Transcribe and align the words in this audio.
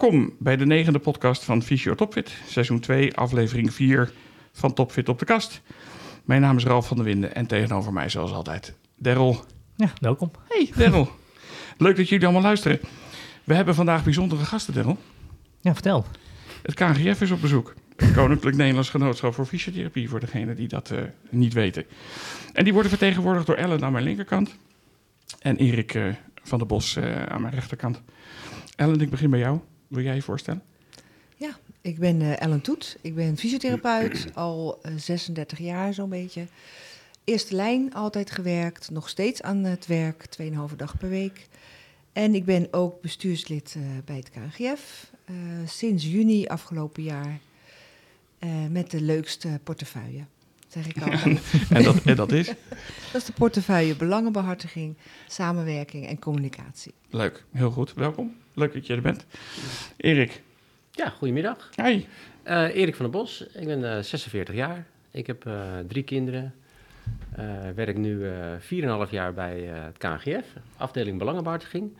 Welkom 0.00 0.32
bij 0.38 0.56
de 0.56 0.66
negende 0.66 0.98
podcast 0.98 1.44
van 1.44 1.62
Fysio 1.62 1.94
Topfit, 1.94 2.36
seizoen 2.46 2.80
2, 2.80 3.14
aflevering 3.14 3.74
4 3.74 4.12
van 4.52 4.72
Topfit 4.72 5.08
op 5.08 5.18
de 5.18 5.24
kast. 5.24 5.60
Mijn 6.24 6.40
naam 6.40 6.56
is 6.56 6.64
Ralf 6.64 6.86
van 6.86 6.96
der 6.96 7.06
Winden 7.06 7.34
en 7.34 7.46
tegenover 7.46 7.92
mij 7.92 8.08
zoals 8.08 8.32
altijd 8.32 8.74
Daryl. 8.96 9.44
Ja, 9.76 9.92
welkom. 10.00 10.30
Hey 10.48 10.70
Daryl, 10.76 11.08
leuk 11.78 11.96
dat 11.96 12.08
jullie 12.08 12.24
allemaal 12.24 12.42
luisteren. 12.42 12.80
We 13.44 13.54
hebben 13.54 13.74
vandaag 13.74 14.04
bijzondere 14.04 14.44
gasten 14.44 14.74
Daryl. 14.74 14.98
Ja, 15.60 15.72
vertel. 15.72 16.06
Het 16.62 16.74
KNGF 16.74 17.20
is 17.20 17.30
op 17.30 17.40
bezoek. 17.40 17.74
Het 17.96 18.12
Koninklijk 18.12 18.56
Nederlands 18.56 18.90
Genootschap 18.90 19.34
voor 19.34 19.46
Fysiotherapie, 19.46 20.08
voor 20.08 20.20
degenen 20.20 20.56
die 20.56 20.68
dat 20.68 20.90
uh, 20.90 20.98
niet 21.30 21.52
weten. 21.52 21.84
En 22.52 22.64
die 22.64 22.72
worden 22.72 22.90
vertegenwoordigd 22.90 23.46
door 23.46 23.56
Ellen 23.56 23.84
aan 23.84 23.92
mijn 23.92 24.04
linkerkant 24.04 24.56
en 25.38 25.56
Erik 25.56 25.94
uh, 25.94 26.14
van 26.42 26.58
der 26.58 26.66
Bos 26.66 26.96
uh, 26.96 27.22
aan 27.22 27.40
mijn 27.40 27.54
rechterkant. 27.54 28.02
Ellen, 28.76 29.00
ik 29.00 29.10
begin 29.10 29.30
bij 29.30 29.38
jou. 29.38 29.60
Wil 29.88 30.02
jij 30.02 30.14
je 30.14 30.22
voorstellen? 30.22 30.62
Ja, 31.36 31.58
ik 31.80 31.98
ben 31.98 32.20
uh, 32.20 32.40
Ellen 32.40 32.60
Toet. 32.60 32.96
Ik 33.00 33.14
ben 33.14 33.36
fysiotherapeut, 33.36 34.26
al 34.34 34.80
uh, 34.82 34.92
36 34.96 35.58
jaar 35.58 35.94
zo'n 35.94 36.08
beetje. 36.08 36.46
Eerste 37.24 37.54
lijn 37.54 37.94
altijd 37.94 38.30
gewerkt, 38.30 38.90
nog 38.90 39.08
steeds 39.08 39.42
aan 39.42 39.64
het 39.64 39.86
werk, 39.86 40.26
2,5 40.42 40.76
dag 40.76 40.98
per 40.98 41.08
week. 41.08 41.48
En 42.12 42.34
ik 42.34 42.44
ben 42.44 42.68
ook 42.70 43.00
bestuurslid 43.00 43.74
uh, 43.78 43.84
bij 44.04 44.16
het 44.16 44.30
KNGF. 44.30 45.12
sinds 45.66 46.04
juni 46.04 46.46
afgelopen 46.46 47.02
jaar 47.02 47.40
met 48.70 48.90
de 48.90 49.00
leukste 49.00 49.60
portefeuille. 49.62 50.24
Zeg 50.68 50.86
ik 50.86 51.02
al. 51.02 51.10
en, 51.76 51.82
dat, 51.82 52.02
en 52.02 52.16
dat 52.16 52.32
is? 52.32 52.46
Dat 53.12 53.22
is 53.22 53.24
de 53.24 53.32
portefeuille 53.32 53.96
belangenbehartiging, 53.96 54.96
samenwerking 55.28 56.06
en 56.06 56.18
communicatie. 56.18 56.94
Leuk, 57.10 57.44
heel 57.50 57.70
goed. 57.70 57.94
Welkom. 57.94 58.36
Leuk 58.54 58.72
dat 58.72 58.86
je 58.86 58.94
er 58.94 59.02
bent. 59.02 59.26
Erik. 59.96 60.42
Ja, 60.90 61.08
goedemiddag. 61.08 61.70
Hi. 61.82 62.06
Uh, 62.44 62.74
Erik 62.76 62.94
van 62.94 63.10
der 63.10 63.20
Bos, 63.20 63.46
ik 63.46 63.66
ben 63.66 63.80
uh, 63.80 63.98
46 63.98 64.54
jaar. 64.54 64.86
Ik 65.10 65.26
heb 65.26 65.46
uh, 65.46 65.78
drie 65.88 66.02
kinderen. 66.02 66.54
werk 67.74 67.96
nu 67.96 68.30
4,5 68.60 69.10
jaar 69.10 69.34
bij 69.34 69.60
het 69.60 69.98
KNGF, 69.98 70.46
afdeling 70.76 71.18
Belangenbehartiging. 71.18 71.96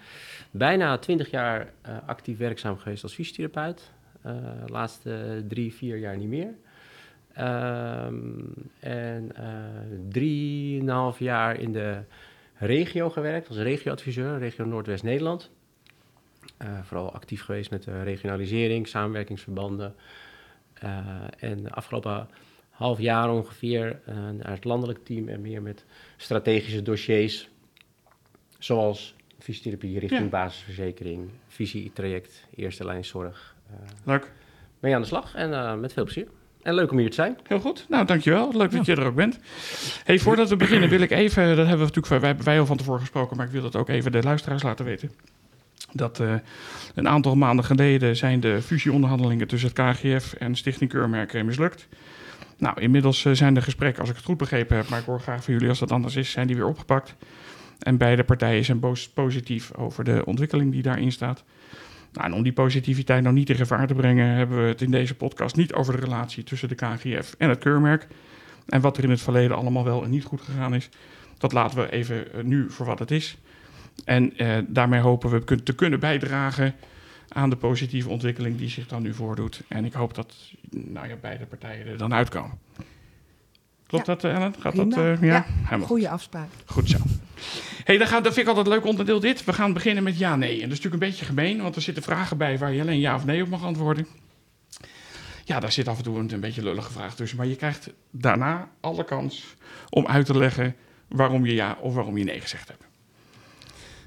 Bijna 0.51 0.99
20 0.99 1.31
jaar 1.31 1.73
actief 2.07 2.39
werkzaam 2.39 2.79
geweest 2.79 3.03
als 3.03 3.15
fysiotherapeut. 3.15 3.91
laatste 4.67 5.45
drie, 5.49 5.75
vier 5.75 5.97
jaar 5.97 6.17
niet 6.17 6.29
meer. 6.29 6.55
Um, 7.39 8.53
en 8.81 9.33
drieënhalf 10.09 11.19
jaar 11.19 11.61
in 11.61 11.73
de 11.73 11.99
regio 12.55 13.11
gewerkt 13.11 13.49
als 13.49 13.57
regioadviseur, 13.57 14.39
regio 14.39 14.65
Noordwest-Nederland. 14.65 15.51
Uh, 16.62 16.69
vooral 16.83 17.12
actief 17.12 17.42
geweest 17.42 17.70
met 17.70 17.83
de 17.83 18.03
regionalisering, 18.03 18.89
samenwerkingsverbanden. 18.89 19.95
Uh, 20.84 21.06
en 21.39 21.62
de 21.62 21.70
afgelopen 21.70 22.28
half 22.70 22.98
jaar 22.98 23.31
ongeveer 23.31 24.01
uh, 24.09 24.14
naar 24.14 24.51
het 24.51 24.64
landelijk 24.64 25.05
team 25.05 25.28
en 25.28 25.41
meer 25.41 25.62
met 25.62 25.84
strategische 26.17 26.83
dossiers. 26.83 27.48
Zoals 28.59 29.14
fysiotherapie 29.39 29.98
richting 29.98 30.23
ja. 30.23 30.28
basisverzekering, 30.28 31.31
visie-traject, 31.48 32.47
eerste 32.55 32.84
lijn 32.84 33.05
zorg. 33.05 33.55
Leuk. 34.05 34.33
Ben 34.81 34.91
je 34.91 34.97
aan 34.97 35.03
de 35.03 35.08
slag 35.08 35.34
en 35.34 35.81
met 35.81 35.92
veel 35.92 36.05
plezier. 36.05 36.27
En 36.62 36.75
leuk 36.75 36.91
om 36.91 36.98
hier 36.98 37.08
te 37.08 37.14
zijn. 37.14 37.39
Heel 37.42 37.61
goed. 37.61 37.86
Nou, 37.89 38.05
dankjewel. 38.05 38.56
Leuk 38.56 38.70
dat 38.70 38.86
je 38.86 38.95
er 38.95 39.06
ook 39.06 39.14
bent. 39.14 39.39
Hey, 40.05 40.19
voordat 40.19 40.48
we 40.48 40.56
beginnen 40.56 40.89
wil 40.89 41.01
ik 41.01 41.11
even, 41.11 41.56
dat 41.56 41.67
hebben 41.67 41.86
we 41.86 41.92
natuurlijk 41.95 42.23
wij, 42.23 42.36
wij 42.36 42.61
al 42.61 42.67
van 42.67 42.77
tevoren 42.77 43.01
gesproken, 43.01 43.36
maar 43.36 43.47
ik 43.47 43.53
wil 43.53 43.62
dat 43.62 43.77
ook 43.77 43.89
even 43.89 44.12
de 44.12 44.23
luisteraars 44.23 44.62
laten 44.62 44.84
weten 44.84 45.11
dat 45.95 46.20
uh, 46.20 46.34
een 46.95 47.09
aantal 47.09 47.37
maanden 47.37 47.64
geleden 47.64 48.17
zijn 48.17 48.41
de 48.41 48.63
fusieonderhandelingen 48.63 49.46
tussen 49.46 49.70
het 49.74 49.96
KGF 49.96 50.33
en 50.33 50.55
Stichting 50.55 50.91
Keurmerken 50.91 51.46
mislukt. 51.46 51.89
Nou, 52.58 52.80
inmiddels 52.80 53.24
uh, 53.24 53.33
zijn 53.33 53.55
de 53.55 53.63
gesprekken, 53.63 54.01
als 54.01 54.11
ik 54.11 54.17
het 54.17 54.24
goed 54.24 54.36
begrepen 54.36 54.77
heb, 54.77 54.89
maar 54.89 54.98
ik 54.98 55.05
hoor 55.05 55.20
graag 55.20 55.45
van 55.45 55.52
jullie 55.52 55.69
als 55.69 55.79
dat 55.79 55.92
anders 55.92 56.17
is, 56.17 56.30
zijn 56.30 56.46
die 56.46 56.57
weer 56.57 56.67
opgepakt. 56.67 57.14
En 57.79 57.96
beide 57.96 58.24
partijen 58.24 58.64
zijn 58.64 58.80
positief 59.14 59.74
over 59.74 60.05
de 60.05 60.23
ontwikkeling 60.24 60.73
die 60.73 60.83
daarin 60.83 61.13
staat. 61.13 61.45
Nou, 62.13 62.33
om 62.33 62.42
die 62.42 62.52
positiviteit 62.52 63.23
nou 63.23 63.35
niet 63.35 63.51
in 63.51 63.57
gevaar 63.57 63.86
te 63.86 63.95
brengen, 63.95 64.27
hebben 64.27 64.63
we 64.63 64.69
het 64.69 64.83
in 64.83 64.90
deze 64.90 65.14
podcast 65.14 65.57
niet 65.57 65.74
over 65.74 65.95
de 65.95 66.01
relatie 66.01 66.45
tussen 66.45 66.69
de 66.69 66.74
KGF 66.74 67.35
en 67.39 67.48
het 67.48 67.58
keurmerk. 67.58 68.07
En 68.67 68.80
wat 68.80 68.96
er 68.96 69.05
in 69.05 69.11
het 69.11 69.20
verleden 69.20 69.57
allemaal 69.57 69.85
wel 69.85 70.05
en 70.05 70.11
niet 70.11 70.24
goed 70.24 70.40
gegaan 70.40 70.74
is. 70.74 70.89
Dat 71.39 71.52
laten 71.52 71.79
we 71.79 71.90
even 71.90 72.17
uh, 72.17 72.42
nu 72.42 72.70
voor 72.70 72.86
wat 72.86 72.98
het 72.98 73.11
is. 73.11 73.36
En 74.05 74.43
uh, 74.43 74.59
daarmee 74.67 75.01
hopen 75.01 75.31
we 75.31 75.63
te 75.63 75.75
kunnen 75.75 76.01
bijdragen 76.01 76.75
aan 77.29 77.51
de 77.51 77.57
positieve 77.57 78.09
ontwikkeling 78.09 78.59
die 78.59 78.69
zich 78.69 78.87
dan 78.87 79.03
nu 79.03 79.15
voordoet. 79.15 79.63
En 79.69 79.85
ik 79.85 79.93
hoop 79.93 80.15
dat 80.15 80.35
nou 80.71 81.09
ja, 81.09 81.17
beide 81.21 81.47
partijen 81.47 81.87
er 81.87 81.99
dan 81.99 82.15
uitkomen. 82.15 82.59
Klopt 83.87 84.07
ja, 84.07 84.15
dat, 84.15 84.25
Ellen? 84.25 84.55
Gaat 84.59 84.73
prima. 84.73 84.97
dat? 84.97 85.05
Uh, 85.05 85.29
ja, 85.29 85.47
ja 85.71 85.79
goede 85.79 86.09
afspraak. 86.09 86.49
Goed 86.65 86.89
zo. 86.89 86.99
hey, 87.85 87.99
dan 87.99 88.09
dat 88.09 88.35
vind 88.35 88.37
ik 88.37 88.47
altijd 88.47 88.67
een 88.67 88.73
leuk 88.73 88.85
onderdeel 88.85 89.21
dit. 89.21 89.45
We 89.45 89.53
gaan 89.53 89.73
beginnen 89.73 90.03
met 90.03 90.19
ja-nee. 90.19 90.53
En 90.53 90.69
dat 90.69 90.79
is 90.79 90.83
natuurlijk 90.83 91.03
een 91.03 91.09
beetje 91.09 91.25
gemeen, 91.25 91.63
want 91.63 91.77
er 91.77 91.83
zitten 91.83 92.03
vragen 92.03 92.37
bij 92.37 92.59
waar 92.59 92.73
je 92.73 92.81
alleen 92.81 93.01
ja 93.01 93.15
of 93.15 93.25
nee 93.25 93.43
op 93.43 93.49
mag 93.49 93.65
antwoorden. 93.65 94.07
Ja, 95.45 95.61
daar 95.61 95.73
zit 95.73 95.89
af 95.89 95.97
en 95.97 96.05
toe 96.05 96.19
een, 96.19 96.33
een 96.33 96.41
beetje 96.41 96.63
lullige 96.63 96.93
vraag 96.93 97.15
tussen. 97.15 97.39
Maar 97.39 97.47
je 97.47 97.57
krijgt 97.57 97.91
daarna 98.11 98.69
alle 98.81 99.05
kans 99.05 99.55
om 99.91 100.07
uit 100.07 100.27
te 100.27 100.39
leggen 100.39 100.77
waarom 101.09 101.47
je 101.47 101.55
ja 101.55 101.79
of 101.81 101.95
waarom 101.95 102.19
je 102.19 102.25
nee 102.25 102.41
gezegd 102.41 102.69
hebt. 102.69 102.85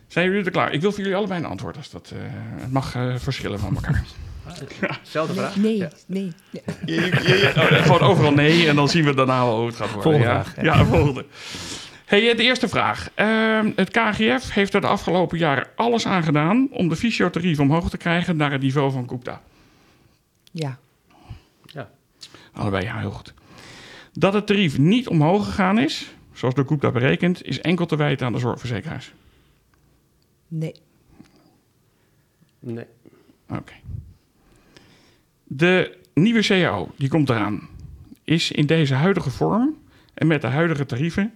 Zijn 0.07 0.29
jullie 0.29 0.45
er 0.45 0.51
klaar? 0.51 0.73
Ik 0.73 0.81
wil 0.81 0.91
voor 0.91 0.99
jullie 0.99 1.15
allebei 1.15 1.39
een 1.39 1.49
antwoord. 1.49 1.77
Als 1.77 1.89
dat, 1.89 2.11
uh, 2.13 2.19
het 2.61 2.71
mag 2.71 2.95
uh, 2.95 3.15
verschillen 3.15 3.59
van 3.59 3.75
elkaar. 3.75 4.03
Zelfde 5.01 5.33
vraag? 5.33 5.55
Nee, 5.55 5.77
ja. 5.77 5.89
nee. 6.05 6.31
Ja. 6.49 6.61
Je, 6.85 6.93
je, 6.93 7.51
oh, 7.55 7.81
gewoon 7.81 7.99
overal 7.99 8.31
nee 8.31 8.67
en 8.67 8.75
dan 8.75 8.89
zien 8.89 9.05
we 9.05 9.15
daarna 9.15 9.45
wel 9.45 9.57
hoe 9.57 9.67
het 9.67 9.75
gaat 9.75 9.93
worden. 9.93 10.03
Volgende 10.03 10.27
ja. 10.27 10.43
vraag. 10.43 10.65
Ja, 10.65 10.85
volgende. 10.85 11.25
Hey, 12.05 12.35
de 12.35 12.43
eerste 12.43 12.67
vraag. 12.67 13.09
Uh, 13.15 13.59
het 13.75 13.91
KGF 13.91 14.53
heeft 14.53 14.73
er 14.73 14.81
de 14.81 14.87
afgelopen 14.87 15.37
jaren 15.37 15.67
alles 15.75 16.05
aan 16.05 16.23
gedaan 16.23 16.67
om 16.71 16.89
de 16.89 16.95
fysiotarief 16.95 17.59
omhoog 17.59 17.89
te 17.89 17.97
krijgen 17.97 18.37
naar 18.37 18.51
het 18.51 18.61
niveau 18.61 18.91
van 18.91 19.09
Gupta. 19.09 19.41
Ja. 20.51 20.77
Ja. 21.65 21.89
Allebei 22.53 22.83
ja, 22.83 22.99
heel 22.99 23.11
goed. 23.11 23.33
Dat 24.13 24.33
het 24.33 24.47
tarief 24.47 24.77
niet 24.77 25.07
omhoog 25.07 25.45
gegaan 25.45 25.79
is, 25.79 26.11
zoals 26.33 26.55
de 26.55 26.63
Gupta 26.67 26.91
berekent, 26.91 27.43
is 27.43 27.61
enkel 27.61 27.85
te 27.85 27.95
wijten 27.95 28.25
aan 28.25 28.33
de 28.33 28.39
zorgverzekeraars. 28.39 29.11
Nee. 30.47 30.75
Nee. 32.59 32.85
Oké. 33.49 33.59
Okay. 33.59 33.81
De 35.43 35.97
nieuwe 36.13 36.41
CAO, 36.41 36.91
die 36.97 37.09
komt 37.09 37.29
eraan, 37.29 37.69
is 38.23 38.51
in 38.51 38.65
deze 38.65 38.93
huidige 38.93 39.29
vorm 39.29 39.77
en 40.13 40.27
met 40.27 40.41
de 40.41 40.47
huidige 40.47 40.85
tarieven 40.85 41.33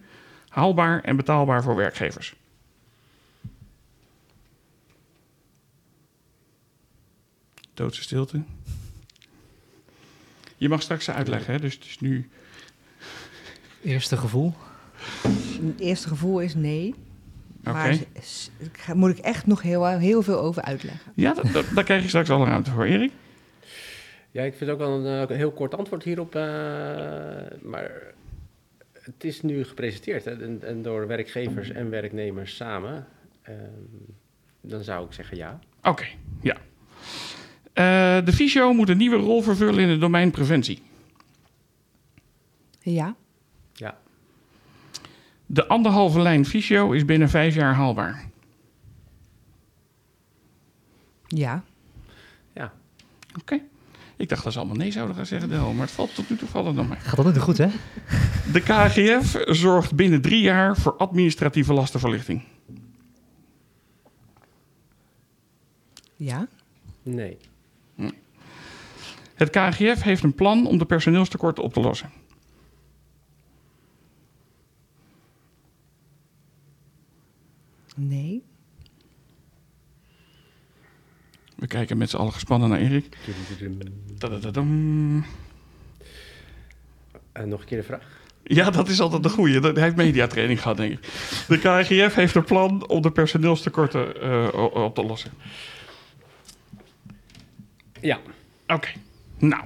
haalbaar 0.48 1.04
en 1.04 1.16
betaalbaar 1.16 1.64
voor 1.64 1.76
werkgevers. 1.76 2.36
Doodse 7.74 8.02
stilte. 8.02 8.44
Je 10.58 10.70
mag 10.70 10.82
straks 10.82 11.10
uitleggen, 11.10 11.54
hè? 11.54 11.60
dus 11.60 11.74
het 11.74 11.86
is 11.86 12.00
nu. 12.00 12.30
Eerste 13.84 14.18
gevoel? 14.18 14.54
Het 15.22 15.80
eerste 15.80 16.08
gevoel 16.08 16.40
is 16.40 16.56
nee. 16.56 16.96
Maar 17.64 17.98
daar 18.86 18.96
moet 18.96 19.10
ik 19.10 19.18
echt 19.18 19.48
nog 19.48 19.62
heel, 19.62 19.88
heel 19.88 20.22
veel 20.22 20.40
over 20.40 20.62
uitleggen. 20.62 21.12
Ja, 21.16 21.34
dat, 21.34 21.52
dat, 21.52 21.66
daar 21.76 21.84
krijg 21.84 22.02
je 22.02 22.08
straks 22.08 22.30
alle 22.30 22.46
ruimte 22.46 22.72
voor, 22.72 22.86
Erik. 22.86 23.12
Ja, 24.32 24.44
ik 24.44 24.56
vind 24.56 24.70
ook 24.70 24.78
wel 24.78 24.92
een, 24.92 25.06
een 25.06 25.38
heel 25.38 25.52
kort 25.52 25.78
antwoord 25.78 26.04
hierop. 26.04 26.36
Uh, 26.36 26.42
maar 27.62 27.92
het 29.02 29.24
is 29.24 29.42
nu 29.42 29.64
gepresenteerd 29.64 30.26
hè, 30.26 30.44
en, 30.44 30.60
en, 30.64 30.82
door 30.82 31.08
werkgevers 31.08 31.70
en 31.70 31.90
werknemers 31.90 32.56
samen. 32.56 33.08
Uh, 33.50 33.56
dan 34.62 34.84
zou 34.84 35.06
ik 35.06 35.14
zeggen 35.14 35.38
ja. 35.38 35.60
Oké, 35.80 35.90
okay, 35.90 36.18
ja. 36.42 36.58
Uh, 37.74 38.26
de 38.26 38.34
fysio 38.34 38.74
moet 38.74 38.90
een 38.90 38.98
nieuwe 38.98 39.16
rol 39.18 39.42
vervullen 39.42 39.80
in 39.80 39.90
het 39.90 40.00
domein 40.00 40.32
preventie. 40.32 40.82
Ja. 42.80 42.92
Ja. 42.94 43.16
De 45.54 45.68
anderhalve 45.68 46.22
lijn 46.22 46.46
fysio 46.46 46.92
is 46.92 47.06
binnen 47.06 47.30
vijf 47.30 47.56
jaar 47.56 47.74
haalbaar. 47.74 48.30
Ja. 51.28 51.64
Ja. 52.54 52.74
Oké. 53.30 53.40
Okay. 53.40 53.64
Ik 54.16 54.30
dacht 54.30 54.44
dat 54.44 54.54
ze 54.54 54.60
allemaal 54.60 54.78
nee 54.78 54.92
zouden 54.92 55.16
gaan 55.16 55.26
zeggen, 55.26 55.50
Del, 55.50 55.74
maar 55.74 55.86
het 55.86 55.96
valt 55.96 56.16
tot 56.16 56.30
nu 56.30 56.36
toe 56.36 56.48
valt 56.48 56.66
het 56.66 56.76
nog 56.76 56.90
mee. 56.90 57.00
Gaat 57.00 57.16
dat 57.16 57.34
nu 57.34 57.40
goed, 57.40 57.58
hè? 57.58 57.68
De 58.52 58.62
KGF 58.62 59.44
zorgt 59.46 59.96
binnen 59.96 60.22
drie 60.22 60.42
jaar 60.42 60.78
voor 60.78 60.98
administratieve 60.98 61.74
lastenverlichting. 61.74 62.44
Ja. 66.16 66.48
Nee. 67.04 67.38
nee. 67.96 68.14
Het 69.36 69.50
KGF 69.50 70.02
heeft 70.02 70.24
een 70.24 70.36
plan 70.36 70.68
om 70.68 70.78
de 70.78 70.86
personeelstekorten 70.86 71.64
op 71.64 71.74
te 71.74 71.80
lossen. 71.80 72.21
Nee. 77.96 78.44
We 81.56 81.68
kijken 81.68 81.98
met 81.98 82.10
z'n 82.10 82.16
allen 82.18 82.34
gespannen 82.34 82.70
naar 82.70 82.80
Erik. 82.80 83.18
Eh, 87.32 87.44
nog 87.44 87.60
een 87.60 87.66
keer 87.66 87.78
de 87.78 87.84
vraag. 87.84 88.20
Ja, 88.44 88.70
dat 88.70 88.88
is 88.90 89.00
altijd 89.00 89.24
de 89.24 89.30
goeie. 89.30 89.60
Dat- 89.60 89.76
Hij 89.76 89.84
heeft 89.84 89.96
mediatraining 89.96 90.62
gehad, 90.62 90.78
denk 90.78 90.92
ik. 90.94 91.02
De 91.48 91.58
KGF 91.58 92.16
heeft 92.16 92.36
een 92.36 92.44
plan 92.44 92.88
om 92.88 93.02
de 93.02 93.12
personeelstekorten 93.12 94.22
eh, 94.22 94.48
op 94.74 94.96
te 94.96 95.04
lossen. 95.04 95.32
Ja. 98.02 98.20
Oké, 98.68 98.90
nou. 99.38 99.64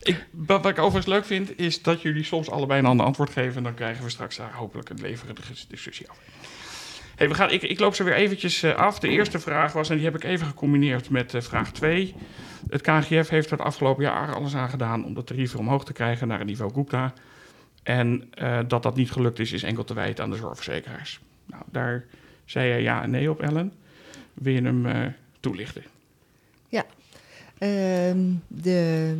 Ik, 0.00 0.26
wat, 0.30 0.62
wat 0.62 0.70
ik 0.72 0.78
overigens 0.78 1.06
leuk 1.14 1.24
vind, 1.24 1.58
is 1.58 1.82
dat 1.82 2.02
jullie 2.02 2.24
soms 2.24 2.50
allebei 2.50 2.80
een 2.80 2.86
ander 2.86 3.06
antwoord 3.06 3.30
geven. 3.30 3.56
En 3.56 3.62
dan 3.62 3.74
krijgen 3.74 4.04
we 4.04 4.10
straks 4.10 4.36
daar 4.36 4.52
hopelijk 4.54 4.88
een 4.88 5.00
levendige 5.00 5.52
discussie 5.68 6.06
over. 6.10 6.22
Hey, 7.18 7.28
we 7.28 7.34
gaan, 7.34 7.50
ik, 7.50 7.62
ik 7.62 7.78
loop 7.78 7.94
ze 7.94 8.04
weer 8.04 8.14
eventjes 8.14 8.62
eh, 8.62 8.74
af. 8.74 8.98
De 8.98 9.08
eerste 9.08 9.38
vraag 9.38 9.72
was, 9.72 9.90
en 9.90 9.96
die 9.96 10.04
heb 10.04 10.14
ik 10.14 10.24
even 10.24 10.46
gecombineerd 10.46 11.10
met 11.10 11.34
eh, 11.34 11.40
vraag 11.40 11.72
2. 11.72 12.14
Het 12.70 12.80
KGF 12.80 13.28
heeft 13.28 13.50
er 13.50 13.56
het 13.56 13.66
afgelopen 13.66 14.02
jaar 14.02 14.34
alles 14.34 14.54
aan 14.54 14.68
gedaan 14.68 15.04
om 15.04 15.14
de 15.14 15.24
tarieven 15.24 15.58
omhoog 15.58 15.84
te 15.84 15.92
krijgen 15.92 16.28
naar 16.28 16.38
het 16.38 16.46
niveau 16.46 16.72
Gupta. 16.72 17.12
En 17.82 18.28
eh, 18.30 18.58
dat 18.68 18.82
dat 18.82 18.96
niet 18.96 19.10
gelukt 19.10 19.38
is, 19.38 19.52
is 19.52 19.62
enkel 19.62 19.84
te 19.84 19.94
wijten 19.94 20.24
aan 20.24 20.30
de 20.30 20.36
zorgverzekeraars. 20.36 21.20
Nou, 21.46 21.62
daar 21.66 22.04
zei 22.44 22.72
je 22.72 22.82
ja 22.82 23.02
en 23.02 23.10
nee 23.10 23.30
op, 23.30 23.40
Ellen. 23.40 23.72
Wil 24.34 24.52
je 24.52 24.62
hem 24.62 25.14
toelichten? 25.40 25.82
Ehm, 27.58 28.18
de, 28.46 29.14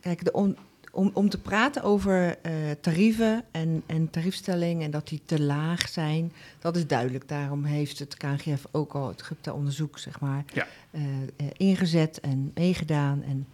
kijk, 0.00 0.24
de 0.24 0.32
om, 0.32 0.56
om, 0.90 1.10
om 1.14 1.28
te 1.28 1.38
praten 1.38 1.82
over 1.82 2.38
eh, 2.42 2.52
tarieven 2.80 3.44
en, 3.50 3.82
en 3.86 4.10
tariefstelling 4.10 4.82
en 4.82 4.90
dat 4.90 5.08
die 5.08 5.20
te 5.24 5.40
laag 5.40 5.88
zijn, 5.88 6.32
dat 6.58 6.76
is 6.76 6.86
duidelijk. 6.86 7.28
Daarom 7.28 7.64
heeft 7.64 7.98
het 7.98 8.16
KNGF 8.16 8.66
ook 8.70 8.92
al 8.92 9.08
het 9.08 9.22
GUPTA-onderzoek 9.22 9.98
zeg 9.98 10.20
maar, 10.20 10.44
Ja. 10.52 10.66
eh, 10.90 11.02
eh, 11.02 11.46
ingezet 11.56 12.20
en 12.20 12.50
meegedaan. 12.54 13.22
En 13.22 13.46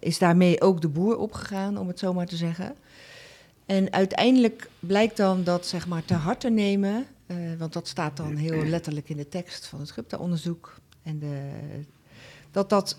is 0.00 0.18
daarmee 0.18 0.60
ook 0.60 0.80
de 0.80 0.88
boer 0.88 1.16
opgegaan, 1.18 1.78
om 1.78 1.88
het 1.88 1.98
zo 1.98 2.12
maar 2.14 2.26
te 2.26 2.36
zeggen. 2.36 2.74
En 3.66 3.92
uiteindelijk 3.92 4.68
blijkt 4.80 5.16
dan 5.16 5.44
dat 5.44 5.66
zeg 5.66 5.86
maar, 5.86 6.04
te 6.04 6.14
hard 6.14 6.40
te 6.40 6.50
nemen, 6.50 7.06
want 7.58 7.72
dat 7.72 7.88
staat 7.88 8.16
dan 8.16 8.36
heel 8.36 8.64
letterlijk 8.64 9.08
in 9.08 9.16
de 9.16 9.28
tekst 9.28 9.66
van 9.66 9.80
het 9.80 9.90
GUPTA-onderzoek. 9.90 10.78
En 11.02 11.18
de, 11.18 11.50
dat 12.50 12.70
dat 12.70 12.98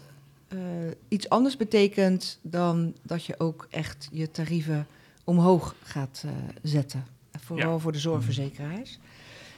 eh, 0.49 0.59
iets 1.07 1.29
anders 1.29 1.57
betekent 1.57 2.39
dan 2.41 2.93
dat 3.01 3.25
je 3.25 3.39
ook 3.39 3.67
echt 3.69 4.09
je 4.11 4.31
tarieven 4.31 4.87
omhoog 5.23 5.75
gaat 5.83 6.23
eh, 6.25 6.31
zetten. 6.61 7.05
Vooral 7.39 7.79
voor 7.79 7.91
de 7.91 7.99
zorgverzekeraars. 7.99 8.99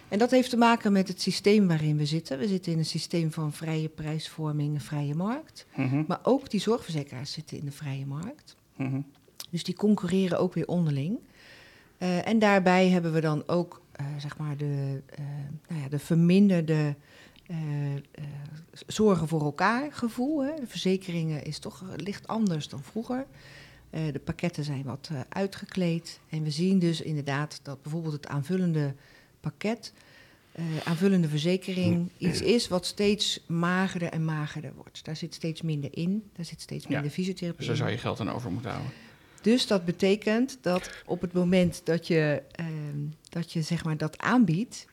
En 0.07 0.19
dat 0.19 0.31
heeft 0.31 0.49
te 0.49 0.57
maken 0.57 0.91
met 0.91 1.07
het 1.07 1.21
systeem 1.21 1.67
waarin 1.67 1.97
we 1.97 2.05
zitten. 2.05 2.37
We 2.39 2.47
zitten 2.47 2.71
in 2.71 2.77
een 2.77 2.85
systeem 2.85 3.31
van 3.31 3.53
vrije 3.53 3.89
prijsvorming, 3.89 4.83
vrije 4.83 5.15
markt. 5.15 5.65
Mhm, 5.75 6.03
Maar 6.07 6.19
ook 6.23 6.49
die 6.49 6.59
zorgverzekeraars 6.59 7.31
zitten 7.31 7.57
in 7.57 7.65
de 7.65 7.71
vrije 7.71 8.05
markt. 8.05 8.55
mhm. 8.75 8.99
Dus 9.49 9.63
die 9.63 9.75
concurreren 9.75 10.39
ook 10.39 10.53
weer 10.53 10.67
onderling. 10.67 11.19
Eh, 11.97 12.27
en 12.27 12.39
daarbij 12.39 12.89
hebben 12.89 13.13
we 13.13 13.21
dan 13.21 13.43
ook 13.47 13.81
eh, 13.91 14.05
zeg 14.17 14.37
maar 14.37 14.57
de, 14.57 15.01
eh, 15.05 15.23
nou 15.67 15.81
ja, 15.81 15.89
de 15.89 15.99
verminderde 15.99 16.95
eh, 17.51 17.95
eh, 17.95 18.01
zorgen 18.87 19.27
voor 19.27 19.41
elkaar 19.41 19.93
gevoel. 19.93 20.43
Hè. 20.43 20.55
De 20.59 20.67
verzekeringen 20.67 21.43
is 21.43 21.59
toch 21.59 21.83
licht 21.95 22.27
anders 22.27 22.67
dan 22.67 22.83
vroeger. 22.83 23.25
Eh, 23.89 24.01
de 24.11 24.19
pakketten 24.19 24.63
zijn 24.63 24.83
wat 24.83 25.09
uitgekleed. 25.29 26.19
En 26.29 26.43
we 26.43 26.51
zien 26.51 26.79
dus 26.79 27.01
inderdaad 27.01 27.59
dat 27.63 27.81
bijvoorbeeld 27.81 28.13
het 28.13 28.27
aanvullende 28.27 28.95
pakket, 29.39 29.93
aanvullende 30.83 31.27
verzekering, 31.27 32.09
iets 32.17 32.41
is 32.41 32.67
wat 32.67 32.85
steeds 32.85 33.43
magerder 33.47 34.09
en 34.09 34.25
magerder 34.25 34.73
wordt. 34.75 35.05
Daar 35.05 35.15
zit 35.15 35.33
steeds 35.33 35.61
minder 35.61 35.89
in. 35.97 36.29
Daar 36.35 36.45
zit 36.45 36.61
steeds 36.61 36.85
Ja. 36.87 36.89
minder 36.93 37.11
fysiotherapie 37.11 37.57
Dus 37.57 37.67
daar 37.67 37.75
zou 37.75 37.89
je 37.89 37.97
geld 37.97 38.19
aan 38.19 38.31
over 38.31 38.51
moeten 38.51 38.71
houden. 38.71 38.91
Dus 39.41 39.67
dat 39.67 39.85
betekent 39.85 40.57
dat 40.61 41.03
op 41.05 41.21
het 41.21 41.33
moment 41.33 41.81
dat 41.83 42.07
je, 42.07 42.41
ehm, 42.51 42.99
dat, 43.29 43.53
je 43.53 43.61
zeg 43.61 43.83
maar 43.83 43.97
dat 43.97 44.17
aanbiedt, 44.17 44.85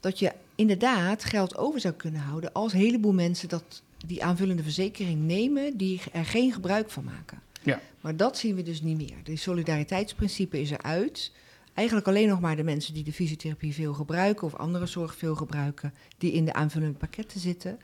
dat 0.00 0.18
je 0.18 0.32
inderdaad 0.54 1.24
geld 1.24 1.56
over 1.56 1.80
zou 1.80 1.94
kunnen 1.94 2.20
houden 2.20 2.52
als 2.52 2.72
een 2.72 2.78
heleboel 2.80 3.12
mensen 3.12 3.48
dat, 3.48 3.82
die 4.06 4.24
aanvullende 4.24 4.62
verzekering 4.62 5.22
nemen, 5.22 5.76
die 5.76 6.00
er 6.12 6.24
geen 6.24 6.52
gebruik 6.52 6.90
van 6.90 7.04
maken. 7.04 7.42
Ja. 7.62 7.80
Maar 8.00 8.16
dat 8.16 8.38
zien 8.38 8.54
we 8.54 8.62
dus 8.62 8.82
niet 8.82 8.96
meer. 8.96 9.16
De 9.22 9.36
solidariteitsprincipe 9.36 10.60
is 10.60 10.70
eruit. 10.70 11.32
Eigenlijk 11.74 12.06
alleen 12.08 12.28
nog 12.28 12.40
maar 12.40 12.56
de 12.56 12.62
mensen 12.62 12.94
die 12.94 13.04
de 13.04 13.12
fysiotherapie 13.12 13.74
veel 13.74 13.94
gebruiken 13.94 14.46
of 14.46 14.54
andere 14.54 14.86
zorg 14.86 15.16
veel 15.16 15.34
gebruiken, 15.34 15.94
die 16.18 16.32
in 16.32 16.44
de 16.44 16.52
aanvullende 16.52 16.98
pakketten 16.98 17.40
zitten. 17.40 17.78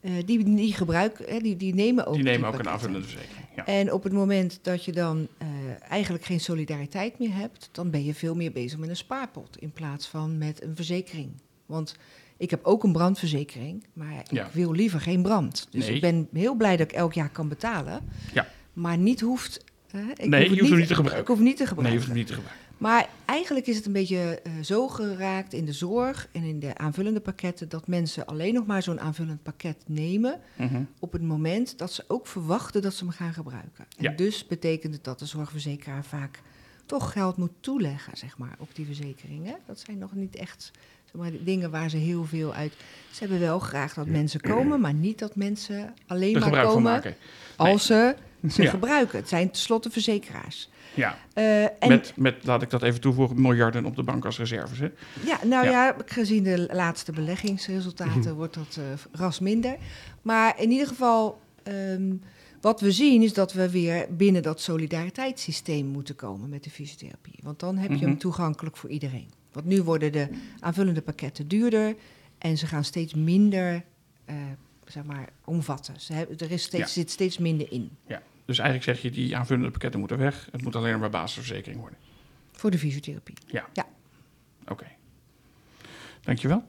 eh, 0.00 0.12
die, 0.24 0.44
die, 0.44 0.72
gebruiken, 0.72 1.24
hè, 1.28 1.38
die, 1.38 1.56
die 1.56 1.74
nemen 1.74 2.06
ook 2.06 2.14
Die 2.14 2.22
nemen 2.22 2.48
ook 2.48 2.58
een 2.58 2.68
aanvullende 2.68 3.06
verzekering. 3.06 3.46
Ja. 3.56 3.66
En 3.66 3.92
op 3.92 4.02
het 4.02 4.12
moment 4.12 4.58
dat 4.62 4.84
je 4.84 4.92
dan 4.92 5.28
eh, 5.38 5.48
eigenlijk 5.88 6.24
geen 6.24 6.40
solidariteit 6.40 7.18
meer 7.18 7.34
hebt, 7.34 7.68
dan 7.72 7.90
ben 7.90 8.04
je 8.04 8.14
veel 8.14 8.34
meer 8.34 8.52
bezig 8.52 8.78
met 8.78 8.88
een 8.88 8.96
spaarpot 8.96 9.58
in 9.58 9.72
plaats 9.72 10.06
van 10.06 10.38
met 10.38 10.62
een 10.62 10.76
verzekering. 10.76 11.30
Want 11.66 11.96
ik 12.36 12.50
heb 12.50 12.64
ook 12.64 12.82
een 12.84 12.92
brandverzekering, 12.92 13.84
maar 13.92 14.24
Ja. 14.30 14.46
ik 14.46 14.52
wil 14.52 14.72
liever 14.72 15.00
geen 15.00 15.22
brand. 15.22 15.66
Dus 15.70 15.86
Nee. 15.86 15.94
ik 15.94 16.00
ben 16.00 16.28
heel 16.32 16.54
blij 16.54 16.76
dat 16.76 16.90
ik 16.90 16.96
elk 16.96 17.12
jaar 17.12 17.30
kan 17.30 17.48
betalen, 17.48 18.00
Ja. 18.34 18.46
maar 18.72 18.98
niet 18.98 19.20
hoeft. 19.20 19.64
ik 20.16 20.28
Nee, 20.28 20.42
je 20.42 20.48
het 20.50 20.58
hoeft 20.58 20.70
hem 20.70 20.78
niet 20.78 20.88
te 20.88 20.94
gebruiken. 20.94 21.20
Ik 21.32 21.38
hoef 21.38 21.38
niet 21.46 21.56
te 21.56 21.62
Nee, 21.62 21.68
je 21.68 21.74
gebruiken. 21.74 21.94
hoeft 21.96 22.06
hem 22.06 22.16
niet 22.16 22.26
te 22.26 22.34
gebruiken. 22.34 22.62
Maar 22.78 23.08
eigenlijk 23.24 23.66
is 23.66 23.76
het 23.76 23.86
een 23.86 23.92
beetje 23.92 24.40
eh, 24.44 24.52
zo 24.62 24.88
geraakt 24.88 25.52
in 25.52 25.64
de 25.64 25.72
zorg 25.72 26.28
en 26.32 26.42
in 26.42 26.60
de 26.60 26.76
aanvullende 26.76 27.20
pakketten 27.20 27.68
dat 27.68 27.86
mensen 27.86 28.26
alleen 28.26 28.54
nog 28.54 28.66
maar 28.66 28.82
zo'n 28.82 29.00
aanvullend 29.00 29.42
pakket 29.42 29.76
nemen 29.86 30.40
Mhm. 30.56 30.82
op 30.98 31.12
het 31.12 31.22
moment 31.22 31.78
dat 31.78 31.92
ze 31.92 32.04
ook 32.08 32.26
verwachten 32.26 32.82
dat 32.82 32.94
ze 32.94 33.04
hem 33.04 33.12
gaan 33.12 33.32
gebruiken. 33.32 33.84
En 33.96 34.02
Ja. 34.04 34.10
dus 34.10 34.46
betekent 34.46 34.94
het 34.94 35.04
dat 35.04 35.18
de 35.18 35.26
zorgverzekeraar 35.26 36.04
vaak 36.04 36.40
toch 36.86 37.12
geld 37.12 37.36
moet 37.36 37.52
toeleggen, 37.60 38.16
zeg 38.16 38.38
maar, 38.38 38.54
op 38.58 38.74
die 38.74 38.86
verzekeringen. 38.86 39.56
Dat 39.66 39.78
zijn 39.86 39.98
nog 39.98 40.14
niet 40.14 40.36
echt 40.36 40.70
maar, 41.16 41.30
dingen 41.40 41.70
waar 41.70 41.90
ze 41.90 41.96
heel 41.96 42.24
veel 42.24 42.54
uit... 42.54 42.72
Ze 43.10 43.20
hebben 43.20 43.40
wel 43.40 43.58
graag 43.58 43.94
dat 43.94 44.06
mensen 44.06 44.40
komen, 44.40 44.80
maar 44.80 44.94
niet 44.94 45.18
dat 45.18 45.36
mensen 45.36 45.94
alleen 46.06 46.38
maar 46.38 46.64
komen 46.66 47.02
als 47.56 47.86
ze 47.86 48.14
ze 48.50 48.62
Ja. 48.62 48.70
gebruiken. 48.70 49.18
Het 49.18 49.28
zijn 49.28 49.50
tenslotte 49.50 49.90
verzekeraars. 49.90 50.68
Ja, 50.94 51.18
Eh, 51.32 51.62
en 51.62 51.70
met, 51.88 52.12
met, 52.16 52.34
laat 52.44 52.62
ik 52.62 52.70
dat 52.70 52.82
even 52.82 53.00
toevoegen, 53.00 53.40
miljarden 53.40 53.84
op 53.84 53.96
de 53.96 54.02
bank 54.02 54.24
als 54.24 54.38
reserves. 54.38 54.78
Hè? 54.78 54.88
Ja, 55.24 55.38
nou 55.44 55.64
Ja. 55.64 55.70
ja, 55.70 55.96
gezien 56.06 56.42
de 56.42 56.68
laatste 56.72 57.12
beleggingsresultaten 57.12 58.34
wordt 58.34 58.54
dat 58.54 58.76
eh, 58.78 58.84
ras 59.20 59.38
minder. 59.40 59.76
Maar 60.22 60.60
in 60.60 60.70
ieder 60.70 60.86
geval, 60.86 61.40
ehm, 61.62 62.12
wat 62.60 62.80
we 62.80 62.92
zien 62.92 63.22
is 63.22 63.32
dat 63.32 63.52
we 63.52 63.70
weer 63.70 64.06
binnen 64.10 64.42
dat 64.42 64.60
solidariteitssysteem 64.60 65.86
moeten 65.86 66.16
komen 66.16 66.48
met 66.48 66.64
de 66.64 66.70
fysiotherapie. 66.70 67.38
Want 67.42 67.60
dan 67.60 67.76
heb 67.76 67.90
je 67.90 67.96
Mhm. 67.96 68.04
hem 68.04 68.18
toegankelijk 68.18 68.76
voor 68.76 68.90
iedereen. 68.90 69.28
Want 69.54 69.66
nu 69.66 69.82
worden 69.82 70.12
de 70.12 70.28
aanvullende 70.60 71.02
pakketten 71.02 71.48
duurder 71.48 71.94
en 72.38 72.58
ze 72.58 72.66
gaan 72.66 72.84
steeds 72.84 73.14
minder, 73.14 73.84
eh, 74.24 74.34
zeg 74.86 75.04
maar, 75.04 75.28
omvatten. 75.44 76.00
Ze 76.00 76.12
hebben, 76.12 76.38
er 76.38 76.50
is 76.50 76.62
steeds, 76.62 76.82
Ja. 76.94 77.00
zit 77.00 77.10
steeds 77.10 77.38
minder 77.38 77.72
in 77.72 77.90
Ja. 78.06 78.22
Dus 78.44 78.58
eigenlijk 78.58 78.88
zeg 78.90 79.02
je, 79.02 79.10
die 79.10 79.36
aanvullende 79.36 79.70
pakketten 79.70 79.98
moeten 80.00 80.18
weg. 80.18 80.48
Het 80.52 80.62
moet 80.62 80.76
alleen 80.76 80.98
maar 80.98 81.10
basisverzekering 81.10 81.80
worden. 81.80 81.98
voor 82.52 82.70
de 82.70 82.78
fysiotherapie. 82.78 83.34
Oké. 84.68 84.86
Dankjewel. 86.20 86.64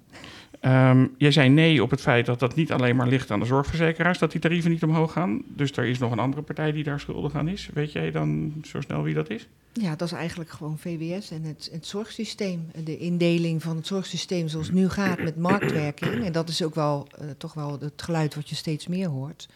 Ehm 0.65 1.07
jij 1.17 1.31
zei 1.31 1.49
nee 1.49 1.83
op 1.83 1.89
het 1.89 2.01
feit 2.01 2.25
dat 2.25 2.39
dat 2.39 2.55
niet 2.55 2.71
alleen 2.71 2.95
maar 2.95 3.07
ligt 3.07 3.31
aan 3.31 3.39
de 3.39 3.45
zorgverzekeraars, 3.45 4.17
dat 4.17 4.31
die 4.31 4.41
tarieven 4.41 4.71
niet 4.71 4.83
omhoog 4.83 5.11
gaan. 5.11 5.41
Dus 5.47 5.71
er 5.71 5.85
is 5.85 5.99
nog 5.99 6.11
een 6.11 6.19
andere 6.19 6.41
partij 6.41 6.71
die 6.71 6.83
daar 6.83 6.99
schuldig 6.99 7.35
aan 7.35 7.47
is. 7.47 7.69
Weet 7.73 7.91
jij 7.91 8.11
dan 8.11 8.53
zo 8.63 8.81
snel 8.81 9.03
wie 9.03 9.13
dat 9.13 9.29
is? 9.29 9.47
Ja, 9.73 9.95
dat 9.95 10.07
is 10.07 10.13
eigenlijk 10.13 10.49
gewoon 10.49 10.77
VWS 10.77 11.31
en 11.31 11.43
het, 11.43 11.69
het 11.71 11.85
zorgsysteem. 11.85 12.71
De 12.83 12.97
indeling 12.97 13.61
van 13.61 13.75
het 13.75 13.87
zorgsysteem 13.87 14.47
zoals 14.47 14.67
het 14.67 14.75
nu 14.75 14.89
gaat 14.89 15.23
met 15.23 15.37
marktwerking. 15.37 16.23
En 16.25 16.31
dat 16.31 16.49
is 16.49 16.63
ook 16.63 16.75
wel 16.75 17.07
eh, 17.11 17.27
toch 17.37 17.53
wel 17.53 17.79
het 17.79 18.01
geluid 18.01 18.35
wat 18.35 18.49
je 18.49 18.55
steeds 18.55 18.87
meer 18.87 19.07
hoort. 19.07 19.47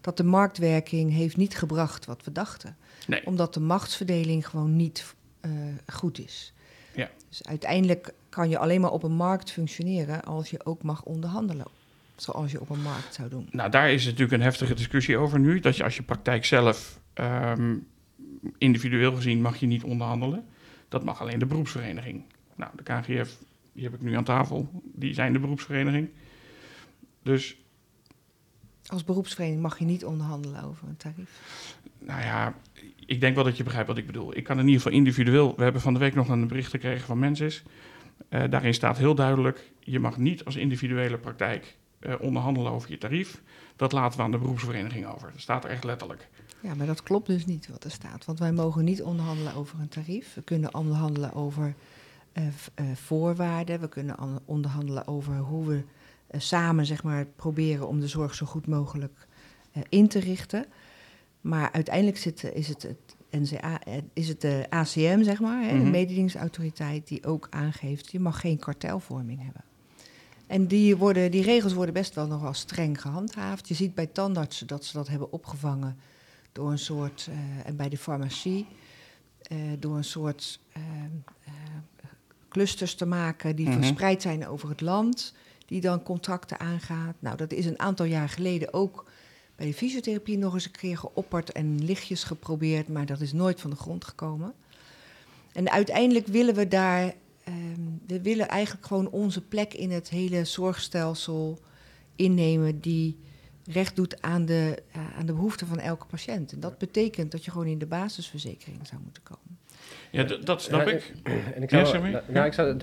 Dat 0.00 0.16
de 0.16 0.24
marktwerking 0.24 1.12
heeft 1.12 1.36
niet 1.36 1.56
gebracht 1.56 2.04
wat 2.04 2.24
we 2.24 2.32
dachten. 2.32 2.76
Nee. 3.06 3.26
Omdat 3.26 3.54
de 3.54 3.60
machtsverdeling 3.60 4.48
gewoon 4.48 4.76
niet 4.76 5.14
eh, 5.40 5.50
goed 5.86 6.18
is. 6.18 6.52
Ja. 6.94 7.10
Dus 7.28 7.44
uiteindelijk 7.44 8.12
kan 8.36 8.48
je 8.48 8.58
alleen 8.58 8.80
maar 8.80 8.90
op 8.90 9.02
een 9.02 9.16
markt 9.16 9.50
functioneren 9.50 10.24
als 10.24 10.50
je 10.50 10.64
ook 10.66 10.82
mag 10.82 11.02
onderhandelen. 11.02 11.66
Zoals 12.16 12.52
je 12.52 12.60
op 12.60 12.70
een 12.70 12.82
markt 12.82 13.14
zou 13.14 13.28
doen. 13.28 13.48
Nou, 13.50 13.70
daar 13.70 13.90
is 13.90 14.04
natuurlijk 14.04 14.32
een 14.32 14.40
heftige 14.40 14.74
discussie 14.74 15.16
over 15.16 15.38
nu. 15.38 15.60
Dat 15.60 15.76
je 15.76 15.84
als 15.84 15.96
je 15.96 16.02
praktijk 16.02 16.44
zelf 16.44 17.00
ehm, 17.12 17.76
individueel 18.58 19.14
gezien 19.14 19.40
mag 19.40 19.56
je 19.56 19.66
niet 19.66 19.82
onderhandelen. 19.82 20.44
Dat 20.88 21.04
mag 21.04 21.20
alleen 21.20 21.38
de 21.38 21.46
beroepsvereniging. 21.46 22.22
Nou, 22.54 22.70
de 22.76 22.82
KGF, 22.82 23.38
die 23.72 23.84
heb 23.84 23.94
ik 23.94 24.00
nu 24.00 24.16
aan 24.16 24.24
tafel, 24.24 24.68
die 24.82 25.14
zijn 25.14 25.32
de 25.32 25.38
beroepsvereniging. 25.38 26.08
Dus, 27.22 27.56
Als 28.86 29.04
beroepsvereniging 29.04 29.62
mag 29.62 29.78
je 29.78 29.84
niet 29.84 30.04
onderhandelen 30.04 30.64
over 30.64 30.88
een 30.88 30.96
tarief. 30.96 31.40
nou 31.98 32.20
ja, 32.20 32.54
ik 33.06 33.20
denk 33.20 33.34
wel 33.34 33.44
dat 33.44 33.56
je 33.56 33.64
begrijpt 33.64 33.88
wat 33.88 33.98
ik 33.98 34.06
bedoel. 34.06 34.36
Ik 34.36 34.44
kan 34.44 34.58
in 34.58 34.66
ieder 34.66 34.82
geval 34.82 34.98
individueel... 34.98 35.56
We 35.56 35.62
hebben 35.62 35.82
van 35.82 35.92
de 35.92 35.98
week 35.98 36.14
nog 36.14 36.28
een 36.28 36.48
bericht 36.48 36.70
gekregen 36.70 37.06
van 37.06 37.18
Mensis. 37.18 37.64
Eh 38.28 38.50
daarin 38.50 38.74
staat 38.74 38.98
heel 38.98 39.14
duidelijk... 39.14 39.72
je 39.80 39.98
mag 40.00 40.16
niet 40.16 40.44
als 40.44 40.56
individuele 40.56 41.18
praktijk... 41.18 41.76
eh, 41.98 42.14
onderhandelen 42.20 42.72
over 42.72 42.90
je 42.90 42.98
tarief. 42.98 43.42
Dat 43.76 43.92
laten 43.92 44.18
we 44.18 44.24
aan 44.24 44.30
de 44.30 44.38
beroepsvereniging 44.38 45.06
over. 45.06 45.30
Dat 45.32 45.40
staat 45.40 45.64
er 45.64 45.70
echt 45.70 45.84
letterlijk. 45.84 46.28
Ja, 46.60 46.74
maar 46.74 46.86
dat 46.86 47.02
klopt 47.02 47.26
dus 47.26 47.46
niet 47.46 47.68
wat 47.68 47.84
er 47.84 47.90
staat. 47.90 48.24
Want 48.24 48.38
wij 48.38 48.52
mogen 48.52 48.84
niet 48.84 49.02
onderhandelen 49.02 49.54
over 49.54 49.80
een 49.80 49.88
tarief. 49.88 50.34
We 50.34 50.42
kunnen 50.42 50.74
onderhandelen 50.74 51.34
over 51.34 51.74
eh, 52.32 52.44
voorwaarden. 52.94 53.80
We 53.80 53.88
kunnen 53.88 54.16
an- 54.16 54.40
onderhandelen 54.44 55.06
over 55.06 55.36
hoe 55.38 55.66
we 55.66 55.82
samen 56.38 56.86
zeg 56.86 57.02
maar, 57.02 57.26
proberen 57.36 57.88
om 57.88 58.00
de 58.00 58.08
zorg 58.08 58.34
zo 58.34 58.46
goed 58.46 58.66
mogelijk 58.66 59.26
in 59.88 60.08
te 60.08 60.18
richten. 60.18 60.66
Maar 61.40 61.72
uiteindelijk 61.72 62.16
zit, 62.18 62.44
is 62.54 62.68
het 62.68 62.88
NCA, 63.30 63.82
eh, 63.82 63.94
is 64.12 64.28
het 64.28 64.40
de 64.40 64.66
ACM, 64.70 65.22
zeg 65.22 65.40
maar, 65.40 65.62
hè, 65.62 65.72
Mhm. 65.74 65.84
de 65.84 65.90
mededingingsautoriteit, 65.90 67.08
die 67.08 67.24
ook 67.26 67.46
aangeeft, 67.50 68.10
je 68.10 68.20
mag 68.20 68.40
geen 68.40 68.58
kartelvorming 68.58 69.42
hebben. 69.42 69.64
En 70.46 70.66
die, 70.66 70.96
worden, 70.96 71.30
die 71.30 71.42
regels 71.42 71.72
worden 71.72 71.94
best 71.94 72.14
wel 72.14 72.26
nogal 72.26 72.54
streng 72.54 73.00
gehandhaafd. 73.00 73.68
Je 73.68 73.74
ziet 73.74 73.94
bij 73.94 74.06
tandartsen 74.06 74.66
dat 74.66 74.84
ze 74.84 74.92
dat 74.96 75.08
hebben 75.08 75.32
opgevangen 75.32 75.96
door 76.52 76.70
een 76.70 76.78
soort, 76.78 77.28
eh, 77.30 77.66
en 77.68 77.76
bij 77.76 77.88
de 77.88 77.98
farmacie, 77.98 78.66
eh, 79.42 79.56
door 79.78 79.96
een 79.96 80.04
soort 80.04 80.60
clusters 82.48 82.94
te 82.94 83.06
maken 83.06 83.56
die 83.56 83.66
Mhm. 83.68 83.76
verspreid 83.76 84.22
zijn 84.22 84.46
over 84.48 84.68
het 84.68 84.80
land, 84.80 85.34
die 85.66 85.80
dan 85.80 86.02
contracten 86.02 86.60
aangaat. 86.60 87.14
Nou, 87.18 87.36
dat 87.36 87.52
is 87.52 87.66
een 87.66 87.78
aantal 87.78 88.06
jaar 88.06 88.28
geleden 88.28 88.72
ook 88.74 89.04
bij 89.56 89.66
de 89.66 89.74
fysiotherapie 89.74 90.38
nog 90.38 90.54
eens 90.54 90.64
een 90.64 90.70
keer 90.70 90.96
geopperd 90.98 91.52
en 91.52 91.84
lichtjes 91.84 92.24
geprobeerd, 92.24 92.88
maar 92.88 93.06
dat 93.06 93.20
is 93.20 93.32
nooit 93.32 93.60
van 93.60 93.70
de 93.70 93.76
grond 93.76 94.04
gekomen. 94.04 94.54
En 95.52 95.70
uiteindelijk 95.70 96.26
willen 96.26 96.54
we 96.54 96.68
daar, 96.68 97.14
ehm, 97.44 97.80
we 98.06 98.22
willen 98.22 98.48
eigenlijk 98.48 98.86
gewoon 98.86 99.08
onze 99.10 99.40
plek 99.40 99.74
in 99.74 99.90
het 99.90 100.08
hele 100.08 100.44
zorgstelsel 100.44 101.58
innemen 102.16 102.80
die 102.80 103.18
recht 103.70 103.96
doet 103.96 104.22
aan 104.22 104.44
de, 104.44 104.82
eh, 104.92 105.00
aan 105.18 105.26
de 105.26 105.32
behoeften 105.32 105.66
van 105.66 105.78
elke 105.78 106.06
patiënt. 106.06 106.52
En 106.52 106.60
dat 106.60 106.78
betekent 106.78 107.30
dat 107.32 107.44
je 107.44 107.50
gewoon 107.50 107.66
in 107.66 107.78
de 107.78 107.86
basisverzekering 107.86 108.86
zou 108.86 109.00
moeten 109.02 109.22
komen. 109.22 109.58
Ja, 110.10 110.22
dat 110.44 110.62
snap 110.62 110.86
Ja, 110.86 110.92
ik. 110.92 111.12
En 111.54 111.62
ik 111.62 111.70
Ja, 111.70 111.84
zou, 111.84 111.86
Sammy? 111.96 112.10
nou, 112.10 112.24
Ja. 112.26 112.32
nou, 112.32 112.46
ik 112.46 112.52
zou 112.52 112.76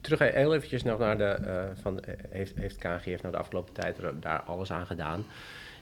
terug 0.00 0.18
heel 0.18 0.54
eventjes 0.54 0.82
nog 0.82 0.98
naar 0.98 1.18
de, 1.18 1.24
eh, 1.24 1.64
van, 1.82 2.00
eh, 2.00 2.14
heeft, 2.30 2.56
heeft 2.56 2.76
KNGF 2.76 3.22
nou 3.22 3.30
de 3.34 3.38
afgelopen 3.38 3.74
tijd 3.74 3.96
daar 4.20 4.42
alles 4.42 4.70
aan 4.72 4.86
gedaan? 4.86 5.24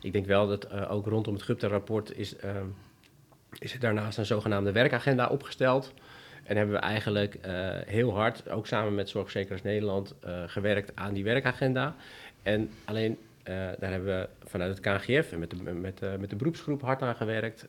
Ik 0.04 0.12
denk 0.12 0.26
wel 0.26 0.46
dat 0.46 0.64
eh, 0.64 0.90
ook 0.90 1.06
rondom 1.06 1.34
het 1.34 1.42
Gupta-rapport 1.42 2.16
is, 2.16 2.36
ehm, 2.36 2.66
is 3.58 3.72
er 3.74 3.80
daarnaast 3.80 4.18
een 4.18 4.26
zogenaamde 4.26 4.72
werkagenda 4.72 5.26
opgesteld. 5.26 5.92
En 6.44 6.56
hebben 6.56 6.74
we 6.74 6.80
eigenlijk 6.80 7.34
eh, 7.34 7.52
heel 7.86 8.14
hard, 8.14 8.48
ook 8.50 8.66
samen 8.66 8.94
met 8.94 9.08
Zorgverzekeraars 9.08 9.62
Nederland, 9.62 10.14
eh, 10.20 10.42
gewerkt 10.46 10.92
aan 10.94 11.14
die 11.14 11.24
werkagenda. 11.24 11.94
En 12.42 12.70
alleen 12.84 13.18
daar 13.78 13.90
hebben 13.90 14.04
we 14.20 14.28
vanuit 14.44 14.70
het 14.78 14.80
KNGF 14.80 15.32
en 15.32 15.38
met 15.38 15.50
de, 15.50 15.56
met, 15.72 16.00
met 16.20 16.30
de 16.30 16.36
beroepsgroep 16.36 16.82
hard 16.82 17.02
aan 17.02 17.14
gewerkt. 17.14 17.66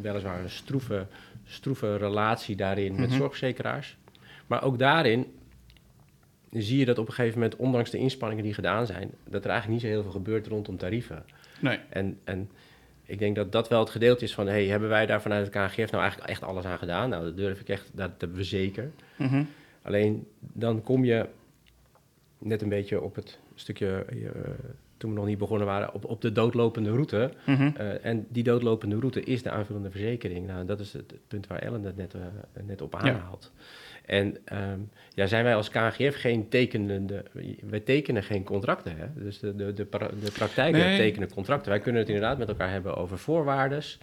Weliswaar 0.00 0.40
een 0.40 0.50
stroeve, 0.50 1.06
stroeve 1.44 1.96
relatie 1.96 2.56
daarin 2.56 2.94
met 3.00 3.08
Mhm. 3.08 3.18
zorgverzekeraars. 3.18 3.96
Maar 4.46 4.62
ook 4.62 4.78
daarin 4.78 5.26
zie 6.50 6.78
je 6.78 6.84
dat 6.84 6.98
op 6.98 7.08
een 7.08 7.14
gegeven 7.14 7.38
moment, 7.38 7.56
ondanks 7.56 7.90
de 7.90 7.98
inspanningen 7.98 8.44
die 8.44 8.54
gedaan 8.54 8.86
zijn, 8.86 9.10
dat 9.28 9.44
er 9.44 9.50
eigenlijk 9.50 9.82
niet 9.82 9.90
zo 9.90 9.96
heel 9.96 10.02
veel 10.02 10.20
gebeurt 10.20 10.46
rondom 10.46 10.76
tarieven. 10.76 11.24
Nee. 11.60 11.78
En, 11.88 12.18
en 12.24 12.50
ik 13.04 13.18
denk 13.18 13.36
dat 13.36 13.52
dat 13.52 13.68
wel 13.68 13.80
het 13.80 13.90
gedeelte 13.90 14.24
is 14.24 14.34
van, 14.34 14.46
hey, 14.46 14.66
hebben 14.66 14.88
wij 14.88 15.06
daar 15.06 15.22
vanuit 15.22 15.46
het 15.46 15.54
KNGF 15.54 15.90
nou 15.90 16.02
eigenlijk 16.02 16.30
echt 16.30 16.42
alles 16.42 16.64
aan 16.64 16.78
gedaan? 16.78 17.08
Nou, 17.08 17.24
dat 17.24 17.36
durf 17.36 17.60
ik 17.60 17.68
echt, 17.68 17.90
dat 17.92 18.10
hebben 18.18 18.36
we 18.36 18.44
zeker. 18.44 18.90
Mhm. 19.16 19.44
Alleen 19.82 20.26
dan 20.38 20.82
kom 20.82 21.04
je 21.04 21.26
net 22.38 22.62
een 22.62 22.68
beetje 22.68 23.00
op 23.00 23.14
het 23.14 23.38
stukje, 23.54 24.04
eh, 24.08 24.16
toen 24.96 25.10
we 25.10 25.16
nog 25.16 25.26
niet 25.26 25.38
begonnen 25.38 25.66
waren, 25.66 25.94
op, 25.94 26.04
op 26.04 26.20
de 26.20 26.32
doodlopende 26.32 26.90
route. 26.90 27.32
Mhm. 27.46 27.70
Eh, 27.76 28.04
en 28.04 28.26
die 28.28 28.42
doodlopende 28.42 28.98
route 28.98 29.22
is 29.22 29.42
de 29.42 29.50
aanvullende 29.50 29.90
verzekering. 29.90 30.46
Nou, 30.46 30.66
dat 30.66 30.80
is 30.80 30.92
het, 30.92 31.14
punt 31.28 31.46
waar 31.46 31.58
Ellen 31.58 31.82
het 31.82 31.96
net, 31.96 32.14
eh, 32.14 32.20
net 32.66 32.82
op 32.82 32.94
aanhaalt. 32.94 33.52
En 34.06 34.36
ehm, 34.44 34.78
ja, 35.14 35.26
zijn 35.26 35.44
wij 35.44 35.54
als 35.54 35.70
KNGF 35.70 36.20
geen 36.20 36.48
tekenende... 36.48 37.24
Wij 37.62 37.80
tekenen 37.80 38.22
geen 38.22 38.44
contracten, 38.44 38.96
hè? 38.96 39.06
Dus 39.14 39.38
de, 39.38 39.54
de, 39.54 39.72
de, 39.72 39.84
pra- 39.84 40.10
de 40.22 40.30
praktijken 40.32 40.80
Nee. 40.80 40.96
tekenen 40.98 41.32
contracten. 41.32 41.70
Wij 41.70 41.80
kunnen 41.80 42.00
het 42.00 42.10
inderdaad 42.10 42.38
met 42.38 42.48
elkaar 42.48 42.70
hebben 42.70 42.96
over 42.96 43.18
voorwaardes. 43.18 43.98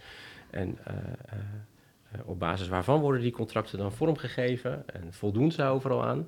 En 0.50 0.78
eh, 0.84 0.94
eh, 1.26 2.18
op 2.24 2.38
basis 2.38 2.68
waarvan 2.68 3.00
worden 3.00 3.20
die 3.20 3.32
contracten 3.32 3.78
dan 3.78 3.92
vormgegeven? 3.92 4.82
En 4.88 5.12
voldoen 5.12 5.52
ze 5.52 5.62
overal 5.64 6.04
aan? 6.04 6.26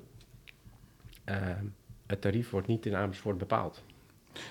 Ehm, 1.23 1.65
het 2.07 2.21
tarief 2.21 2.49
wordt 2.49 2.67
niet 2.67 2.85
in 2.85 2.95
Amersfoort 2.95 3.37
bepaald. 3.37 3.83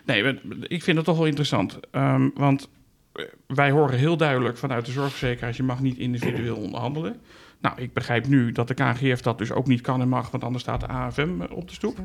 Nee, 0.04 0.40
ik 0.68 0.82
vind 0.82 0.96
het 0.96 1.06
toch 1.06 1.16
wel 1.16 1.26
interessant. 1.26 1.80
Ehm, 1.90 2.28
want 2.34 2.68
eh, 3.12 3.24
wij 3.46 3.70
horen 3.70 3.98
heel 3.98 4.16
duidelijk 4.16 4.56
vanuit 4.56 4.86
de 4.86 4.92
zorgverzekeraars... 4.92 5.56
je 5.56 5.62
mag 5.62 5.80
niet 5.80 5.98
individueel 5.98 6.56
onderhandelen. 6.56 7.20
Nou, 7.66 7.80
ik 7.80 7.92
begrijp 7.92 8.26
nu 8.26 8.52
dat 8.52 8.68
de 8.68 8.74
KNGF 8.74 9.20
dat 9.20 9.38
dus 9.38 9.52
ook 9.52 9.66
niet 9.66 9.80
kan 9.80 10.00
en 10.00 10.08
mag... 10.08 10.30
want 10.30 10.44
anders 10.44 10.62
staat 10.62 10.80
de 10.80 10.86
AFM 10.86 11.40
op 11.50 11.68
de 11.68 11.74
stoep. 11.74 11.98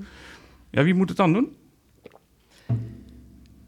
Ja, 0.70 0.84
wie 0.84 0.94
moet 0.94 1.10
het 1.10 1.18
dan 1.18 1.34
doen? 1.34 1.56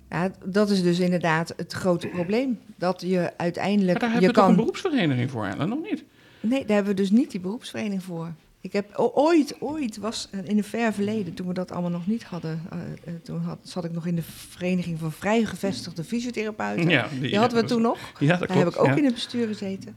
Ja, 0.10 0.32
dat 0.46 0.70
is 0.70 0.84
dus 0.84 1.00
inderdaad 1.00 1.54
het 1.58 1.74
grote 1.74 2.08
probleem. 2.08 2.60
Dat 2.76 3.02
je 3.02 3.18
Maar 3.18 3.34
uiteindelijk. 3.38 4.00
daar 4.00 4.22
je 4.22 4.32
kan, 4.32 4.50
een 4.50 4.56
beroepsvereniging 4.56 5.32
voor, 5.32 5.46
Ellen, 5.46 5.70
nog 5.70 5.82
niet? 5.82 6.04
Nee, 6.40 6.66
daar 6.66 6.76
hebben 6.76 6.96
we 6.96 7.02
dus 7.02 7.12
niet 7.12 7.32
die 7.32 7.40
beroepsvereniging 7.40 8.04
voor. 8.04 8.34
Ik 8.62 8.74
heb 8.74 8.92
ooit, 8.96 9.56
ooit 9.60 9.98
was 9.98 10.28
eh, 10.32 10.40
in 10.44 10.58
een 10.58 10.64
ver 10.64 10.94
verleden, 10.94 11.34
toen 11.34 11.48
we 11.48 11.54
dat 11.54 11.72
allemaal 11.72 11.92
nog 11.92 12.08
niet 12.08 12.24
hadden, 12.24 12.62
eh, 12.70 12.80
eh, 12.80 13.14
toen 13.24 13.42
had, 13.42 13.60
zat 13.64 13.86
ik 13.86 13.92
nog 13.92 14.06
in 14.06 14.16
de 14.16 14.22
vereniging 14.22 15.00
van 15.00 15.12
vrij 15.12 15.46
gevestigde 15.46 16.04
fysiotherapeuten. 16.04 16.90
Ja, 16.90 17.08
die 17.20 17.38
hadden 17.38 17.62
we 17.62 17.68
toen 17.68 17.82
nog. 17.82 17.98
Ja, 18.20 18.28
dat 18.28 18.40
Daar 18.40 18.48
klopt. 18.48 18.64
heb 18.64 18.74
ik 18.74 18.80
ook 18.80 18.86
ja. 18.86 18.96
in 18.96 19.06
het 19.06 19.14
bestuur 19.14 19.48
gezeten. 19.48 19.96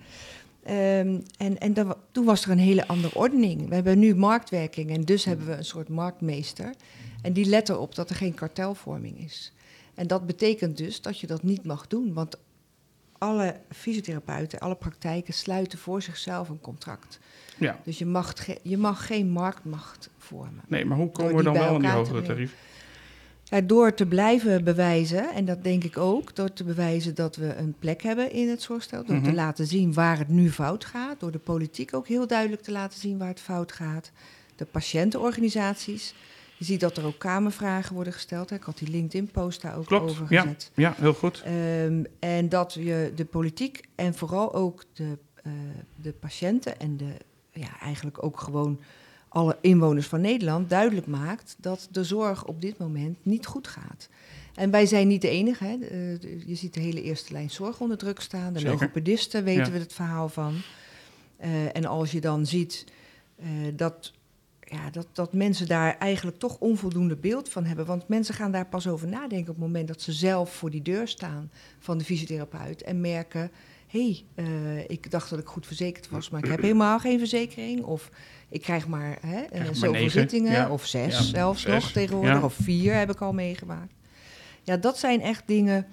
Ehm, 0.66 1.20
en 1.38 1.58
en 1.58 1.74
dat 1.74 1.98
toen 2.12 2.24
was 2.24 2.44
er 2.44 2.50
een 2.50 2.58
hele 2.58 2.86
andere 2.86 3.14
ordening. 3.14 3.68
We 3.68 3.74
hebben 3.74 3.98
nu 3.98 4.14
marktwerking 4.14 4.90
en 4.90 5.00
dus 5.00 5.24
hebben 5.24 5.46
we 5.46 5.52
een 5.52 5.64
soort 5.64 5.88
marktmeester. 5.88 6.74
En 7.22 7.32
die 7.32 7.44
let 7.44 7.68
erop 7.68 7.94
dat 7.94 8.10
er 8.10 8.16
geen 8.16 8.34
kartelvorming 8.34 9.18
is. 9.18 9.52
En 9.94 10.06
dat 10.06 10.26
betekent 10.26 10.76
dus 10.76 11.02
dat 11.02 11.20
je 11.20 11.26
dat 11.26 11.42
niet 11.42 11.64
mag 11.64 11.86
doen. 11.86 12.12
Want 12.12 12.38
alle 13.18 13.56
fysiotherapeuten, 13.70 14.58
alle 14.58 14.74
praktijken 14.74 15.34
sluiten 15.34 15.78
voor 15.78 16.02
zichzelf 16.02 16.48
een 16.48 16.60
contract. 16.60 17.18
Ja. 17.58 17.80
Dus 17.84 17.98
je 17.98 18.06
mag, 18.06 18.34
je 18.62 18.76
mag 18.76 19.06
geen 19.06 19.30
marktmacht 19.30 20.10
vormen. 20.18 20.62
Nee, 20.68 20.84
maar 20.84 20.98
hoe 20.98 21.10
komen 21.10 21.36
we 21.36 21.42
dan 21.42 21.52
wel 21.52 21.74
aan 21.74 21.80
die 21.80 21.90
hogere 21.90 22.22
tarief? 22.22 22.54
Ja, 23.48 23.60
door 23.60 23.94
te 23.94 24.06
blijven 24.06 24.64
bewijzen, 24.64 25.34
en 25.34 25.44
dat 25.44 25.64
denk 25.64 25.84
ik 25.84 25.96
ook, 25.98 26.34
door 26.36 26.52
te 26.52 26.64
bewijzen 26.64 27.14
dat 27.14 27.36
we 27.36 27.54
een 27.56 27.74
plek 27.78 28.02
hebben 28.02 28.32
in 28.32 28.48
het 28.48 28.62
zorgstelsel, 28.62 29.08
door 29.08 29.16
Mhm. 29.16 29.24
te 29.28 29.34
laten 29.34 29.66
zien 29.66 29.92
waar 29.94 30.18
het 30.18 30.28
nu 30.28 30.50
fout 30.50 30.84
gaat, 30.84 31.20
door 31.20 31.30
de 31.30 31.38
politiek 31.38 31.94
ook 31.94 32.08
heel 32.08 32.26
duidelijk 32.26 32.62
te 32.62 32.72
laten 32.72 33.00
zien 33.00 33.18
waar 33.18 33.28
het 33.28 33.40
fout 33.40 33.72
gaat, 33.72 34.10
de 34.56 34.64
patiëntenorganisaties. 34.64 36.14
Je 36.56 36.64
ziet 36.64 36.80
dat 36.80 36.96
er 36.96 37.04
ook 37.04 37.18
kamervragen 37.18 37.94
worden 37.94 38.12
gesteld. 38.12 38.50
hè. 38.50 38.56
Ik 38.56 38.62
had 38.62 38.78
die 38.78 38.88
LinkedIn-post 38.90 39.62
daar 39.62 39.76
ook 39.76 39.86
Klopt, 39.86 40.10
over 40.10 40.26
ja. 40.28 40.40
gezet. 40.42 40.70
Ja, 40.74 40.94
heel 40.98 41.14
goed. 41.14 41.42
Ehm, 41.44 42.04
en 42.18 42.48
dat 42.48 42.72
je 42.72 43.12
de 43.14 43.24
politiek 43.24 43.80
en 43.94 44.14
vooral 44.14 44.54
ook 44.54 44.84
de, 44.92 45.18
eh, 45.42 45.52
de 46.02 46.12
patiënten 46.12 46.78
en 46.80 46.96
de, 46.96 47.12
ja, 47.52 47.80
eigenlijk 47.80 48.24
ook 48.24 48.40
gewoon 48.40 48.80
alle 49.36 49.56
inwoners 49.60 50.06
van 50.06 50.20
Nederland 50.20 50.70
duidelijk 50.70 51.06
maakt 51.06 51.56
dat 51.58 51.88
de 51.90 52.04
zorg 52.04 52.44
op 52.44 52.60
dit 52.60 52.78
moment 52.78 53.18
niet 53.22 53.46
goed 53.46 53.68
gaat. 53.68 54.08
En 54.54 54.70
wij 54.70 54.86
zijn 54.86 55.08
niet 55.08 55.22
de 55.22 55.28
enige. 55.28 55.64
Hè. 55.64 55.76
Je 56.46 56.54
ziet 56.54 56.74
de 56.74 56.80
hele 56.80 57.02
eerste 57.02 57.32
lijn 57.32 57.50
zorg 57.50 57.80
onder 57.80 57.96
druk 57.96 58.20
staan. 58.20 58.52
De 58.52 58.62
logopedisten 58.62 59.44
weten 59.44 59.64
Ja. 59.64 59.70
we 59.70 59.78
het 59.78 59.92
verhaal 59.92 60.28
van. 60.28 60.54
Eh, 61.36 61.76
en 61.76 61.84
als 61.84 62.12
je 62.12 62.20
dan 62.20 62.46
ziet 62.46 62.84
eh, 63.36 63.46
dat, 63.74 64.12
ja, 64.60 64.90
dat, 64.90 65.06
dat 65.12 65.32
mensen 65.32 65.66
daar 65.66 65.98
eigenlijk 65.98 66.38
toch 66.38 66.58
onvoldoende 66.58 67.16
beeld 67.16 67.48
van 67.48 67.64
hebben. 67.64 67.86
Want 67.86 68.08
mensen 68.08 68.34
gaan 68.34 68.52
daar 68.52 68.66
pas 68.66 68.88
over 68.88 69.08
nadenken 69.08 69.48
op 69.48 69.56
het 69.56 69.66
moment 69.66 69.88
dat 69.88 70.02
ze 70.02 70.12
zelf 70.12 70.52
voor 70.52 70.70
die 70.70 70.82
deur 70.82 71.08
staan 71.08 71.50
van 71.78 71.98
de 71.98 72.04
fysiotherapeut 72.04 72.82
en 72.82 73.00
merken. 73.00 73.50
Hé, 73.86 74.22
hey, 74.34 74.44
eh, 74.44 74.78
ik 74.90 75.10
dacht 75.10 75.30
dat 75.30 75.38
ik 75.38 75.46
goed 75.46 75.66
verzekerd 75.66 76.08
was, 76.08 76.30
maar 76.30 76.44
ik 76.44 76.50
heb 76.50 76.60
helemaal 76.60 76.98
geen 76.98 77.18
verzekering. 77.18 77.82
Of 77.84 78.10
ik 78.48 78.62
krijg 78.62 78.86
maar, 78.88 79.18
hè, 79.20 79.40
eh, 79.42 79.64
zoveel 79.72 80.10
zittingen, 80.10 80.52
ja. 80.52 80.70
of 80.70 80.86
zes 80.86 81.16
Ja, 81.16 81.22
zelfs 81.22 81.62
zes, 81.62 81.72
nog 81.72 81.92
tegenwoordig, 81.92 82.38
ja. 82.38 82.44
of 82.44 82.54
vier 82.54 82.94
heb 82.94 83.10
ik 83.10 83.20
al 83.20 83.32
meegemaakt. 83.32 83.92
Ja, 84.62 84.76
dat 84.76 84.98
zijn 84.98 85.20
echt 85.20 85.42
dingen 85.46 85.86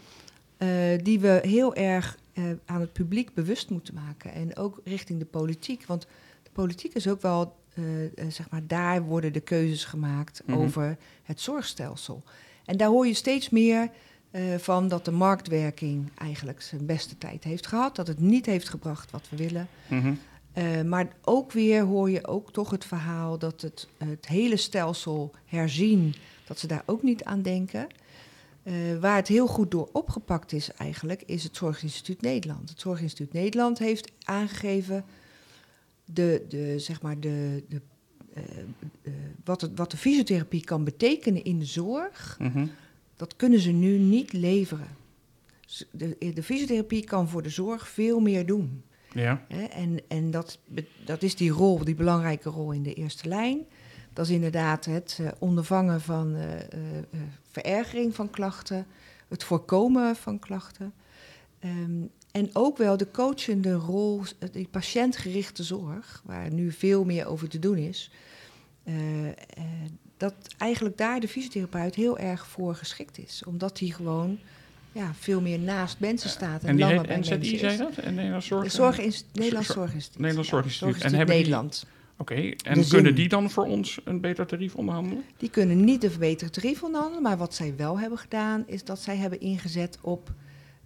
eh, 0.57 0.67
die 1.03 1.19
we 1.19 1.39
heel 1.43 1.75
erg 1.75 2.17
aan 2.65 2.81
het 2.81 2.93
publiek 2.93 3.33
bewust 3.33 3.69
moeten 3.69 3.93
maken. 3.93 4.33
En 4.33 4.55
ook 4.55 4.81
richting 4.83 5.19
de 5.19 5.25
politiek. 5.25 5.85
Want 5.85 6.07
de 6.43 6.49
politiek 6.53 6.93
is 6.93 7.07
ook 7.07 7.21
wel, 7.21 7.55
zeg 8.29 8.49
maar, 8.49 8.67
daar 8.67 9.01
worden 9.03 9.33
de 9.33 9.39
keuzes 9.39 9.85
gemaakt 9.85 10.41
Mhm. 10.45 10.57
over 10.57 10.97
het 11.23 11.41
zorgstelsel. 11.41 12.23
En 12.65 12.77
daar 12.77 12.87
hoor 12.87 13.07
je 13.07 13.13
steeds 13.13 13.49
meer 13.49 13.89
eh, 14.33 14.57
van 14.57 14.87
dat 14.87 15.05
de 15.05 15.11
marktwerking 15.11 16.11
eigenlijk 16.15 16.61
zijn 16.61 16.85
beste 16.85 17.17
tijd 17.17 17.43
heeft 17.43 17.67
gehad. 17.67 17.95
Dat 17.95 18.07
het 18.07 18.19
niet 18.19 18.45
heeft 18.45 18.69
gebracht 18.69 19.11
wat 19.11 19.29
we 19.29 19.37
willen. 19.37 19.67
Mhm. 19.87 20.13
Eh, 20.53 20.81
maar 20.81 21.07
ook 21.21 21.51
weer 21.51 21.83
hoor 21.83 22.09
je 22.09 22.27
ook 22.27 22.53
toch 22.53 22.69
het 22.69 22.85
verhaal 22.85 23.37
dat 23.37 23.61
het, 23.61 23.87
het 23.97 24.27
hele 24.27 24.57
stelsel 24.57 25.31
herzien, 25.45 26.15
dat 26.45 26.59
ze 26.59 26.67
daar 26.67 26.83
ook 26.85 27.03
niet 27.03 27.23
aan 27.23 27.41
denken. 27.41 27.87
Eh, 28.63 28.73
waar 28.99 29.15
het 29.15 29.27
heel 29.27 29.47
goed 29.47 29.71
door 29.71 29.89
opgepakt 29.91 30.51
is 30.51 30.71
eigenlijk, 30.71 31.23
is 31.25 31.43
het 31.43 31.55
Zorginstituut 31.55 32.21
Nederland. 32.21 32.69
Het 32.69 32.79
Zorginstituut 32.79 33.33
Nederland 33.33 33.79
heeft 33.79 34.11
aangegeven 34.23 35.05
de, 36.05 36.45
de, 36.49 36.79
zeg 36.79 37.01
maar 37.01 37.19
de, 37.19 37.63
de, 37.69 37.81
wat, 39.43 39.61
het, 39.61 39.71
wat 39.75 39.91
de 39.91 39.97
fysiotherapie 39.97 40.63
kan 40.63 40.83
betekenen 40.83 41.43
in 41.43 41.59
de 41.59 41.65
zorg, 41.65 42.37
Mhm. 42.39 42.65
Dat 43.15 43.35
kunnen 43.35 43.59
ze 43.59 43.71
nu 43.71 43.97
niet 43.97 44.33
leveren. 44.33 44.87
De, 45.91 46.31
de 46.33 46.43
fysiotherapie 46.43 47.03
kan 47.03 47.29
voor 47.29 47.43
de 47.43 47.49
zorg 47.49 47.87
veel 47.87 48.19
meer 48.19 48.45
doen. 48.45 48.83
Ja. 49.13 49.45
En, 49.69 49.99
en 50.07 50.31
dat, 50.31 50.59
dat 51.05 51.23
is 51.23 51.35
die 51.35 51.51
rol, 51.51 51.83
die 51.83 51.95
belangrijke 51.95 52.49
rol 52.49 52.71
in 52.71 52.83
de 52.83 52.93
eerste 52.93 53.27
lijn. 53.27 53.65
Dat 54.13 54.25
is 54.25 54.31
inderdaad 54.31 54.85
het 54.85 55.17
eh, 55.21 55.27
ondervangen 55.39 56.01
van 56.01 56.35
eh, 56.35 56.59
eh, 56.59 56.67
verergering 57.51 58.15
van 58.15 58.29
klachten, 58.29 58.85
het 59.27 59.43
voorkomen 59.43 60.15
van 60.15 60.39
klachten. 60.39 60.93
Ehm, 61.59 62.01
en 62.31 62.49
ook 62.53 62.77
wel 62.77 62.97
de 62.97 63.11
coachende 63.11 63.73
rol, 63.73 64.21
die 64.51 64.67
patiëntgerichte 64.67 65.63
zorg, 65.63 66.21
waar 66.25 66.53
nu 66.53 66.71
veel 66.71 67.03
meer 67.05 67.25
over 67.25 67.49
te 67.49 67.59
doen 67.59 67.77
is. 67.77 68.11
eh, 68.83 68.93
dat 70.17 70.33
eigenlijk 70.57 70.97
daar 70.97 71.19
de 71.19 71.27
fysiotherapeut 71.27 71.95
heel 71.95 72.17
erg 72.17 72.47
voor 72.47 72.75
geschikt 72.75 73.17
is. 73.17 73.43
Omdat 73.45 73.79
hij 73.79 73.87
gewoon 73.89 74.39
ja, 74.91 75.13
veel 75.19 75.41
meer 75.41 75.59
naast 75.59 75.99
mensen 75.99 76.29
staat 76.29 76.61
en, 76.63 76.67
En 76.69 76.75
die 76.75 76.85
langer 76.85 77.09
heet 77.09 77.29
bij 77.29 77.37
NZI, 77.37 77.57
zei 77.57 77.77
dat? 77.77 77.97
En 77.97 78.13
Nederlands 78.15 78.47
Zorg? 78.47 78.71
Zorg 78.71 78.97
Nederlands 78.97 79.27
Zorg- 79.33 79.65
Zorginstituut. 79.65 80.19
Nederlands 80.21 80.49
ja, 80.49 80.55
Zorginstituut. 80.55 81.01
En 81.03 81.13
hebben 81.13 81.35
Nederland. 81.35 81.85
Oké, 82.17 82.51
en 82.63 82.87
kunnen 82.87 83.15
die 83.15 83.27
dan 83.29 83.49
voor 83.49 83.65
ons 83.65 83.99
een 84.03 84.21
beter 84.21 84.45
tarief 84.45 84.75
onderhandelen? 84.75 85.23
Die 85.37 85.49
kunnen 85.49 85.83
niet 85.83 86.01
de 86.01 86.09
verbeterde 86.09 86.53
tarief 86.53 86.83
onderhandelen, 86.83 87.21
maar 87.23 87.37
wat 87.37 87.53
zij 87.53 87.73
wel 87.77 87.99
hebben 87.99 88.17
gedaan, 88.19 88.63
is 88.67 88.83
dat 88.83 88.99
zij 88.99 89.17
hebben 89.17 89.39
ingezet 89.39 89.97
op. 90.01 90.31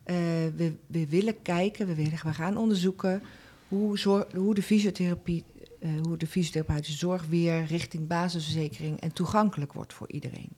eh, 0.03 0.15
we, 0.55 0.73
we 0.87 1.07
willen 1.07 1.41
kijken, 1.41 1.87
we, 1.87 1.95
willen, 1.95 2.19
we 2.23 2.33
gaan 2.33 2.57
onderzoeken 2.57 3.23
hoe, 3.67 3.97
zor- 3.99 4.27
hoe 4.35 4.53
de 4.55 4.63
fysiotherapie, 4.63 5.43
eh, 5.79 5.89
hoe 6.01 6.17
de 6.17 6.27
fysiotherapeutische 6.27 6.97
zorg 6.97 7.25
weer 7.25 7.65
richting 7.65 8.07
basisverzekering 8.07 8.99
en 8.99 9.13
toegankelijk 9.13 9.73
wordt 9.73 9.93
voor 9.93 10.11
iedereen. 10.11 10.49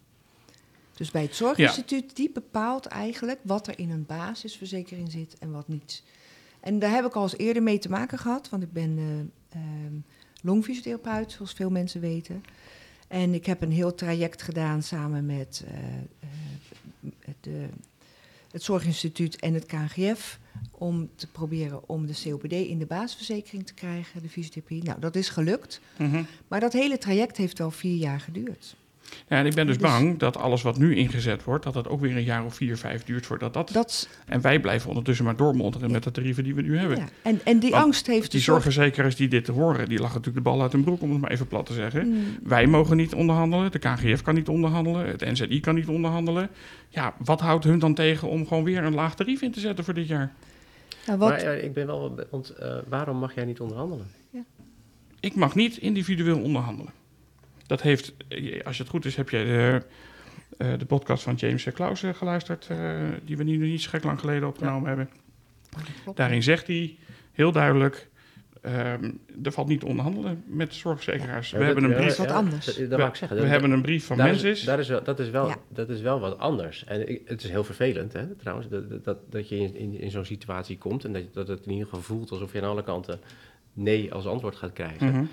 Dus 0.94 1.12
bij 1.12 1.22
het 1.22 1.36
Zorginstituut, 1.36 2.16
die 2.16 2.32
bepaalt 2.32 2.86
eigenlijk 2.86 3.40
wat 3.44 3.68
er 3.68 3.80
in 3.80 3.90
een 3.90 4.06
basisverzekering 4.06 5.12
zit 5.12 5.38
en 5.40 5.52
wat 5.52 5.68
niet. 5.68 6.04
En 6.60 6.80
daar 6.80 6.92
heb 6.92 7.06
ik 7.06 7.16
al 7.16 7.24
eens 7.24 7.38
eerder 7.38 7.64
mee 7.64 7.80
te 7.80 7.90
maken 7.90 8.18
gehad, 8.18 8.50
want 8.50 8.64
ik 8.64 8.74
ben 8.74 8.98
ehm, 9.50 9.94
longfysiotherapeut, 10.42 11.32
zoals 11.32 11.54
veel 11.54 11.70
mensen 11.70 12.02
weten. 12.02 12.44
En 13.08 13.34
ik 13.34 13.46
heb 13.46 13.62
een 13.62 13.72
heel 13.72 13.96
traject 13.96 14.42
gedaan 14.42 14.84
samen 14.84 15.26
met 15.26 15.64
eh, 15.68 15.78
eh, 16.20 16.30
het, 17.20 17.72
het 18.52 18.64
Zorginstituut 18.64 19.36
en 19.36 19.54
het 19.54 19.66
KNGF 19.66 20.40
om 20.72 21.10
te 21.16 21.28
proberen 21.28 21.89
om 21.89 22.06
de 22.08 22.22
COPD 22.24 22.51
in 22.54 22.80
de 22.80 22.86
basisverzekering 22.86 23.66
te 23.66 23.74
krijgen, 23.74 24.22
de 24.22 24.30
fysiotherapie. 24.30 24.84
Nou, 24.84 25.00
dat 25.00 25.16
is 25.16 25.30
gelukt, 25.30 25.82
Mhm. 25.98 26.22
maar 26.48 26.60
dat 26.60 26.74
hele 26.74 26.98
traject 26.98 27.38
heeft 27.38 27.58
wel 27.58 27.72
vier 27.72 27.96
jaar 27.96 28.20
geduurd. 28.20 28.75
Ja, 29.28 29.38
en 29.38 29.46
ik 29.46 29.54
ben 29.56 29.66
dus 29.68 29.78
Dus- 29.78 29.89
bang 29.89 30.18
dat 30.20 30.38
alles 30.38 30.62
wat 30.62 30.78
nu 30.78 30.96
ingezet 30.96 31.44
wordt, 31.44 31.63
dat 31.63 31.74
dat 31.74 31.88
ook 31.88 32.00
weer 32.01 32.16
een 32.18 32.24
jaar 32.24 32.46
of 32.46 32.56
vier, 32.56 32.78
vijf 32.78 33.04
duurt 33.04 33.25
voordat 33.25 33.54
dat... 33.54 33.70
Dat, 33.74 34.10
En 34.25 34.42
wij 34.42 34.60
blijven 34.60 34.89
ondertussen 34.89 35.25
maar 35.25 35.36
doormonteren 35.36 35.92
met 35.92 36.04
de 36.04 36.12
tarieven 36.12 36.44
die 36.44 36.56
we 36.56 36.62
nu 36.62 36.78
hebben. 36.78 36.98
ja. 36.98 37.06
en, 37.22 37.39
en 37.44 37.60
die 37.60 37.70
Want 37.72 37.84
angst 37.84 38.08
heeft 38.08 38.32
Die 38.32 38.42
zorgverzekeraars 38.42 39.16
die 39.16 39.28
dit 39.28 39.48
horen, 39.48 39.89
die 39.89 40.00
lachen 40.00 40.16
natuurlijk 40.18 40.46
de 40.46 40.51
bal 40.51 40.62
uit 40.62 40.72
hun 40.72 40.84
broek, 40.84 41.01
om 41.01 41.12
het 41.12 41.22
maar 41.22 41.32
even 41.32 41.48
plat 41.48 41.66
te 41.66 41.74
zeggen. 41.74 42.08
Mm, 42.08 42.24
Wij 42.44 42.67
mogen 42.67 42.98
niet 42.98 43.13
onderhandelen, 43.13 43.72
de 43.72 43.80
KGF 43.80 44.22
kan 44.22 44.36
niet 44.36 44.48
onderhandelen, 44.50 45.08
het 45.08 45.22
NZI 45.32 45.60
kan 45.60 45.76
niet 45.76 45.88
onderhandelen. 45.88 46.50
Ja, 46.89 47.13
wat 47.24 47.39
houdt 47.39 47.63
hun 47.63 47.80
dan 47.80 47.93
tegen 47.93 48.28
om 48.30 48.48
gewoon 48.48 48.63
weer 48.63 48.84
een 48.84 48.93
laag 48.95 49.15
tarief 49.15 49.41
in 49.41 49.52
te 49.52 49.60
zetten 49.60 49.86
voor 49.86 49.93
dit 49.93 50.08
jaar? 50.08 50.34
Nou, 51.10 51.19
wat, 51.19 51.30
Maar 51.30 51.39
eh, 51.39 51.63
ik 51.63 51.74
ben 51.74 51.86
wel... 51.88 52.26
Want 52.30 52.50
eh, 52.50 52.78
waarom 52.88 53.17
mag 53.17 53.36
jij 53.36 53.45
niet 53.45 53.60
onderhandelen? 53.60 54.08
Ik 55.19 55.36
mag 55.36 55.56
niet 55.56 55.78
individueel 55.78 56.41
onderhandelen. 56.41 56.93
Dat 57.67 57.82
heeft, 57.82 58.13
eh, 58.28 58.65
als 58.65 58.78
het 58.78 58.88
goed 58.88 59.06
is, 59.06 59.15
heb 59.15 59.30
jij 59.30 59.43
de, 59.43 59.84
eh, 60.58 60.74
de 60.78 60.86
podcast 60.86 61.24
van 61.24 61.36
James 61.36 61.63
Klaus 61.74 62.04
geluisterd, 62.13 62.67
eh, 62.69 62.78
die 63.26 63.38
we 63.38 63.43
nu 63.43 63.58
niet 63.58 63.82
zo 63.82 63.89
gek 63.89 64.04
lang 64.04 64.19
geleden 64.19 64.48
opgenomen 64.48 64.88
hebben. 64.88 65.10
Daarin 66.15 66.43
zegt 66.43 66.67
hij 66.67 66.98
heel 67.32 67.52
duidelijk, 67.52 68.09
ehm, 68.62 69.12
er 69.43 69.52
valt 69.52 69.67
niet 69.67 69.80
te 69.80 69.86
onderhandelen 69.86 70.43
met 70.48 70.74
zorgverzekeraars. 70.74 71.52
we 71.52 71.58
Ja, 71.60 71.63
hebben 71.65 71.82
dat- 71.84 71.91
een 71.91 71.98
brief, 71.98 72.15
dat 72.15 72.26
is 72.26 72.32
wat 72.32 72.41
anders. 72.43 72.65
Dat, 72.65 72.89
dat 72.89 73.00
ik 73.00 73.15
zeggen. 73.15 73.38
we 73.38 73.43
Dat- 73.43 73.52
hebben 73.52 73.72
een 73.72 73.82
brief 73.82 74.06
van 74.06 74.17
daar 74.17 74.26
Mensis. 74.28 74.60
Is, 74.60 74.63
daar 74.65 74.80
is 74.80 74.88
wel, 74.88 75.04
dat, 75.04 75.19
is 75.19 75.30
wel, 75.30 75.48
Ja. 75.48 75.56
dat 75.67 75.89
is 75.89 76.02
wel 76.02 76.19
wat 76.19 76.38
anders. 76.38 76.84
En 76.86 77.10
ik- 77.10 77.22
het 77.26 77.43
is 77.43 77.50
heel 77.50 77.63
vervelend, 77.63 78.13
hè, 78.13 78.36
trouwens, 78.36 78.67
dat, 78.69 78.89
dat- 78.89 79.04
dat, 79.04 79.17
dat 79.30 79.50
je 79.50 79.58
in, 79.58 79.76
in, 79.76 80.00
in 80.00 80.12
zo'n 80.12 80.26
situatie 80.26 80.78
komt 80.78 81.06
en 81.06 81.13
dat, 81.13 81.24
dat 81.34 81.48
het 81.48 81.65
in 81.65 81.72
ieder 81.72 81.86
geval 81.88 82.02
voelt 82.02 82.32
alsof 82.32 82.54
je 82.54 82.62
aan 82.62 82.69
alle 82.69 82.84
kanten 82.84 83.19
nee 83.74 84.13
als 84.13 84.26
antwoord 84.26 84.56
gaat 84.56 84.74
krijgen. 84.74 85.08
Mhm. 85.08 85.24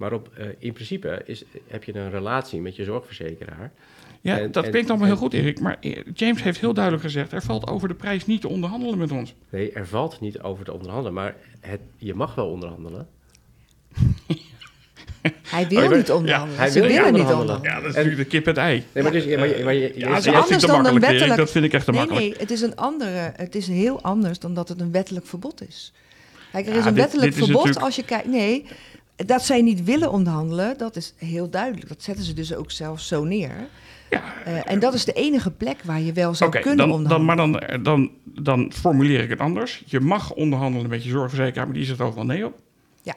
Maar 0.00 0.12
op, 0.12 0.30
eh, 0.36 0.46
in 0.58 0.72
principe 0.72 1.22
is, 1.24 1.44
heb 1.66 1.84
je 1.84 1.94
een 1.94 2.10
relatie 2.10 2.60
met 2.60 2.76
je 2.76 2.84
zorgverzekeraar. 2.84 3.72
Ja, 4.20 4.38
En- 4.38 4.52
dat 4.52 4.64
en- 4.64 4.70
klinkt 4.70 4.88
allemaal 4.90 5.08
heel 5.08 5.16
goed, 5.16 5.32
Erik. 5.34 5.60
Maar 5.60 5.76
eh, 5.80 5.96
James 6.14 6.42
heeft 6.42 6.60
heel 6.60 6.74
duidelijk 6.74 7.04
gezegd: 7.04 7.32
er 7.32 7.42
valt 7.42 7.66
over 7.68 7.88
de 7.88 7.94
prijs 7.94 8.26
niet 8.26 8.40
te 8.40 8.48
onderhandelen 8.48 8.98
met 8.98 9.12
ons. 9.12 9.34
Nee, 9.50 9.72
er 9.72 9.86
valt 9.86 10.20
niet 10.20 10.40
over 10.40 10.64
te 10.64 10.72
onderhandelen, 10.72 11.12
maar 11.12 11.34
het, 11.60 11.80
je 11.96 12.14
mag 12.14 12.34
wel 12.34 12.46
onderhandelen. 12.50 13.08
Hij 15.48 15.68
wil 15.68 15.82
Oh, 15.82 15.96
niet 15.96 16.10
onderhandelen. 16.10 16.50
ja, 16.52 16.58
hij 16.60 16.68
Ze 16.70 16.78
wil 16.80 16.88
niet 16.88 16.96
willen 16.96 17.12
niet 17.12 17.22
onderhandelen. 17.22 17.56
onderhandelen. 17.56 17.62
Ja, 17.62 17.80
dat 17.80 17.90
is 17.90 17.96
En- 17.96 18.02
natuurlijk 18.04 18.30
de 18.30 18.36
kip 18.36 18.42
en 18.46 18.50
het 18.50 18.58
ei. 18.60 18.84
Nee, 18.92 19.02
maar, 19.02 19.12
dus, 19.12 19.24
maar, 19.36 19.48
je- 19.58 19.64
maar 19.64 19.74
je, 19.74 19.80
je- 19.80 19.86
Ja, 19.86 19.92
je- 19.94 20.06
dat 20.06 20.16
is 20.18 20.22
vind 20.24 20.36
ik 20.36 20.40
anders 20.42 20.62
dan 20.66 20.86
een 20.86 21.00
wettelijk- 21.00 21.36
Dat 21.36 21.50
vind 21.50 21.64
ik 21.64 21.72
echt 21.72 21.84
te 21.84 21.90
Nee, 21.90 22.00
makkelijk. 22.00 22.26
nee, 22.28 22.36
het 22.40 22.50
is 22.50 22.60
een 22.60 22.76
andere. 22.76 23.32
Het 23.36 23.54
is 23.54 23.66
heel 23.66 24.02
anders 24.02 24.38
dan 24.38 24.54
dat 24.54 24.68
het 24.68 24.80
een 24.80 24.92
wettelijk 24.92 25.26
verbod 25.26 25.68
is. 25.68 25.92
Kijk, 26.52 26.66
er 26.66 26.72
Ja, 26.72 26.78
is 26.78 26.84
een 26.84 26.94
dit- 26.94 27.02
wettelijk 27.02 27.32
dit 27.32 27.38
is 27.40 27.44
verbod 27.46 27.64
natuurlijk- 27.64 27.84
als 27.86 27.96
je 27.96 28.04
kijkt. 28.04 28.26
Nee, 28.28 28.66
dat 29.26 29.44
zij 29.44 29.62
niet 29.62 29.84
willen 29.84 30.10
onderhandelen, 30.12 30.78
dat 30.78 30.96
is 30.96 31.14
heel 31.16 31.50
duidelijk. 31.50 31.88
Dat 31.88 32.02
zetten 32.02 32.24
ze 32.24 32.32
dus 32.34 32.54
ook 32.54 32.70
zelfs 32.70 33.08
zo 33.08 33.24
neer. 33.24 33.52
Ja, 34.10 34.22
Eh, 34.44 34.70
en 34.70 34.78
dat 34.80 34.94
is 34.94 35.04
de 35.04 35.12
enige 35.12 35.50
plek 35.50 35.82
waar 35.84 36.00
je 36.00 36.12
wel 36.12 36.34
zou 36.34 36.50
kunnen 36.50 36.76
dan, 36.76 36.88
dan, 36.88 36.96
onderhandelen. 36.96 37.56
maar 37.56 37.68
dan, 37.70 37.82
dan, 37.82 38.10
dan 38.44 38.72
formuleer 38.72 39.22
ik 39.22 39.28
het 39.30 39.38
anders. 39.40 39.82
Je 39.86 40.00
mag 40.00 40.32
onderhandelen 40.34 40.88
met 40.90 41.04
je 41.04 41.10
zorgverzekeraar, 41.10 41.66
maar 41.66 41.74
die 41.76 41.84
zegt 41.84 42.00
overal 42.00 42.24
nee 42.24 42.46
op. 42.46 42.58
Ja. 43.02 43.14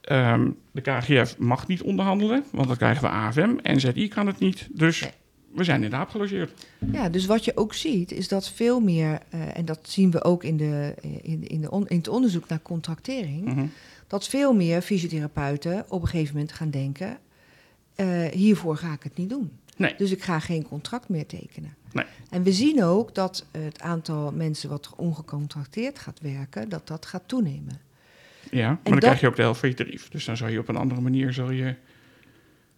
Ehm, 0.00 0.50
de 0.72 0.80
KGF 0.80 1.38
mag 1.38 1.66
niet 1.66 1.82
onderhandelen, 1.82 2.44
want 2.52 2.68
dan 2.68 2.76
krijgen 2.76 3.02
we 3.02 3.08
AFM. 3.08 3.54
NZI 3.62 4.08
kan 4.08 4.26
het 4.26 4.38
niet, 4.38 4.68
dus 4.70 5.00
Nee. 5.00 5.10
we 5.54 5.64
zijn 5.64 5.84
in 5.84 5.90
de 5.90 5.96
aap 5.96 6.08
gelogeerd. 6.10 6.66
Ja, 6.92 7.08
dus 7.08 7.26
wat 7.26 7.44
je 7.44 7.56
ook 7.56 7.74
ziet, 7.74 8.12
is 8.12 8.28
dat 8.28 8.50
veel 8.50 8.80
meer, 8.80 9.18
eh, 9.30 9.40
en 9.56 9.64
dat 9.64 9.78
zien 9.82 10.10
we 10.10 10.24
ook 10.24 10.44
in, 10.44 10.56
de, 10.56 10.94
in, 11.22 11.48
in, 11.48 11.60
de 11.60 11.70
on- 11.70 11.88
in 11.88 11.96
het 11.96 12.08
onderzoek 12.08 12.48
naar 12.48 12.62
contractering, 12.62 13.44
Mhm. 13.44 13.66
Dat 14.06 14.26
veel 14.28 14.54
meer 14.54 14.82
fysiotherapeuten 14.82 15.84
op 15.88 16.02
een 16.02 16.08
gegeven 16.08 16.34
moment 16.34 16.52
gaan 16.52 16.70
denken: 16.70 17.18
eh, 17.94 18.24
hiervoor 18.24 18.76
ga 18.76 18.92
ik 18.92 19.02
het 19.02 19.16
niet 19.16 19.30
doen. 19.30 19.50
Nee. 19.76 19.94
Dus 19.96 20.10
ik 20.10 20.22
ga 20.22 20.38
geen 20.40 20.68
contract 20.68 21.08
meer 21.08 21.26
tekenen. 21.26 21.74
Nee. 21.92 22.04
En 22.30 22.42
we 22.42 22.52
zien 22.52 22.84
ook 22.84 23.14
dat 23.14 23.44
het 23.50 23.80
aantal 23.80 24.32
mensen 24.32 24.68
wat 24.68 24.90
ongecontracteerd 24.96 25.98
gaat 25.98 26.20
werken, 26.20 26.68
dat 26.68 26.86
dat 26.86 27.06
gaat 27.06 27.22
toenemen. 27.26 27.80
Ja, 28.50 28.68
maar 28.68 28.78
dan 28.82 28.92
dat- 28.92 29.02
krijg 29.02 29.20
je 29.20 29.26
ook 29.26 29.36
de 29.36 29.42
helft 29.42 29.60
van 29.60 29.68
je 29.68 29.74
tarief. 29.74 30.08
Dus 30.08 30.24
dan 30.24 30.36
zou 30.36 30.50
je 30.50 30.58
op 30.58 30.68
een 30.68 30.76
andere 30.76 31.00
manier... 31.00 31.32
Zal 31.32 31.50
je... 31.50 31.74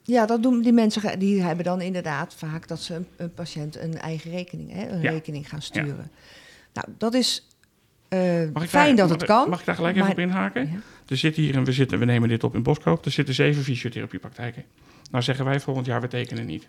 Ja, 0.03 0.27
dat 0.27 0.43
doen 0.43 0.61
die 0.63 0.73
mensen, 0.73 1.19
die 1.19 1.43
hebben 1.43 1.65
dan 1.65 1.81
inderdaad 1.81 2.35
vaak 2.35 2.69
dat 2.69 2.81
ze 2.81 2.95
een, 2.95 3.07
een 3.17 3.35
patiënt 3.35 3.77
een 3.77 3.99
eigen 3.99 4.31
rekening, 4.31 4.73
hè, 4.73 4.89
een 4.89 5.01
Ja. 5.01 5.11
rekening 5.11 5.49
gaan 5.49 5.63
sturen. 5.63 6.11
Nou, 6.73 6.87
dat 6.99 7.15
is 7.15 7.47
eh, 8.09 8.19
fijn 8.67 8.97
daar, 8.97 8.97
dat 8.97 9.09
mag- 9.09 9.11
het 9.19 9.25
kan. 9.25 9.49
Mag 9.51 9.61
ik 9.61 9.67
daar 9.67 9.75
gelijk 9.75 9.97
even 9.97 10.11
op 10.11 10.19
inhaken? 10.19 10.63
Ja. 10.71 10.79
Er 11.09 11.17
zitten 11.17 11.43
hier, 11.43 11.55
en 11.55 11.65
we, 11.65 11.73
zitten, 11.73 11.99
we 11.99 12.05
nemen 12.05 12.29
dit 12.29 12.45
op 12.45 12.55
in 12.55 12.63
Boskoop, 12.63 13.05
er 13.05 13.11
zitten 13.11 13.35
zeven 13.35 13.63
fysiotherapiepraktijken. 13.63 14.65
Nou 15.11 15.25
zeggen 15.25 15.45
wij 15.45 15.61
volgend 15.61 15.87
jaar, 15.87 16.01
we 16.01 16.09
tekenen 16.09 16.47
niet. 16.47 16.69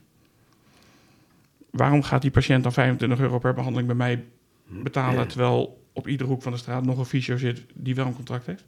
Waarom 1.70 2.04
gaat 2.04 2.22
die 2.22 2.32
patiënt 2.32 2.64
dan 2.64 2.74
25 2.74 3.20
euro 3.20 3.40
per 3.40 3.54
behandeling 3.54 3.88
bij 3.88 3.96
mij 3.96 4.24
betalen, 4.68 5.28
terwijl 5.28 5.82
op 5.94 6.08
iedere 6.08 6.30
hoek 6.30 6.42
van 6.42 6.52
de 6.52 6.58
straat 6.58 6.86
nog 6.86 6.98
een 6.98 7.06
fysio 7.06 7.38
zit 7.38 7.62
die 7.74 7.96
wel 7.96 8.06
een 8.06 8.16
contract 8.16 8.46
heeft? 8.46 8.64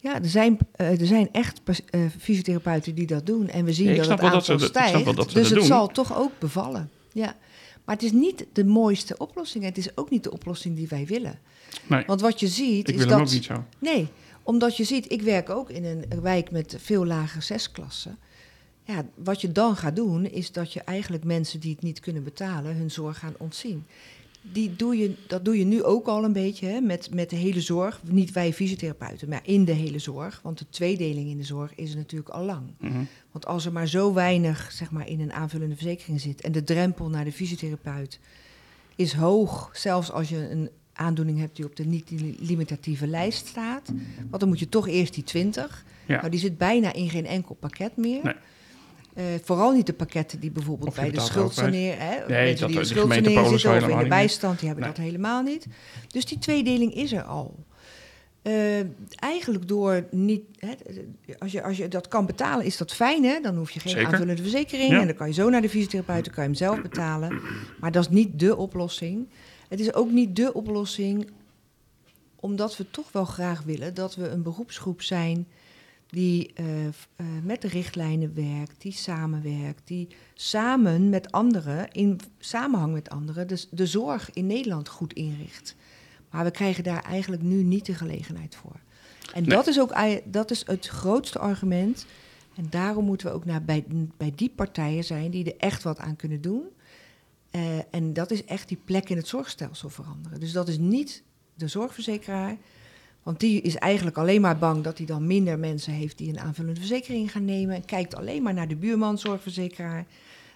Ja, 0.00 0.14
er 0.22 0.28
zijn, 0.28 0.58
eh, 0.72 1.00
er 1.00 1.06
zijn 1.06 1.28
echt 1.32 1.60
eh, 1.90 2.00
fysiotherapeuten 2.18 2.94
die 2.94 3.06
dat 3.06 3.26
doen. 3.26 3.48
En 3.48 3.64
we 3.64 3.72
zien 3.72 3.88
Ja, 3.88 3.96
dat 3.96 4.08
het 4.08 4.20
wel 4.20 4.30
dat 4.30 4.44
ze 4.44 4.52
aantal 4.52 4.68
stijgt. 4.68 5.04
dat 5.16 5.30
dus 5.32 5.48
het 5.48 5.58
doen. 5.58 5.66
zal 5.66 5.88
toch 5.88 6.16
ook 6.16 6.32
bevallen. 6.38 6.90
Ja. 7.12 7.36
Maar 7.84 7.94
het 7.94 8.04
is 8.04 8.12
niet 8.12 8.46
de 8.52 8.64
mooiste 8.64 9.18
oplossing. 9.18 9.64
Het 9.64 9.78
is 9.78 9.96
ook 9.96 10.10
niet 10.10 10.24
de 10.24 10.32
oplossing 10.32 10.76
die 10.76 10.88
wij 10.88 11.06
willen. 11.06 11.38
Nee, 11.86 12.04
Want 12.06 12.20
wat 12.20 12.40
je 12.40 12.48
ziet 12.48 12.88
ik 12.88 12.94
is 12.94 13.00
wil 13.00 13.08
dat... 13.08 13.18
hem 13.18 13.26
ook 13.26 13.32
niet 13.32 13.44
zo. 13.44 13.64
Nee, 13.78 14.08
omdat 14.50 14.76
je 14.76 14.84
ziet, 14.84 15.12
ik 15.12 15.22
werk 15.22 15.50
ook 15.50 15.70
in 15.70 15.84
een 15.84 16.20
wijk 16.20 16.50
met 16.50 16.76
veel 16.78 17.06
lagere 17.06 17.42
zesklassen. 17.42 18.18
Ja, 18.84 19.04
wat 19.14 19.40
je 19.40 19.52
dan 19.52 19.76
gaat 19.76 19.96
doen, 19.96 20.26
is 20.26 20.52
dat 20.52 20.72
je 20.72 20.80
eigenlijk 20.80 21.24
mensen 21.24 21.60
die 21.60 21.72
het 21.72 21.82
niet 21.82 22.00
kunnen 22.00 22.24
betalen, 22.24 22.76
hun 22.76 22.90
zorg 22.90 23.18
gaan 23.18 23.34
ontzien. 23.38 23.86
die 24.42 24.76
doe 24.76 24.96
je, 24.96 25.14
dat 25.26 25.44
doe 25.44 25.58
je 25.58 25.64
nu 25.64 25.82
ook 25.82 26.06
al 26.06 26.24
een 26.24 26.32
beetje 26.32 26.66
hè, 26.66 26.80
met, 26.80 27.14
met 27.14 27.30
de 27.30 27.36
hele 27.36 27.60
zorg. 27.60 28.00
Niet 28.04 28.32
wij 28.32 28.52
fysiotherapeuten, 28.52 29.28
maar 29.28 29.40
in 29.44 29.64
de 29.64 29.72
hele 29.72 29.98
zorg. 29.98 30.40
Want 30.42 30.58
de 30.58 30.66
tweedeling 30.70 31.30
in 31.30 31.38
de 31.38 31.44
zorg 31.44 31.74
is 31.74 31.90
er 31.90 31.96
natuurlijk 31.96 32.30
al 32.30 32.44
lang. 32.44 32.74
Mhm. 32.78 33.02
Want 33.32 33.46
als 33.46 33.66
er 33.66 33.72
maar 33.72 33.88
zo 33.88 34.12
weinig 34.12 34.72
zeg 34.72 34.90
maar, 34.90 35.08
in 35.08 35.20
een 35.20 35.32
aanvullende 35.32 35.76
verzekering 35.76 36.20
zit 36.20 36.40
en 36.40 36.52
de 36.52 36.64
drempel 36.64 37.08
naar 37.08 37.24
de 37.24 37.32
fysiotherapeut 37.32 38.20
is 38.96 39.12
hoog, 39.12 39.70
zelfs 39.72 40.12
als 40.12 40.28
je 40.28 40.50
een 40.50 40.70
aandoening 41.00 41.38
hebt 41.38 41.56
die 41.56 41.64
op 41.64 41.76
de 41.76 41.84
niet-limitatieve 41.84 43.06
lijst 43.06 43.46
staat, 43.46 43.92
want 44.28 44.40
dan 44.40 44.48
moet 44.48 44.58
je 44.58 44.68
toch 44.68 44.88
eerst 44.88 45.14
die 45.14 45.24
20. 45.24 45.84
Ja. 46.06 46.16
Nou, 46.16 46.30
die 46.30 46.40
zit 46.40 46.58
bijna 46.58 46.92
in 46.92 47.10
geen 47.10 47.26
enkel 47.26 47.54
pakket 47.54 47.96
meer. 47.96 48.20
Nee. 48.22 48.34
Eh, 49.14 49.24
vooral 49.44 49.72
niet 49.72 49.86
de 49.86 49.92
pakketten 49.92 50.40
die 50.40 50.50
bijvoorbeeld 50.50 50.94
bij 50.94 51.10
de 51.10 51.16
er 51.16 51.22
schuldsanering, 51.22 51.94
hè, 51.98 52.26
Nee, 52.28 52.54
dat- 52.56 52.68
die 52.68 52.80
in 52.80 52.88
de 52.88 52.94
gemeentepolis 52.94 53.60
zitten 53.62 53.82
of 53.82 53.88
in 53.88 53.98
de 53.98 54.08
bijstand, 54.08 54.58
die 54.58 54.68
hebben 54.68 54.86
Nee. 54.86 54.94
dat 54.96 55.04
helemaal 55.04 55.42
niet. 55.42 55.66
Dus 56.08 56.24
die 56.24 56.38
tweedeling 56.38 56.94
is 56.94 57.12
er 57.12 57.22
al. 57.22 57.64
Eh, 58.42 58.80
eigenlijk 59.16 59.68
door 59.68 60.04
niet, 60.10 60.40
hè, 60.58 60.72
als, 61.38 61.52
je, 61.52 61.62
als 61.62 61.76
je 61.76 61.88
dat 61.88 62.08
kan 62.08 62.26
betalen, 62.26 62.64
is 62.64 62.76
dat 62.76 62.92
fijn, 62.94 63.24
hè? 63.24 63.40
Dan 63.40 63.56
hoef 63.56 63.70
je 63.70 63.80
geen 63.80 63.92
Zeker. 63.92 64.06
aanvullende 64.12 64.42
verzekering 64.42 64.90
Ja. 64.90 65.00
en 65.00 65.06
dan 65.06 65.16
kan 65.16 65.26
je 65.26 65.32
zo 65.32 65.48
naar 65.48 65.60
de 65.62 65.68
fysiotherapeut, 65.68 66.24
dan 66.24 66.34
kan 66.34 66.42
je 66.42 66.48
hem 66.50 66.58
zelf 66.58 66.82
betalen. 66.82 67.40
Maar 67.80 67.92
dat 67.92 68.02
is 68.04 68.08
niet 68.10 68.38
de 68.38 68.56
oplossing. 68.56 69.28
Het 69.70 69.80
is 69.80 69.94
ook 69.94 70.10
niet 70.10 70.36
de 70.36 70.52
oplossing, 70.54 71.30
omdat 72.36 72.76
we 72.76 72.90
toch 72.90 73.12
wel 73.12 73.24
graag 73.24 73.62
willen 73.62 73.94
dat 73.94 74.14
we 74.14 74.28
een 74.28 74.42
beroepsgroep 74.42 75.02
zijn 75.02 75.46
die 76.06 76.52
eh, 76.54 76.86
eh, 76.86 76.92
met 77.42 77.62
de 77.62 77.68
richtlijnen 77.68 78.34
werkt, 78.34 78.82
die 78.82 78.92
samenwerkt, 78.92 79.82
die 79.84 80.08
samen 80.34 81.08
met 81.08 81.32
anderen, 81.32 81.90
in 81.92 82.20
samenhang 82.38 82.92
met 82.92 83.10
anderen, 83.10 83.48
de, 83.48 83.64
de 83.70 83.86
zorg 83.86 84.30
in 84.32 84.46
Nederland 84.46 84.88
goed 84.88 85.12
inricht. 85.12 85.74
Maar 86.30 86.44
we 86.44 86.50
krijgen 86.50 86.84
daar 86.84 87.02
eigenlijk 87.02 87.42
nu 87.42 87.62
niet 87.62 87.86
de 87.86 87.94
gelegenheid 87.94 88.54
voor. 88.54 88.80
En 89.34 89.42
Nee. 89.42 89.56
dat 89.56 89.66
is 89.66 89.80
ook 89.80 89.94
dat 90.24 90.50
is 90.50 90.66
het 90.66 90.86
grootste 90.86 91.38
argument. 91.38 92.06
En 92.56 92.66
daarom 92.70 93.04
moeten 93.04 93.26
we 93.26 93.32
ook 93.32 93.44
naar, 93.44 93.64
bij, 93.64 93.84
bij 94.16 94.32
die 94.34 94.50
partijen 94.50 95.04
zijn 95.04 95.30
die 95.30 95.44
er 95.44 95.56
echt 95.58 95.82
wat 95.82 95.98
aan 95.98 96.16
kunnen 96.16 96.40
doen. 96.40 96.62
Eh, 97.50 97.60
en 97.90 98.12
dat 98.12 98.30
is 98.30 98.44
echt 98.44 98.68
die 98.68 98.80
plek 98.84 99.08
in 99.08 99.16
het 99.16 99.28
zorgstelsel 99.28 99.88
veranderen. 99.88 100.40
Dus 100.40 100.52
dat 100.52 100.68
is 100.68 100.78
niet 100.78 101.22
de 101.54 101.68
zorgverzekeraar. 101.68 102.56
Want 103.22 103.40
die 103.40 103.60
is 103.60 103.76
eigenlijk 103.76 104.16
alleen 104.18 104.40
maar 104.40 104.58
bang 104.58 104.84
dat 104.84 104.96
hij 104.98 105.06
dan 105.06 105.26
minder 105.26 105.58
mensen 105.58 105.92
heeft 105.92 106.18
die 106.18 106.28
een 106.28 106.40
aanvullende 106.40 106.80
verzekering 106.80 107.32
gaan 107.32 107.44
nemen. 107.44 107.74
En 107.74 107.84
kijkt 107.84 108.14
alleen 108.14 108.42
maar 108.42 108.54
naar 108.54 108.68
de 108.68 108.76
buurman 108.76 109.18
zorgverzekeraar. 109.18 110.06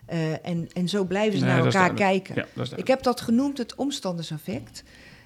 Eh, 0.07 0.47
en, 0.47 0.69
en 0.73 0.89
zo 0.89 1.05
blijven 1.05 1.39
ze 1.39 1.45
Nee, 1.45 1.55
naar 1.55 1.65
elkaar 1.65 1.95
kijken. 1.95 2.35
Ja, 2.55 2.65
Ik 2.77 2.87
heb 2.87 3.03
dat 3.03 3.21
genoemd 3.21 3.59
het 3.59 3.75
omstanderseffect. 3.75 4.83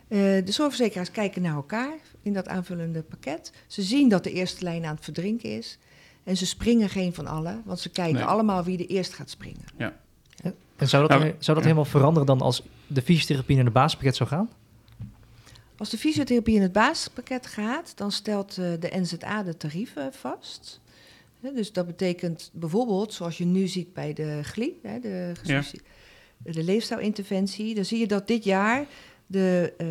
Eh, 0.08 0.18
de 0.18 0.52
zorgverzekeraars 0.52 1.10
kijken 1.10 1.42
naar 1.42 1.54
elkaar 1.54 1.94
in 2.22 2.32
dat 2.32 2.48
aanvullende 2.48 3.02
pakket. 3.02 3.52
Ze 3.66 3.82
zien 3.82 4.08
dat 4.08 4.24
de 4.24 4.32
eerste 4.32 4.64
lijn 4.64 4.84
aan 4.84 4.94
het 4.94 5.04
verdrinken 5.04 5.56
is. 5.56 5.78
En 6.24 6.36
ze 6.36 6.46
springen 6.46 6.88
geen 6.88 7.14
van 7.14 7.26
allen, 7.26 7.62
want 7.64 7.80
ze 7.80 7.88
kijken 7.90 8.14
Nee. 8.14 8.24
allemaal 8.24 8.64
wie 8.64 8.78
er 8.78 8.86
eerst 8.86 9.14
gaat 9.14 9.30
springen. 9.30 9.64
En 10.78 10.88
zou 10.88 11.08
dat, 11.08 11.18
Nou, 11.18 11.22
zou 11.30 11.36
dat 11.38 11.56
ja. 11.56 11.62
helemaal 11.62 11.84
veranderen 11.84 12.26
dan 12.26 12.40
als 12.40 12.62
de 12.86 13.02
fysiotherapie 13.02 13.56
naar 13.56 13.64
de 13.64 13.70
basispakket 13.70 14.16
zou 14.16 14.28
gaan? 14.28 14.48
Als 15.76 15.90
de 15.90 15.98
fysiotherapie 15.98 16.54
in 16.54 16.62
het 16.62 16.72
basispakket 16.72 17.46
gaat, 17.46 17.92
dan 17.96 18.12
stelt 18.12 18.50
eh, 18.58 18.64
de 18.80 18.90
NZA 19.00 19.42
de 19.42 19.56
tarieven 19.56 20.12
vast. 20.12 20.80
Hè, 21.40 21.52
dus 21.52 21.72
dat 21.72 21.86
betekent 21.86 22.50
bijvoorbeeld, 22.52 23.12
zoals 23.14 23.38
je 23.38 23.44
nu 23.44 23.66
ziet 23.66 23.92
bij 23.92 24.12
de 24.12 24.40
GLI, 24.42 24.78
hè, 24.82 24.98
de, 25.00 25.32
gesubsidie- 25.40 25.86
de 26.42 26.62
leefstijlinterventie, 26.64 27.74
dan 27.74 27.84
zie 27.84 27.98
je 27.98 28.06
dat 28.06 28.26
dit 28.26 28.44
jaar 28.44 28.86
de, 29.26 29.72
eh, 29.78 29.86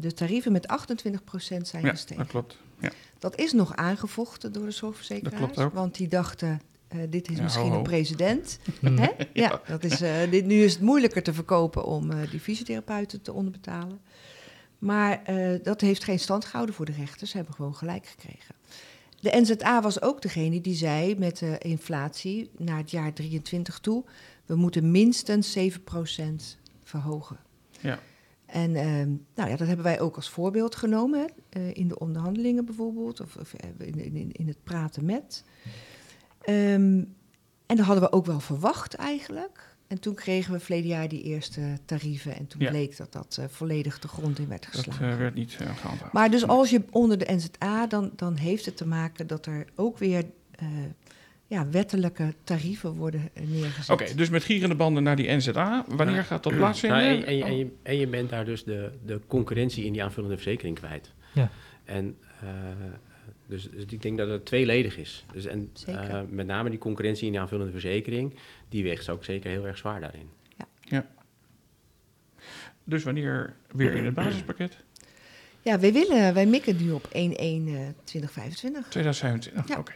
de 0.00 0.12
tarieven 0.12 0.52
met 0.52 0.66
28% 0.68 1.68
zijn 1.68 1.84
Ja, 1.84 1.90
gestegen. 1.90 2.16
dat 2.22 2.26
klopt. 2.26 2.56
Ja. 2.80 2.90
Dat 3.18 3.38
is 3.38 3.52
nog 3.52 3.76
aangevochten 3.76 4.52
door 4.52 4.64
de 4.64 4.70
zorgverzekeraars. 4.70 5.40
Dat 5.40 5.50
klopt 5.52 5.58
ook. 5.68 5.74
Want 5.74 5.94
die 5.96 6.08
dachten, 6.08 6.60
eh, 6.94 7.00
dit 7.10 7.30
is 7.30 7.36
Ja, 7.36 7.42
misschien 7.42 7.64
ho, 7.64 7.70
ho. 7.70 7.76
een 7.76 7.82
precedent. 7.82 8.58
Mm. 8.80 8.98
Hè? 9.02 9.08
Ja, 9.32 9.60
dat 9.66 9.84
is, 9.84 10.00
eh, 10.00 10.30
dit, 10.30 10.46
nu 10.46 10.62
is 10.62 10.72
het 10.72 10.82
moeilijker 10.82 11.22
te 11.22 11.32
verkopen 11.32 11.84
om 11.84 12.10
eh, 12.10 12.30
die 12.30 12.40
fysiotherapeuten 12.40 13.22
te 13.22 13.32
onderbetalen. 13.32 14.00
Maar 14.78 15.22
dat 15.62 15.80
heeft 15.80 16.04
geen 16.04 16.18
stand 16.18 16.44
gehouden 16.44 16.74
voor 16.74 16.84
de 16.84 16.92
rechters. 16.92 17.30
Ze 17.30 17.36
hebben 17.36 17.54
gewoon 17.54 17.74
gelijk 17.74 18.06
gekregen. 18.06 18.54
De 19.20 19.40
NZA 19.40 19.82
was 19.82 20.02
ook 20.02 20.22
degene 20.22 20.60
die 20.60 20.74
zei 20.74 21.18
met 21.18 21.38
de 21.38 21.58
inflatie 21.58 22.50
naar 22.56 22.76
het 22.76 22.90
jaar 22.90 23.12
23 23.12 23.78
toe... 23.78 24.04
we 24.46 24.54
moeten 24.54 24.90
minstens 24.90 25.58
7% 25.58 25.62
verhogen. 26.82 27.36
Ja. 27.80 27.98
En 28.46 28.72
nou 29.34 29.50
ja, 29.50 29.56
dat 29.56 29.66
hebben 29.66 29.84
wij 29.84 30.00
ook 30.00 30.16
als 30.16 30.28
voorbeeld 30.28 30.76
genomen. 30.76 31.30
hè, 31.50 31.68
in 31.68 31.88
de 31.88 31.98
onderhandelingen 31.98 32.64
bijvoorbeeld, 32.64 33.20
of, 33.20 33.36
of 33.36 33.54
in, 33.78 34.14
in, 34.14 34.32
in 34.32 34.48
het 34.48 34.64
praten 34.64 35.04
met. 35.04 35.44
Ehm, 36.44 37.02
en 37.66 37.76
dat 37.76 37.86
hadden 37.86 38.04
we 38.04 38.12
ook 38.12 38.26
wel 38.26 38.40
verwacht 38.40 38.94
eigenlijk. 38.94 39.72
En 39.86 40.00
toen 40.00 40.14
kregen 40.14 40.52
we 40.52 40.60
verleden 40.60 40.88
jaar 40.88 41.08
die 41.08 41.22
eerste 41.22 41.60
tarieven. 41.84 42.36
En 42.36 42.46
toen 42.46 42.60
Ja. 42.60 42.70
bleek 42.70 42.96
dat 42.96 43.12
dat 43.12 43.36
eh, 43.40 43.44
volledig 43.48 43.98
de 43.98 44.08
grond 44.08 44.38
in 44.38 44.48
werd 44.48 44.62
Dat 44.62 44.70
geslagen. 44.74 45.10
eh, 45.10 45.16
werd 45.16 45.34
niet 45.34 45.58
uh, 45.62 45.76
gehandhaafd. 45.76 46.12
Maar 46.12 46.30
dus 46.30 46.46
als 46.46 46.70
je 46.70 46.82
onder 46.90 47.18
de 47.18 47.32
NZA, 47.34 47.86
dan, 47.86 48.12
dan 48.16 48.34
heeft 48.36 48.64
het 48.66 48.76
te 48.76 48.86
maken 48.86 49.26
dat 49.26 49.46
er 49.46 49.66
ook 49.74 49.98
weer 49.98 50.24
eh, 50.50 50.66
ja, 51.46 51.68
wettelijke 51.68 52.34
tarieven 52.44 52.92
worden 52.94 53.30
eh, 53.34 53.42
neergezet. 53.46 53.90
Oké, 54.00 54.14
dus 54.14 54.28
met 54.28 54.44
gierende 54.44 54.74
banden 54.74 55.02
naar 55.02 55.16
die 55.16 55.30
NZA. 55.30 55.84
Wanneer 55.88 56.14
Ja. 56.14 56.22
gaat 56.22 56.42
dat 56.42 56.56
plaatsvinden? 56.56 56.98
Nou, 56.98 57.16
en, 57.16 57.26
en, 57.26 57.36
je, 57.36 57.44
en, 57.44 57.56
je, 57.56 57.70
en 57.82 57.96
je 57.98 58.06
bent 58.06 58.30
daar 58.30 58.44
dus 58.44 58.64
de, 58.64 58.92
de 59.06 59.20
concurrentie 59.26 59.84
in 59.84 59.92
die 59.92 60.02
aanvullende 60.04 60.34
verzekering 60.36 60.76
kwijt. 60.78 61.12
Ja. 61.34 61.50
En 61.84 62.16
uh, 62.44 62.50
dus, 63.46 63.70
dus, 63.70 63.84
ik 63.88 64.02
denk 64.02 64.18
dat 64.18 64.28
het 64.28 64.44
tweeledig 64.44 64.96
is. 64.96 65.24
Dus, 65.32 65.44
en 65.44 65.72
uh, 65.88 66.20
met 66.28 66.46
name 66.46 66.70
die 66.70 66.78
concurrentie 66.78 67.26
in 67.26 67.32
die 67.32 67.40
aanvullende 67.40 67.72
verzekering, 67.72 68.34
die 68.68 68.82
weegt 68.82 69.08
ook 69.08 69.24
zeker 69.24 69.50
heel 69.50 69.66
erg 69.66 69.78
zwaar 69.78 70.00
daarin. 70.00 70.28
Ja. 70.56 70.66
ja. 70.80 71.06
Dus 72.84 73.02
wanneer 73.02 73.56
weer 73.72 73.94
in 73.94 74.04
het 74.04 74.14
basispakket? 74.14 74.76
Ja, 75.62 75.78
wij 75.78 75.92
willen, 75.92 76.34
wij 76.34 76.46
mikken 76.46 76.76
nu 76.76 76.90
op 76.90 77.04
1-1-2025. 77.04 77.10
2025, 78.88 79.68
Ja. 79.68 79.78
oké. 79.78 79.92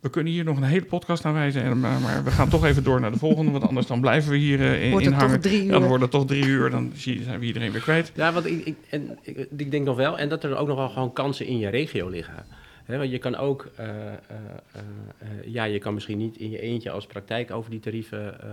We 0.00 0.10
kunnen 0.10 0.32
hier 0.32 0.44
nog 0.44 0.56
een 0.56 0.62
hele 0.62 0.84
podcast 0.84 1.24
aan 1.24 1.32
wijzen, 1.32 1.80
maar, 1.80 2.00
maar 2.00 2.24
we 2.24 2.30
gaan 2.30 2.48
toch 2.48 2.64
even 2.64 2.84
door 2.84 3.00
naar 3.00 3.12
de 3.12 3.18
volgende, 3.18 3.50
want 3.50 3.66
anders 3.68 3.86
dan 3.86 4.00
blijven 4.00 4.30
we 4.30 4.36
hier 4.36 4.60
uh, 4.60 4.84
in, 4.92 5.00
in 5.00 5.12
hangen. 5.12 5.40
toch 5.40 5.50
drie 5.50 5.64
uur? 5.64 5.72
Ja, 5.72 5.78
dan 5.78 5.88
wordt 5.88 6.02
het 6.02 6.10
toch 6.10 6.26
drie 6.26 6.44
uur, 6.46 6.70
dan 6.70 6.92
zie- 6.94 7.22
zijn 7.22 7.40
we 7.40 7.46
iedereen 7.46 7.72
weer 7.72 7.80
kwijt. 7.80 8.12
Ja, 8.14 8.32
want 8.32 8.46
ik, 8.46 8.64
ik, 8.64 8.76
en, 8.90 9.18
ik, 9.22 9.48
ik 9.56 9.70
denk 9.70 9.84
nog 9.84 9.96
wel, 9.96 10.18
en 10.18 10.28
dat 10.28 10.44
er 10.44 10.56
ook 10.56 10.66
nog 10.68 10.76
wel 10.76 10.88
gewoon 10.88 11.12
kansen 11.12 11.46
in 11.46 11.58
je 11.58 11.68
regio 11.68 12.08
liggen. 12.08 12.34
He, 12.90 12.98
want 12.98 13.10
je 13.10 13.18
kan 13.18 13.36
ook, 13.36 13.70
uh, 13.80 13.86
uh, 13.86 13.92
uh, 14.76 15.28
ja, 15.44 15.64
je 15.64 15.78
kan 15.78 15.94
misschien 15.94 16.18
niet 16.18 16.36
in 16.36 16.50
je 16.50 16.60
eentje 16.60 16.90
als 16.90 17.06
praktijk 17.06 17.50
over 17.50 17.70
die 17.70 17.80
tarieven 17.80 18.42
eh, 18.42 18.50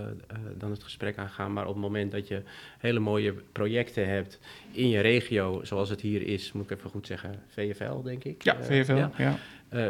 dan 0.57 0.71
het 0.71 0.83
gesprek 0.83 1.17
aangaan, 1.17 1.53
maar 1.53 1.67
op 1.67 1.73
het 1.73 1.83
moment 1.83 2.11
dat 2.11 2.27
je 2.27 2.41
hele 2.79 2.99
mooie 2.99 3.33
projecten 3.51 4.07
hebt 4.07 4.39
in 4.71 4.89
je 4.89 4.99
regio, 4.99 5.63
zoals 5.63 5.89
het 5.89 6.01
hier 6.01 6.21
is, 6.21 6.51
moet 6.51 6.71
ik 6.71 6.77
even 6.77 6.89
goed 6.89 7.07
zeggen, 7.07 7.43
VFL 7.47 8.01
denk 8.03 8.23
ik. 8.23 8.43
Ja, 8.43 8.63
VFL, 8.63 8.93
ja. 8.93 9.11
ja. 9.17 9.37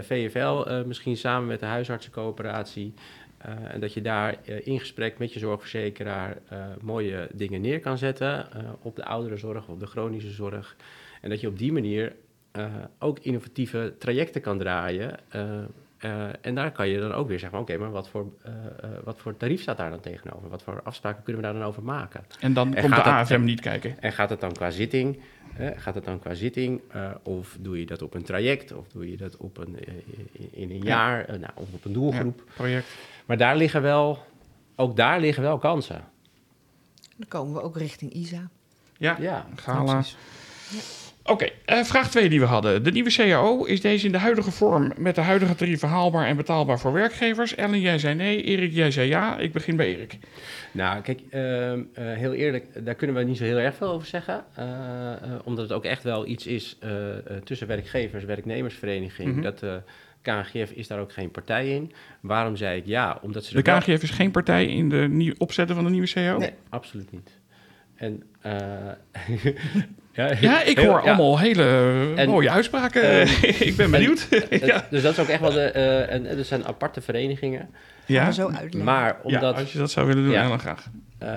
VFL, 0.02 0.86
misschien 0.86 1.18
samen 1.18 1.48
met 1.48 1.60
de 1.60 1.66
huisartsencoöperatie. 1.66 2.94
Uh, 3.46 3.74
en 3.74 3.80
dat 3.80 3.94
je 3.94 4.02
daar 4.02 4.38
in 4.64 4.80
gesprek 4.80 5.18
met 5.18 5.34
je 5.34 5.40
zorgverzekeraar 5.40 6.38
mooie 6.82 7.28
dingen 7.34 7.62
neer 7.62 7.80
kan 7.80 7.98
zetten 7.98 8.48
op 8.82 8.96
de 8.96 9.06
ouderenzorg, 9.06 9.68
op 9.68 9.80
de 9.80 9.86
chronische 9.86 10.32
zorg. 10.32 10.76
En 11.22 11.30
dat 11.30 11.42
je 11.42 11.48
op 11.48 11.58
die 11.58 11.72
manier 11.72 12.14
ook 13.00 13.20
innovatieve 13.20 13.94
trajecten 14.00 14.42
kan 14.42 14.58
draaien. 14.58 15.20
en 16.42 16.56
daar 16.56 16.72
kan 16.72 16.88
je 16.88 17.00
dan 17.00 17.14
ook 17.14 17.28
weer 17.28 17.40
zeggen, 17.40 17.60
oké, 17.60 17.72
okay, 17.72 17.84
maar 17.84 17.94
wat 17.94 18.10
voor, 18.10 18.26
wat 19.04 19.20
voor 19.20 19.38
tarief 19.38 19.62
staat 19.62 19.78
daar 19.78 19.90
dan 19.90 20.00
tegenover? 20.00 20.50
Wat 20.50 20.64
voor 20.64 20.82
afspraken 20.84 21.24
kunnen 21.24 21.42
we 21.42 21.48
daar 21.48 21.58
dan 21.58 21.68
over 21.68 21.84
maken? 21.84 22.26
En 22.40 22.54
dan 22.54 22.76
en 22.76 22.82
komt 22.82 22.96
de 22.96 23.02
dat, 23.02 23.14
AFM 23.14 23.44
niet 23.44 23.62
kijken. 23.62 24.02
En 24.02 24.12
gaat 24.12 24.30
het 24.30 24.40
dan 24.40 24.54
qua 24.54 24.70
zitting? 24.70 25.20
Uh, 25.60 25.70
gaat 25.76 25.96
het 25.96 26.06
dan 26.06 26.20
qua 26.20 26.34
zitting? 26.34 26.82
Uh, 26.96 27.12
of 27.24 27.58
doe 27.60 27.80
je 27.80 27.86
dat 27.86 28.02
op 28.02 28.14
een 28.14 28.24
traject? 28.24 28.72
Of 28.72 28.88
doe 28.88 29.12
je 29.12 29.18
dat 29.18 29.38
op 29.38 29.58
een, 29.58 29.78
uh, 29.88 29.94
in 30.52 30.72
een 30.72 30.84
jaar? 30.84 31.26
nou, 31.28 31.52
of 31.56 31.74
op 31.74 31.86
een 31.86 31.94
doelgroep? 31.94 32.44
Ja, 32.46 32.54
project. 32.54 32.88
Maar 33.26 33.38
daar 33.38 33.58
liggen 33.58 33.82
wel, 33.82 34.26
ook 34.76 34.96
daar 34.96 35.20
liggen 35.20 35.44
wel 35.44 35.58
kansen. 35.58 36.04
Dan 37.16 37.28
komen 37.28 37.54
we 37.54 37.62
ook 37.62 37.78
richting 37.78 38.14
ISA. 38.14 38.50
Ja, 38.98 39.18
ja. 39.20 39.46
Gala. 39.56 40.04
Ja, 40.70 40.80
Oké, 41.30 41.48
eh, 41.66 41.84
vraag 41.84 42.10
2 42.10 42.30
die 42.30 42.40
we 42.40 42.46
hadden. 42.46 42.84
De 42.84 42.92
nieuwe 42.92 43.10
CAO, 43.12 43.64
is 43.64 43.82
deze 43.82 44.06
in 44.06 44.12
de 44.12 44.18
huidige 44.18 44.52
vorm 44.52 44.92
met 44.98 45.16
de 45.16 45.22
huidige 45.22 45.56
tarieven 45.56 45.88
haalbaar 45.90 46.26
en 46.28 46.36
betaalbaar 46.36 46.80
voor 46.80 46.94
werkgevers? 46.94 47.56
Ellen, 47.56 47.80
jij 47.80 48.00
zei 48.00 48.16
nee. 48.16 48.44
Erik, 48.44 48.74
jij 48.74 48.92
zei 48.92 49.08
ja. 49.10 49.38
Ik 49.38 49.52
begin 49.54 49.76
bij 49.76 49.96
Erik. 49.96 50.18
Nou, 50.72 51.02
kijk, 51.02 51.22
ehm, 51.30 51.82
eh, 51.94 52.06
heel 52.14 52.34
eerlijk, 52.34 52.86
daar 52.86 52.96
kunnen 52.96 53.16
we 53.16 53.24
niet 53.24 53.38
zo 53.38 53.44
heel 53.44 53.58
erg 53.58 53.76
veel 53.76 53.88
over 53.90 54.08
zeggen. 54.08 54.44
eh, 54.56 54.66
omdat 55.44 55.64
het 55.64 55.74
ook 55.78 55.86
echt 55.86 56.04
wel 56.04 56.28
iets 56.28 56.48
is 56.48 56.78
tussen 57.44 57.68
werkgevers, 57.68 58.24
werknemersvereniging. 58.24 59.32
Mhm. 59.32 59.42
Dat 59.42 59.60
de 59.60 59.82
KNGF 60.22 60.72
is 60.72 60.88
daar 60.88 61.00
ook 61.00 61.14
geen 61.14 61.32
partij 61.32 61.70
in. 61.70 61.92
Waarom 62.22 62.56
zei 62.56 62.78
ik 62.78 62.86
ja? 62.86 63.20
Omdat 63.22 63.44
ze 63.46 63.56
De 63.56 63.62
wel- 63.62 63.80
KNGF 63.80 64.04
is 64.04 64.10
geen 64.10 64.32
partij 64.32 64.66
in 64.66 64.90
de 64.90 65.36
opzetten 65.38 65.76
van 65.76 65.84
de 65.86 65.92
nieuwe 65.92 66.08
CAO? 66.14 66.38
Nee, 66.38 66.52
absoluut 66.70 67.12
niet. 67.12 67.32
En, 67.96 68.24
eh, 68.42 68.52
ja, 70.18 70.32
Ja, 70.42 70.62
ik 70.64 70.78
heel- 70.78 70.90
hoor 70.90 71.00
ja. 71.04 71.08
allemaal 71.08 71.40
hele 71.40 71.64
En- 72.16 72.30
mooie 72.30 72.50
uitspraken. 72.50 73.04
Eh, 73.04 73.62
ik 73.62 73.76
ben 73.76 73.92
benieuwd. 73.92 74.28
Ja. 74.50 74.88
Dus 74.90 75.02
dat 75.02 75.12
is 75.12 75.20
ook 75.20 75.28
echt 75.28 75.42
wel 75.42 75.52
de. 75.52 75.62
eh, 75.62 76.14
en, 76.14 76.26
er 76.38 76.46
zijn 76.46 76.66
aparte 76.66 77.02
verenigingen. 77.02 77.70
Ja? 78.06 78.24
Maar 78.24 78.34
zo 78.34 78.48
uitleggen. 78.50 78.84
Maar 78.84 79.08
ja, 79.08 79.18
omdat. 79.24 79.56
als 79.56 79.72
je 79.72 79.78
dat 79.80 79.92
zou 79.92 80.08
willen 80.08 80.24
doen, 80.24 80.32
Ja. 80.32 80.44
Ellen, 80.44 80.60
graag. 80.60 80.88
eh, 81.18 81.28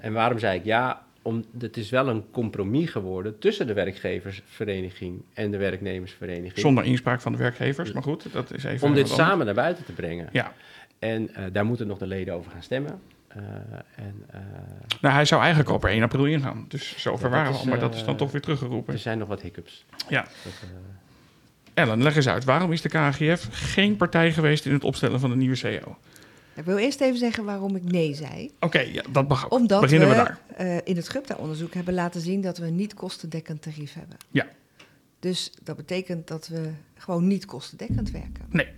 en 0.00 0.12
waarom 0.12 0.38
zei 0.38 0.58
ik 0.58 0.64
ja? 0.64 1.04
Om, 1.22 1.44
het 1.58 1.76
is 1.76 1.90
wel 1.90 2.08
een 2.08 2.24
compromis 2.30 2.90
geworden 2.90 3.38
tussen 3.38 3.66
de 3.66 3.72
werkgeversvereniging 3.72 5.22
en 5.34 5.50
de 5.50 5.56
werknemersvereniging. 5.56 6.58
Zonder 6.58 6.84
inspraak 6.84 7.20
van 7.20 7.32
de 7.32 7.38
werkgevers, 7.38 7.92
maar 7.92 8.02
goed, 8.02 8.26
dat 8.32 8.52
is 8.54 8.64
even 8.64 8.88
om 8.88 8.94
dit 8.94 9.08
samen 9.08 9.46
naar 9.46 9.54
buiten 9.54 9.84
te 9.84 9.92
brengen. 9.92 10.28
Ja, 10.32 10.52
En 10.98 11.34
eh, 11.34 11.44
daar 11.52 11.64
moeten 11.66 11.86
nog 11.86 11.98
de 11.98 12.06
leden 12.06 12.34
over 12.34 12.50
gaan 12.50 12.62
stemmen. 12.62 13.00
Eh, 13.36 14.04
en, 14.04 14.24
eh, 14.30 14.40
nou, 15.00 15.14
hij 15.14 15.24
zou 15.24 15.40
eigenlijk 15.40 15.70
al 15.70 15.78
per 15.78 15.90
1 15.90 16.02
april 16.02 16.24
ingaan. 16.26 16.64
Dus 16.68 16.94
zover 16.98 17.30
waren 17.30 17.52
we 17.52 17.58
al, 17.58 17.64
maar 17.64 17.78
dat 17.78 17.94
is 17.94 18.00
dan 18.04 18.12
eh, 18.12 18.18
toch 18.18 18.32
weer 18.32 18.40
teruggeroepen. 18.40 18.94
er 18.94 19.00
zijn 19.00 19.18
nog 19.18 19.28
wat 19.28 19.42
hiccups. 19.42 19.84
Ja. 20.08 20.22
Dat, 20.22 20.52
eh, 20.62 20.68
Ellen, 21.74 22.02
leg 22.02 22.16
eens 22.16 22.28
uit. 22.28 22.44
Waarom 22.44 22.72
is 22.72 22.80
de 22.80 22.88
KNGF 22.88 23.48
geen 23.50 23.96
partij 23.96 24.32
geweest 24.32 24.66
in 24.66 24.72
het 24.72 24.84
opstellen 24.84 25.20
van 25.20 25.30
de 25.30 25.36
nieuwe 25.36 25.56
CAO? 25.56 25.96
Ik 26.54 26.64
wil 26.64 26.76
eerst 26.76 27.00
even 27.00 27.18
zeggen 27.18 27.44
waarom 27.44 27.76
ik 27.76 27.84
nee 27.84 28.14
zei. 28.14 28.50
Oké, 28.60 28.80
ja, 28.80 29.02
dat 29.10 29.28
mag 29.28 29.44
ook. 29.44 29.52
Omdat 29.52 29.80
Beginnen 29.80 30.08
we, 30.08 30.14
we, 30.14 30.34
daar. 30.56 30.80
in 30.84 30.96
het 30.96 31.08
GUPTA-onderzoek 31.08 31.74
hebben 31.74 31.94
laten 31.94 32.20
zien 32.20 32.40
dat 32.40 32.58
we 32.58 32.66
een 32.66 32.76
niet 32.76 32.94
kostendekkend 32.94 33.62
tarief 33.62 33.94
hebben. 33.94 34.16
Ja. 34.30 34.46
Dus 35.20 35.52
dat 35.62 35.76
betekent 35.76 36.28
dat 36.28 36.48
we 36.48 36.70
gewoon 36.94 37.26
niet 37.26 37.44
kostendekkend 37.44 38.10
werken. 38.10 38.44
Nee. 38.48 38.68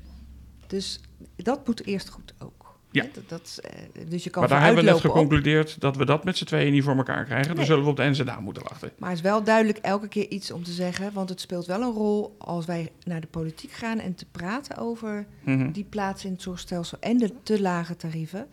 Dus 0.67 1.01
dat 1.37 1.67
moet 1.67 1.87
eerst 1.87 2.09
goed 2.09 2.35
ook. 2.39 2.68
Ja. 2.91 3.05
Dat, 3.13 3.29
dat, 3.29 3.59
eh, 3.63 4.09
dus 4.09 4.25
je 4.25 4.31
kan 4.31 4.41
Maar 4.41 4.51
daar 4.51 4.61
hebben 4.65 4.85
we 4.85 4.91
net 4.91 4.99
op- 5.05 5.11
geconcludeerd 5.11 5.81
dat 5.81 5.97
we 5.97 6.05
dat 6.05 6.25
met 6.25 6.37
z'n 6.37 6.45
tweeën 6.45 6.73
niet 6.73 6.83
voor 6.85 6.97
elkaar 6.97 7.25
krijgen. 7.25 7.47
Dan 7.47 7.57
Nee. 7.57 7.65
zullen 7.65 7.85
we 7.85 7.91
op 7.91 7.97
de 7.97 8.03
NZA 8.05 8.41
moeten 8.41 8.63
wachten. 8.63 8.91
Maar 8.99 9.09
het 9.09 9.19
is 9.19 9.25
wel 9.25 9.43
duidelijk 9.43 9.79
elke 9.79 10.09
keer 10.09 10.29
iets 10.29 10.51
om 10.51 10.63
te 10.65 10.73
zeggen. 10.73 11.13
Want 11.13 11.29
het 11.29 11.41
speelt 11.41 11.67
wel 11.67 11.81
een 11.83 11.93
rol 11.93 12.35
als 12.39 12.67
wij 12.67 12.93
naar 13.05 13.21
de 13.21 13.27
politiek 13.27 13.71
gaan 13.71 13.99
en 13.99 14.15
te 14.15 14.27
praten 14.31 14.77
over 14.77 15.27
Mhm. 15.45 15.71
die 15.73 15.85
plaats 15.85 16.25
in 16.25 16.33
het 16.33 16.43
zorgstelsel 16.43 16.99
en 17.01 17.17
de 17.19 17.33
te 17.43 17.61
lage 17.61 17.97
tarieven. 17.97 18.47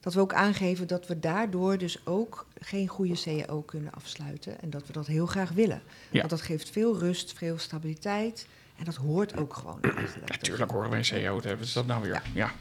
Dat 0.00 0.14
we 0.14 0.20
ook 0.20 0.32
aangeven 0.34 0.86
dat 0.86 1.06
we 1.06 1.18
daardoor 1.20 1.78
dus 1.78 1.98
ook 2.06 2.46
geen 2.60 2.88
goede 2.88 3.14
CAO 3.24 3.60
kunnen 3.62 3.92
afsluiten. 3.92 4.60
En 4.60 4.70
dat 4.70 4.86
we 4.86 4.92
dat 4.92 5.06
heel 5.06 5.26
graag 5.26 5.50
willen. 5.50 5.82
Ja. 6.10 6.18
Want 6.18 6.30
dat 6.30 6.42
geeft 6.42 6.70
veel 6.70 6.98
rust, 6.98 7.32
veel 7.36 7.58
stabiliteit. 7.58 8.46
En 8.78 8.84
dat 8.84 8.94
hoort 8.94 9.36
ook 9.36 9.54
gewoon. 9.54 9.78
Natuurlijk 10.26 10.70
horen 10.70 10.90
we 10.90 10.96
een 10.96 11.02
CAO 11.02 11.40
te 11.40 11.48
hebben. 11.48 11.66
Is 11.66 11.72
dat 11.72 11.86
nou 11.86 12.02
weer? 12.02 12.22
Ja. 12.34 12.52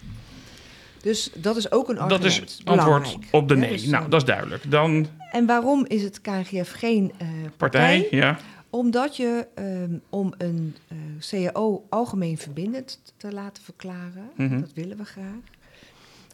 Dus 1.01 1.29
dat 1.36 1.55
is 1.57 1.71
ook 1.71 1.89
een 1.89 2.07
Dat 2.07 2.23
is 2.23 2.39
antwoord 2.39 2.63
Belangrijk. 2.63 3.27
op 3.31 3.47
de 3.47 3.55
nee. 3.55 3.69
dus, 3.71 3.86
nou, 3.86 4.03
eh, 4.05 4.10
dat 4.10 4.21
is 4.21 4.27
duidelijk. 4.27 4.71
Dan 4.71 5.07
En 5.31 5.45
waarom 5.45 5.86
is 5.86 6.03
het 6.03 6.21
KNGF 6.21 6.71
geen 6.71 7.12
eh, 7.17 7.27
partij. 7.57 8.01
partij? 8.01 8.07
Ja. 8.19 8.38
Omdat 8.69 9.15
je 9.17 9.47
ehm, 9.55 9.97
om 10.10 10.33
een 10.38 10.75
eh, 10.88 10.97
CAO 11.29 11.86
algemeen 11.89 12.38
verbindend 12.38 13.01
te 13.17 13.31
laten 13.33 13.63
verklaren, 13.63 14.29
Mhm. 14.36 14.60
dat 14.60 14.73
willen 14.73 14.97
we 14.97 15.05
graag. 15.05 15.36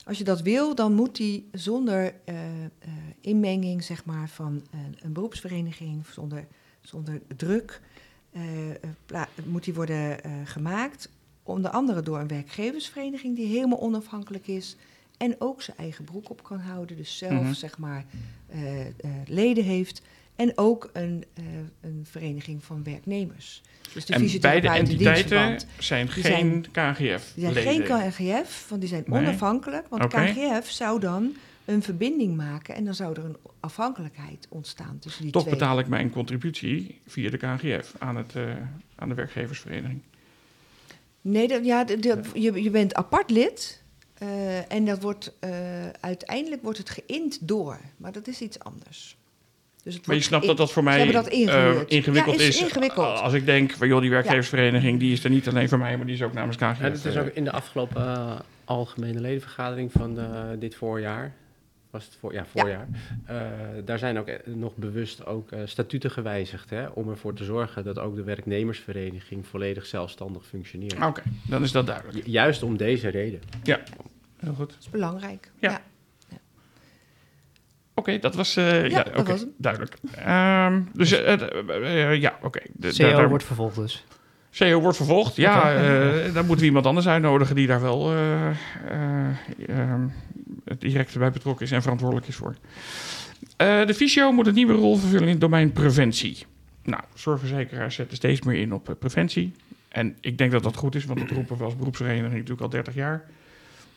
Als 0.05 0.17
je 0.17 0.23
dat 0.23 0.41
wil, 0.41 0.75
dan 0.75 0.93
moet 0.93 1.15
die 1.15 1.47
zonder 1.51 2.13
inmenging 3.21 3.83
zeg 3.83 4.05
maar, 4.05 4.29
van 4.29 4.61
een, 4.71 4.97
een 5.01 5.13
beroepsvereniging, 5.13 6.05
zonder, 6.11 6.47
zonder 6.81 7.21
druk, 7.37 7.81
moet 9.45 9.63
die 9.63 9.73
worden 9.73 10.17
gemaakt. 10.45 11.09
Onder 11.43 11.71
andere 11.71 12.01
door 12.01 12.19
een 12.19 12.27
werkgeversvereniging 12.27 13.35
die 13.35 13.47
helemaal 13.47 13.81
onafhankelijk 13.81 14.47
is 14.47 14.75
en 15.17 15.35
ook 15.39 15.61
zijn 15.61 15.77
eigen 15.77 16.03
broek 16.05 16.29
op 16.29 16.43
kan 16.43 16.59
houden. 16.59 16.97
Dus 16.97 17.17
zelf 17.17 17.31
Mhm. 17.43 17.53
zeg 17.53 17.77
maar 17.77 18.05
eh, 18.49 18.81
eh, 18.87 18.93
leden 19.25 19.63
heeft. 19.63 20.01
En 20.35 20.51
ook 20.57 20.89
een, 20.93 21.23
eh, 21.33 21.43
een 21.81 22.01
vereniging 22.03 22.63
van 22.63 22.83
werknemers. 22.83 23.61
Dus 23.93 24.05
de 24.05 24.13
En 24.13 24.39
beide 24.41 24.69
entiteiten 24.69 25.59
zijn 25.79 26.09
geen 26.09 26.65
KNGF. 26.71 27.31
Die 27.35 27.51
zijn 27.51 27.55
geen 27.55 27.83
KNGF, 27.83 28.65
want 28.69 28.81
die 28.81 28.89
zijn 28.89 29.03
Nee. 29.07 29.21
onafhankelijk. 29.21 29.87
Want. 29.89 30.07
KNGF 30.07 30.69
zou 30.69 30.99
dan 30.99 31.35
een 31.65 31.83
verbinding 31.83 32.35
maken 32.35 32.75
en 32.75 32.85
dan 32.85 32.95
zou 32.95 33.13
er 33.15 33.25
een 33.25 33.37
afhankelijkheid 33.59 34.47
ontstaan 34.49 34.99
tussen 34.99 35.23
die 35.23 35.31
Toch 35.31 35.41
twee. 35.43 35.53
betaal 35.53 35.79
ik 35.79 35.87
mijn 35.87 36.09
contributie 36.09 36.99
via 37.07 37.29
de 37.29 37.37
KNGF 37.37 37.93
aan, 37.97 38.15
het, 38.15 38.33
aan 38.95 39.09
de 39.09 39.15
werkgeversvereniging. 39.15 40.01
Nee, 41.23 41.47
dat, 41.47 41.65
ja, 41.65 41.83
de- 41.83 41.99
de- 41.99 42.21
je, 42.33 42.63
je 42.63 42.69
bent 42.69 42.93
apart 42.93 43.29
lid 43.29 43.83
eh, 44.17 44.71
en 44.71 44.85
dat 44.85 45.01
wordt, 45.01 45.33
eh, 45.39 45.49
uiteindelijk 45.99 46.61
wordt 46.63 46.77
het 46.77 46.89
geïnd 46.89 47.47
door. 47.47 47.79
Maar 47.97 48.11
dat 48.11 48.27
is 48.27 48.41
iets 48.41 48.59
anders. 48.59 49.17
Dus 49.83 49.93
het 49.93 50.07
Maar 50.07 50.15
je 50.15 50.21
snapt 50.21 50.45
dat 50.45 50.57
dat 50.57 50.71
voor 50.71 50.83
mij 50.83 51.11
dat 51.11 51.27
eh, 51.27 51.39
ingewikkeld 51.87 52.35
Ja, 52.35 52.41
is 52.41 52.47
is. 52.47 52.61
ingewikkeld. 52.61 53.19
Als 53.19 53.33
ik 53.33 53.45
denk, 53.45 53.71
van, 53.71 53.87
joh, 53.87 54.01
die 54.01 54.09
werkgeversvereniging 54.09 54.99
die 54.99 55.11
is 55.11 55.23
er 55.23 55.29
niet 55.29 55.47
alleen 55.47 55.69
voor 55.69 55.77
mij, 55.77 55.97
maar 55.97 56.05
die 56.05 56.15
is 56.15 56.21
ook 56.21 56.33
namens 56.33 56.57
KNGF. 56.57 56.79
En 56.79 56.91
het 56.91 57.05
is 57.05 57.17
ook 57.17 57.27
in 57.27 57.43
de 57.43 57.51
afgelopen 57.51 58.37
algemene 58.65 59.19
ledenvergadering 59.19 59.91
van 59.91 60.19
eh, 60.19 60.25
dit 60.59 60.75
voorjaar. 60.75 61.33
Was 61.93 62.05
het 62.05 62.15
voor, 62.19 62.33
ja, 62.33 62.45
voorjaar. 62.45 62.87
Eh, 63.25 63.37
daar 63.85 63.99
zijn 63.99 64.17
ook 64.19 64.27
eh, 64.27 64.53
nog 64.53 64.75
bewust 64.75 65.25
ook 65.25 65.51
eh, 65.51 65.59
statuten 65.65 66.11
gewijzigd. 66.11 66.69
Hè, 66.69 66.87
om 66.87 67.09
ervoor 67.09 67.33
te 67.33 67.43
zorgen 67.43 67.83
dat 67.83 67.99
ook 67.99 68.15
de 68.15 68.23
werknemersvereniging 68.23 69.47
volledig 69.47 69.85
zelfstandig 69.85 70.45
functioneert. 70.45 71.01
Oké, 71.05 71.21
dan 71.47 71.63
is 71.63 71.71
dat 71.71 71.85
duidelijk. 71.85 72.17
Ju- 72.25 72.31
Juist 72.31 72.63
om 72.63 72.77
deze 72.77 73.09
reden. 73.09 73.39
Heel 74.39 74.53
goed. 74.53 74.69
Dat 74.69 74.77
is 74.79 74.89
belangrijk. 74.89 75.51
Ja. 75.59 75.69
Ja. 76.29 76.37
Oké, 77.93 78.19
dat 78.19 78.35
was, 78.35 78.55
eh, 78.55 78.89
ja, 78.89 79.03
dat 79.03 79.15
oké, 79.19 79.31
was 79.31 79.39
hem. 79.39 79.53
duidelijk. 79.57 79.95
Ehm, 80.15 80.81
dus 80.93 81.09
ja, 82.19 82.37
oké. 82.41 82.59
De- 82.73 82.89
CO 82.89 83.03
daar- 83.03 83.11
daar- 83.15 83.29
wordt 83.29 83.43
vervolgd 83.43 83.75
dus. 83.75 84.05
CEO 84.53 84.79
wordt 84.79 84.97
vervolgd. 84.97 85.35
Ja, 85.35 85.73
eh, 85.75 86.33
dan 86.33 86.45
moeten 86.45 86.57
we 86.59 86.65
iemand 86.65 86.85
anders 86.85 87.07
uitnodigen 87.07 87.55
die 87.55 87.67
daar 87.67 87.81
wel 87.81 88.11
eh, 88.11 88.49
eh, 88.49 88.55
ehm, 89.67 90.07
direct 90.79 91.17
bij 91.17 91.31
betrokken 91.31 91.65
is 91.65 91.71
en 91.71 91.81
verantwoordelijk 91.81 92.27
is 92.27 92.35
voor. 92.35 92.55
Eh, 93.57 93.85
de 93.85 93.93
fysio 93.93 94.31
moet 94.31 94.47
een 94.47 94.53
nieuwe 94.53 94.73
rol 94.73 94.95
vervullen 94.95 95.23
in 95.25 95.31
het 95.31 95.41
domein 95.41 95.71
preventie. 95.71 96.45
Nou, 96.83 97.01
zorgverzekeraars 97.13 97.95
zetten 97.95 98.17
steeds 98.17 98.41
meer 98.41 98.61
in 98.61 98.73
op 98.73 98.95
preventie. 98.99 99.53
En 99.87 100.15
ik 100.21 100.37
denk 100.37 100.51
dat 100.51 100.63
dat 100.63 100.75
goed 100.75 100.95
is, 100.95 101.05
want 101.05 101.19
dat 101.19 101.29
roepen 101.29 101.57
we 101.57 101.63
als 101.63 101.75
beroepsvereniging 101.75 102.31
natuurlijk 102.31 102.61
al 102.61 102.69
30 102.69 102.93
jaar. 102.93 103.23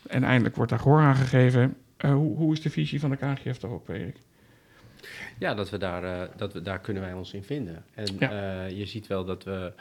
En 0.07 0.23
eindelijk 0.23 0.55
wordt 0.55 0.71
daar 0.71 0.79
gehoor 0.79 0.99
aan 0.99 1.15
gegeven. 1.15 1.75
Eh, 1.97 2.11
hoe, 2.13 2.37
hoe 2.37 2.53
is 2.53 2.61
de 2.61 2.69
visie 2.69 2.99
van 2.99 3.09
de 3.09 3.15
KGF 3.17 3.57
daarop, 3.59 3.89
Erik? 3.89 4.15
Ja, 5.37 5.53
dat 5.53 5.69
we 5.69 5.77
daar, 5.77 6.03
eh, 6.03 6.29
dat 6.37 6.53
we, 6.53 6.61
daar 6.61 6.79
kunnen 6.79 7.03
wij 7.03 7.13
ons 7.13 7.33
in 7.33 7.43
vinden. 7.43 7.83
En 7.93 8.15
Ja. 8.19 8.65
eh, 8.65 8.77
je 8.77 8.85
ziet 8.85 9.07
wel 9.07 9.25
dat 9.25 9.43
we 9.43 9.73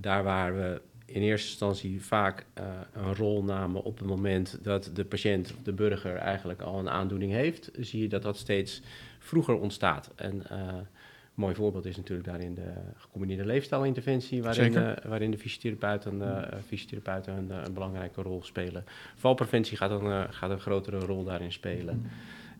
daar 0.00 0.24
waar 0.24 0.56
we 0.56 0.80
in 1.06 1.22
eerste 1.22 1.48
instantie 1.48 2.02
vaak 2.02 2.44
eh, 2.54 2.64
een 2.92 3.14
rol 3.14 3.42
namen 3.42 3.82
op 3.82 3.98
het 3.98 4.06
moment 4.06 4.58
dat 4.62 4.90
de 4.94 5.04
patiënt 5.04 5.54
of 5.56 5.62
de 5.62 5.72
burger 5.72 6.16
eigenlijk 6.16 6.60
al 6.60 6.78
een 6.78 6.90
aandoening 6.90 7.32
heeft, 7.32 7.70
zie 7.80 8.02
je 8.02 8.08
dat 8.08 8.22
dat 8.22 8.36
steeds 8.36 8.82
vroeger 9.18 9.54
ontstaat. 9.54 10.10
En 10.16 10.48
eh, 10.48 10.58
een 10.58 11.42
mooi 11.42 11.54
voorbeeld 11.54 11.84
is 11.84 11.96
natuurlijk 11.96 12.28
daarin 12.28 12.54
de 12.54 12.72
gecombineerde 12.96 13.44
leefstijlinterventie, 13.44 14.42
waarin, 14.42 14.76
eh, 14.76 14.92
waarin 15.04 15.30
de 15.30 15.38
fysiotherapeuten, 15.38 16.22
eh, 16.22 16.58
fysiotherapeuten 16.66 17.36
een, 17.36 17.50
eh, 17.50 17.62
een 17.64 17.72
belangrijke 17.72 18.22
rol 18.22 18.42
spelen. 18.42 18.84
Valpreventie 19.16 19.76
gaat 19.76 19.90
een, 19.90 20.10
eh, 20.10 20.22
gaat 20.30 20.50
een 20.50 20.60
grotere 20.60 20.98
rol 20.98 21.24
daarin 21.24 21.52
spelen. 21.52 22.10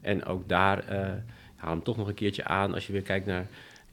En 0.00 0.24
ook 0.24 0.48
daar 0.48 0.88
eh 0.88 1.10
haal 1.56 1.70
hem 1.70 1.82
toch 1.82 1.96
nog 1.96 2.08
een 2.08 2.14
keertje 2.14 2.44
aan. 2.44 2.74
Als 2.74 2.86
je 2.86 2.92
weer 2.92 3.02
kijkt 3.02 3.26
naar 3.26 3.46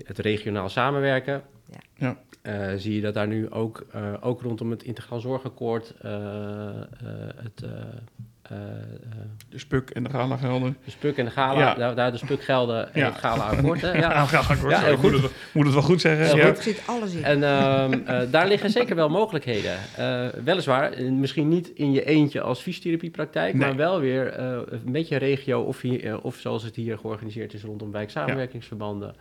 het 0.06 0.20
regionaal 0.20 0.70
samenwerken, 0.70 1.44
Ja. 1.70 1.78
Ja. 1.96 2.18
eh, 2.42 2.74
zie 2.78 2.96
je 2.96 3.02
dat 3.02 3.14
daar 3.14 3.28
nu 3.28 3.50
ook, 3.52 3.86
eh, 3.92 4.14
ook 4.22 4.42
rondom 4.42 4.72
het 4.72 4.84
Integraal 4.84 5.20
Zorgakkoord 5.20 5.94
eh, 6.02 6.14
eh, 6.14 6.76
het, 7.44 7.64
eh, 7.64 7.70
eh, 8.42 8.58
eh, 8.58 8.58
De 9.50 9.58
spuk 9.60 9.90
en 9.90 10.04
de 10.04 10.10
gala 10.10 10.38
gelden. 10.38 10.78
de 10.86 10.92
spuk 10.92 11.18
en 11.18 11.26
de 11.26 11.32
gala, 11.32 11.60
Ja. 11.60 11.74
daar, 11.74 11.96
daar 11.96 12.12
de 12.12 12.18
spukgelden 12.18 12.94
en 12.94 13.00
Ja. 13.00 13.06
het 13.06 13.16
gala 13.18 13.44
akkoord. 13.50 13.82
Hè? 13.82 13.92
Ja, 14.00 14.00
Ja. 14.12 14.26
gala 14.26 14.48
akkoord, 14.56 14.72
Ja, 14.72 14.90
moet 14.90 15.00
goed. 15.00 15.22
het, 15.22 15.32
moet 15.54 15.66
het 15.66 15.74
wel 15.74 15.84
goed 15.84 16.02
zeggen. 16.02 16.38
Ja. 16.38 16.46
Er 16.46 16.56
zit 16.62 16.82
alles 16.88 17.14
in. 17.14 17.24
En 17.24 17.44
ehm, 17.44 17.94
eh, 18.06 18.32
daar 18.32 18.48
liggen 18.48 18.70
zeker 18.70 18.96
wel 18.96 19.10
mogelijkheden. 19.10 19.76
Eh, 19.98 20.28
weliswaar, 20.44 21.04
misschien 21.12 21.48
niet 21.48 21.68
in 21.70 21.92
je 21.92 22.04
eentje 22.06 22.42
als 22.42 22.62
fysiotherapiepraktijk, 22.62 23.54
Nee. 23.54 23.68
maar 23.68 23.76
wel 23.76 24.00
weer 24.00 24.28
eh, 24.28 24.58
een 24.70 24.92
beetje 24.92 25.18
regio 25.18 25.62
of, 25.62 25.82
hier, 25.82 26.22
of 26.22 26.36
zoals 26.36 26.64
het 26.64 26.76
hier 26.76 26.98
georganiseerd 26.98 27.54
is 27.54 27.64
rondom 27.64 27.92
wijksamenwerkingsverbanden. 27.92 29.10
eh, 29.10 29.16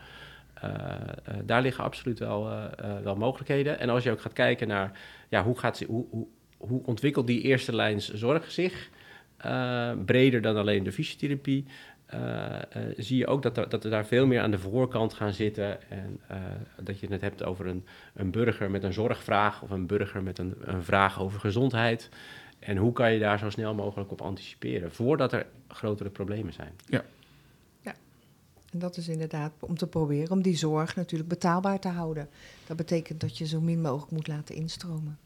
daar 1.44 1.62
liggen 1.62 1.84
absoluut 1.84 2.18
wel, 2.18 2.50
eh, 2.50 2.64
eh, 2.78 3.02
wel 3.02 3.16
mogelijkheden. 3.16 3.78
En 3.78 3.88
als 3.88 4.02
je 4.04 4.10
ook 4.10 4.20
gaat 4.20 4.32
kijken 4.32 4.68
naar 4.68 4.98
ja, 5.28 5.42
hoe, 5.44 5.58
gaat 5.58 5.80
hoe, 5.86 6.06
hoe, 6.10 6.26
hoe 6.56 6.82
ontwikkelt 6.86 7.26
die 7.26 7.40
eerste 7.40 7.74
lijns 7.74 8.12
zorg 8.12 8.50
zich, 8.50 8.90
eh, 9.36 9.90
breder 10.04 10.40
dan 10.42 10.56
alleen 10.56 10.82
de 10.84 10.92
fysiotherapie, 10.92 11.64
eh, 12.06 12.54
eh, 12.54 12.62
zie 12.96 13.16
je 13.18 13.26
ook 13.26 13.42
dat, 13.42 13.56
er- 13.56 13.68
dat 13.68 13.82
we 13.82 13.88
daar 13.88 14.06
veel 14.06 14.26
meer 14.26 14.40
aan 14.40 14.50
de 14.50 14.58
voorkant 14.58 15.14
gaan 15.14 15.32
zitten. 15.32 15.90
En 15.90 16.20
eh, 16.28 16.36
dat 16.82 17.00
je 17.00 17.06
het 17.10 17.20
hebt 17.20 17.44
over 17.44 17.66
een, 17.66 17.84
een 18.14 18.30
burger 18.30 18.70
met 18.70 18.82
een 18.82 18.92
zorgvraag 18.92 19.62
of 19.62 19.70
een 19.70 19.86
burger 19.86 20.22
met 20.22 20.38
een, 20.38 20.54
een 20.60 20.82
vraag 20.82 21.20
over 21.20 21.40
gezondheid. 21.40 22.08
En 22.58 22.76
hoe 22.76 22.92
kan 22.92 23.12
je 23.12 23.18
daar 23.18 23.38
zo 23.38 23.50
snel 23.50 23.74
mogelijk 23.74 24.10
op 24.10 24.20
anticiperen 24.20 24.92
voordat 24.92 25.32
er 25.32 25.46
grotere 25.68 26.10
problemen 26.10 26.52
zijn? 26.52 26.72
En 28.72 28.78
dat 28.78 28.96
is 28.96 29.08
inderdaad 29.08 29.52
om 29.60 29.76
te 29.76 29.86
proberen 29.86 30.30
om 30.30 30.42
die 30.42 30.56
zorg 30.56 30.96
natuurlijk 30.96 31.28
betaalbaar 31.30 31.78
te 31.80 31.88
houden. 31.88 32.28
Dat 32.66 32.76
betekent 32.76 33.20
dat 33.20 33.38
je 33.38 33.46
zo 33.46 33.60
min 33.60 33.80
mogelijk 33.80 34.10
moet 34.12 34.26
laten 34.28 34.54
instromen. 34.54 35.18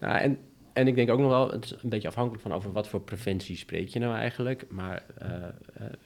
Nou, 0.00 0.18
en, 0.18 0.38
en 0.72 0.86
ik 0.86 0.94
denk 0.94 1.10
ook 1.10 1.18
nog 1.18 1.28
wel, 1.30 1.50
het 1.50 1.64
is 1.64 1.70
een 1.82 1.88
beetje 1.88 2.08
afhankelijk 2.08 2.42
van 2.42 2.52
over 2.52 2.72
wat 2.72 2.88
voor 2.88 3.00
preventie 3.00 3.56
spreek 3.56 3.88
je 3.88 3.98
nou 3.98 4.14
eigenlijk. 4.16 4.64
Maar 4.70 5.02
eh, 5.18 5.34
eh, 5.34 5.50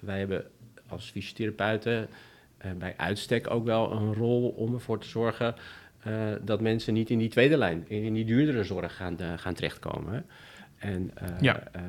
wij 0.01 0.19
hebben 0.19 0.45
als 0.89 1.11
fysiotherapeuten 1.11 2.09
eh, 2.59 2.71
bij 2.79 2.95
uitstek 2.97 3.51
ook 3.51 3.65
wel 3.65 3.93
een 3.93 4.15
rol 4.15 4.49
om 4.49 4.75
ervoor 4.75 4.99
te 5.01 5.09
zorgen 5.09 5.55
eh, 6.03 6.13
dat 6.43 6.61
mensen 6.61 6.95
niet 6.95 7.11
in 7.11 7.19
die 7.19 7.29
tweede 7.29 7.57
lijn, 7.57 7.85
in 7.89 8.15
die 8.15 8.25
duurdere 8.25 8.65
zorg 8.65 8.97
gaan, 8.97 9.19
gaan 9.37 9.55
terechtkomen. 9.55 10.13
hè. 10.15 10.21
En 10.79 11.11
eh, 11.15 11.29
Ja. 11.41 11.63
eh, 11.73 11.83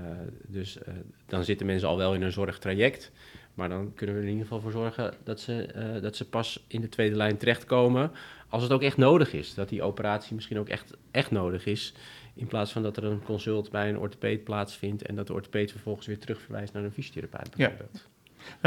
dus 0.47 0.77
eh, 0.83 0.93
dan 1.25 1.43
zitten 1.43 1.65
mensen 1.65 1.87
al 1.87 1.97
wel 1.97 2.13
in 2.13 2.21
een 2.21 2.31
zorgtraject. 2.31 3.11
Maar 3.59 3.69
dan 3.69 3.93
kunnen 3.95 4.15
we 4.15 4.21
er 4.21 4.27
in 4.27 4.33
ieder 4.33 4.47
geval 4.47 4.61
voor 4.61 4.71
zorgen 4.71 5.13
dat 5.23 5.39
ze, 5.39 5.63
eh, 5.63 6.01
dat 6.01 6.15
ze 6.15 6.29
pas 6.29 6.65
in 6.67 6.81
de 6.81 6.89
tweede 6.89 7.15
lijn 7.15 7.37
terechtkomen 7.37 8.11
als 8.49 8.63
het 8.63 8.71
ook 8.71 8.81
echt 8.81 8.97
nodig 8.97 9.33
is. 9.33 9.53
Dat 9.53 9.69
die 9.69 9.81
operatie 9.81 10.35
misschien 10.35 10.59
ook 10.59 10.69
echt, 10.69 10.97
echt 11.11 11.31
nodig 11.31 11.65
is. 11.65 11.93
In 12.33 12.47
plaats 12.47 12.71
van 12.71 12.83
dat 12.83 12.97
er 12.97 13.03
een 13.03 13.23
consult 13.23 13.71
bij 13.71 13.89
een 13.89 13.97
orthopeed 13.97 14.43
plaatsvindt 14.43 15.01
en 15.01 15.15
dat 15.15 15.27
de 15.27 15.33
orthopeed 15.33 15.71
vervolgens 15.71 16.07
weer 16.07 16.19
terugverwijst 16.19 16.73
naar 16.73 16.83
een 16.83 16.91
fysiotherapeut. 16.91 17.53
Ja. 17.55 17.67
Nou, 17.67 17.77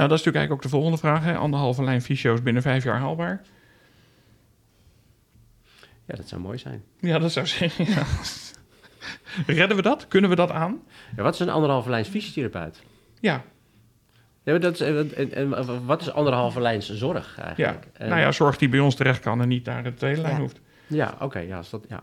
dat 0.09 0.19
is 0.19 0.25
natuurlijk 0.25 0.37
eigenlijk 0.37 0.53
ook 0.53 0.63
de 0.63 0.69
volgende 0.69 0.99
vraag. 0.99 1.25
Hè. 1.25 1.37
Anderhalve 1.37 1.85
lijn 1.85 2.03
fysio's 2.03 2.43
binnen 2.43 2.63
vijf 2.63 2.85
jaar 2.85 2.99
haalbaar. 2.99 3.43
Ja, 6.05 6.15
dat 6.15 6.29
zou 6.29 6.41
mooi 6.41 6.59
zijn. 6.59 6.85
Ja, 7.01 7.19
dat 7.19 7.33
zou 7.33 7.47
zeggen. 7.47 7.85
Ja. 7.85 8.07
Redden 9.47 9.77
we 9.77 9.83
dat? 9.83 10.09
Kunnen 10.09 10.31
we 10.31 10.37
dat 10.37 10.51
aan? 10.51 10.83
Ja, 11.17 11.23
wat 11.23 11.35
is 11.35 11.41
een 11.41 11.51
anderhalve 11.51 11.91
lijns 11.91 12.09
fysiotherapeut? 12.09 12.83
Ja, 13.21 13.45
Ja, 14.45 14.53
maar 14.53 14.61
dat 14.61 14.75
is, 14.75 14.81
en, 14.81 15.33
en, 15.33 15.87
wat 15.87 16.01
is 16.01 16.11
anderhalve 16.13 16.61
lijns 16.61 16.91
zorg 16.95 17.37
ja. 17.37 17.43
eigenlijk? 17.43 17.87
En- 17.93 18.09
nou 18.09 18.21
ja, 18.21 18.33
zorg 18.33 18.57
die 18.59 18.69
bij 18.69 18.81
ons 18.81 18.95
terecht 18.95 19.21
kan 19.21 19.41
en 19.41 19.49
niet 19.49 19.65
naar 19.65 19.83
de 19.83 19.95
tweede 19.95 20.21
lijn 20.21 20.35
Ja. 20.35 20.41
hoeft. 20.41 20.61
Ja, 20.87 21.17
oké, 21.21 21.39
ja, 21.39 21.57
als 21.57 21.71
dat, 21.71 21.85
ja. 21.89 22.01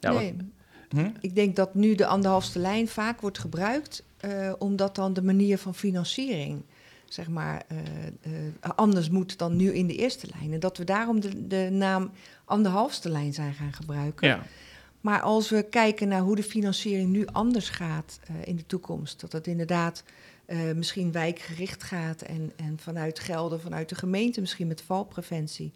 Ja, 0.00 0.12
wat- 0.12 0.32
Hm? 0.88 1.08
ik 1.20 1.34
denk 1.34 1.56
dat 1.56 1.74
nu 1.74 1.94
de 1.94 2.06
anderhalfste 2.06 2.58
lijn 2.58 2.88
vaak 2.88 3.20
wordt 3.20 3.38
gebruikt, 3.38 4.02
eh, 4.16 4.52
omdat 4.58 4.94
dan 4.94 5.12
de 5.12 5.22
manier 5.22 5.58
van 5.58 5.74
financiering 5.74 6.62
zeg 7.04 7.28
maar, 7.28 7.62
eh, 7.68 7.78
eh, 8.22 8.70
anders 8.74 9.10
moet 9.10 9.38
dan 9.38 9.56
nu 9.56 9.72
in 9.72 9.86
de 9.86 9.94
eerste 9.94 10.26
lijn. 10.38 10.52
En 10.52 10.60
dat 10.60 10.78
we 10.78 10.84
daarom 10.84 11.20
de, 11.20 11.46
de 11.46 11.68
naam 11.72 12.10
anderhalfste 12.44 13.08
lijn 13.10 13.32
zijn 13.32 13.54
gaan 13.54 13.72
gebruiken. 13.72 14.28
Ja, 14.28 14.42
Maar 15.00 15.20
als 15.20 15.50
we 15.50 15.62
kijken 15.62 16.08
naar 16.08 16.20
hoe 16.20 16.36
de 16.36 16.42
financiering 16.42 17.10
nu 17.10 17.26
anders 17.32 17.68
gaat 17.68 18.20
eh, 18.26 18.34
in 18.44 18.56
de 18.56 18.66
toekomst, 18.66 19.20
dat 19.20 19.32
het 19.32 19.46
inderdaad 19.46 20.02
eh, 20.46 20.58
misschien 20.74 21.12
wijkgericht 21.12 21.82
gaat 21.82 22.22
en, 22.22 22.52
en 22.56 22.78
vanuit 22.78 23.18
gelden, 23.18 23.60
vanuit 23.60 23.88
de 23.88 23.94
gemeente 23.94 24.40
misschien 24.40 24.66
met 24.66 24.82
valpreventie, 24.82 25.72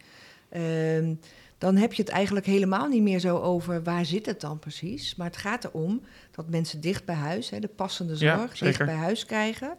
ehm, 0.49 1.15
dan 1.59 1.77
heb 1.77 1.93
je 1.93 2.03
het 2.03 2.11
eigenlijk 2.11 2.47
helemaal 2.47 2.89
niet 2.89 3.03
meer 3.03 3.19
zo 3.19 3.39
over 3.39 3.83
waar 3.83 4.05
zit 4.05 4.27
het 4.27 4.41
dan 4.41 4.59
precies. 4.59 5.15
Maar 5.15 5.27
het 5.27 5.37
gaat 5.37 5.65
erom 5.65 6.03
dat 6.31 6.49
mensen 6.49 6.81
dicht 6.81 7.05
bij 7.05 7.15
huis, 7.15 7.51
hè, 7.51 7.59
de 7.59 7.69
passende 7.69 8.17
zorg, 8.17 8.59
dicht 8.59 8.85
bij 8.85 8.95
huis 8.95 9.27
krijgen, 9.27 9.77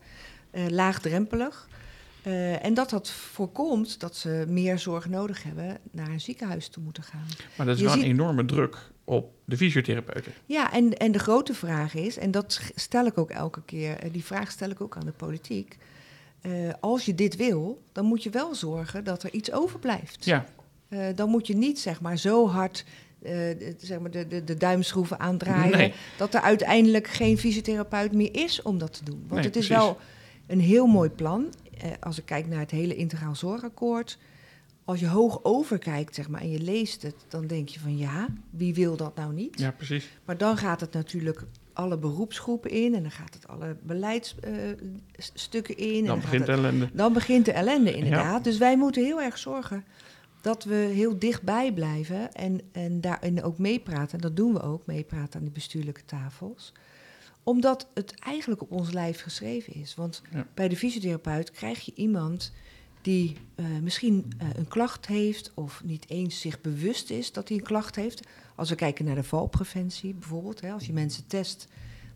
eh, 0.52 0.68
laagdrempelig. 0.68 1.70
Eh, 2.24 2.66
en 2.66 2.74
dat 2.74 2.90
dat 2.90 3.10
voorkomt 3.10 4.00
dat 4.00 4.16
ze 4.16 4.46
meer 4.48 4.80
zorg 4.80 5.10
nodig 5.10 5.44
hebben 5.44 5.78
naar 5.92 6.10
een 6.10 6.22
ziekenhuis 6.22 6.68
toe 6.68 6.84
moeten 6.84 7.04
gaan. 7.04 7.26
maar 7.58 7.66
dat 7.66 7.76
is 7.76 7.82
Je 7.82 7.88
wel 7.88 7.98
een 7.98 8.04
enorme 8.04 8.46
druk 8.46 8.78
op 9.04 9.34
de 9.46 9.58
fysiotherapeuten. 9.58 10.32
Ja, 10.46 10.74
en, 10.74 10.98
en 10.98 11.12
de 11.12 11.20
grote 11.20 11.54
vraag 11.54 11.94
is, 11.96 12.18
en 12.18 12.32
dat 12.32 12.62
stel 12.76 13.06
ik 13.06 13.18
ook 13.18 13.30
elke 13.30 13.62
keer, 13.66 13.98
eh, 13.98 14.14
die 14.14 14.24
vraag 14.26 14.52
stel 14.52 14.70
ik 14.70 14.82
ook 14.82 14.96
aan 14.98 15.06
de 15.06 15.12
politiek. 15.12 15.78
eh, 16.42 16.52
als 16.80 17.06
je 17.06 17.16
dit 17.16 17.36
wil, 17.36 17.82
dan 17.92 18.06
moet 18.06 18.24
je 18.24 18.30
wel 18.30 18.56
zorgen 18.56 19.04
dat 19.04 19.24
er 19.24 19.34
iets 19.34 19.52
overblijft. 19.52 20.26
Ja, 20.26 20.46
dan 21.16 21.30
moet 21.30 21.48
je 21.48 21.56
niet 21.56 21.80
zeg 21.80 22.02
maar, 22.02 22.18
zo 22.18 22.48
hard 22.48 22.86
de, 23.20 23.76
zeg 23.78 24.00
maar 24.00 24.12
de, 24.12 24.28
de, 24.28 24.44
de 24.44 24.58
duimschroeven 24.58 25.20
aandraaien... 25.20 25.78
Nee. 25.78 25.94
dat 26.18 26.34
er 26.34 26.42
uiteindelijk 26.42 27.08
geen 27.08 27.38
fysiotherapeut 27.38 28.12
meer 28.14 28.30
is 28.36 28.62
om 28.62 28.78
dat 28.78 28.94
te 28.94 29.04
doen. 29.04 29.20
Want 29.20 29.32
Nee, 29.32 29.44
het 29.44 29.56
is 29.56 29.68
precies. 29.68 29.84
wel 29.86 29.98
een 30.48 30.60
heel 30.60 30.86
mooi 30.86 31.10
plan. 31.10 31.54
Eh, 31.82 31.92
als 32.00 32.18
ik 32.18 32.26
kijk 32.26 32.48
naar 32.48 32.60
het 32.60 32.72
hele 32.72 32.96
integraal 32.96 33.36
zorgakkoord... 33.36 34.18
als 34.86 35.00
je 35.00 35.08
hoog 35.08 35.44
overkijkt 35.44 36.16
zeg 36.16 36.30
maar, 36.30 36.42
en 36.42 36.52
je 36.52 36.60
leest 36.60 37.02
het... 37.02 37.16
dan 37.28 37.48
denk 37.48 37.70
je 37.70 37.80
van 37.80 37.98
ja, 37.98 38.28
wie 38.50 38.74
wil 38.74 38.96
dat 38.96 39.16
nou 39.16 39.34
niet? 39.34 39.60
ja, 39.60 39.72
precies. 39.72 40.10
Maar 40.26 40.38
dan 40.38 40.58
gaat 40.58 40.82
het 40.82 40.94
natuurlijk 40.94 41.44
alle 41.74 41.98
beroepsgroepen 41.98 42.72
in 42.72 42.96
en 42.96 43.02
dan 43.02 43.12
gaat 43.12 43.34
het 43.34 43.48
alle 43.48 43.76
beleidsstukken 43.82 45.78
in. 45.78 46.00
en 46.00 46.06
Dan 46.06 46.20
begint 46.20 46.46
de 46.46 46.52
ellende. 46.52 46.90
dan 46.94 47.14
begint 47.14 47.46
de 47.46 47.52
ellende 47.52 47.94
inderdaad. 47.94 48.44
Dus 48.44 48.58
wij 48.58 48.78
moeten 48.78 49.04
heel 49.04 49.22
erg 49.22 49.38
zorgen 49.38 49.84
dat 50.42 50.64
we 50.64 50.76
heel 50.76 51.20
dichtbij 51.20 51.74
blijven 51.74 52.34
en, 52.34 52.62
en 52.72 53.02
daarin 53.02 53.44
ook 53.44 53.58
meepraten. 53.58 54.12
En 54.12 54.22
dat 54.22 54.36
doen 54.36 54.54
we 54.54 54.62
ook, 54.62 54.86
meepraten 54.86 55.40
aan 55.40 55.46
die 55.46 55.54
bestuurlijke 55.54 56.06
tafels. 56.06 56.74
Omdat 57.44 57.88
het 57.94 58.20
eigenlijk 58.20 58.62
op 58.62 58.72
ons 58.72 58.92
lijf 58.92 59.22
geschreven 59.22 59.74
is. 59.74 59.96
Want 59.96 60.22
Ja. 60.32 60.48
bij 60.54 60.68
de 60.68 60.78
fysiotherapeut 60.78 61.52
krijg 61.52 61.80
je 61.86 61.92
iemand 61.96 62.52
die 63.02 63.36
eh, 63.56 63.66
misschien 63.82 64.32
eh, 64.38 64.48
een 64.56 64.68
klacht 64.68 65.06
heeft 65.08 65.52
of 65.54 65.84
niet 65.84 66.10
eens 66.10 66.40
zich 66.40 66.62
bewust 66.62 67.10
is 67.10 67.32
dat 67.32 67.48
hij 67.48 67.58
een 67.58 67.64
klacht 67.64 67.96
heeft. 67.96 68.28
Als 68.56 68.70
we 68.70 68.76
kijken 68.76 69.06
naar 69.06 69.16
de 69.16 69.24
valpreventie 69.24 70.14
bijvoorbeeld, 70.14 70.62
hè, 70.62 70.72
als 70.72 70.86
je 70.86 70.94
mensen 70.94 71.28
test, 71.28 71.68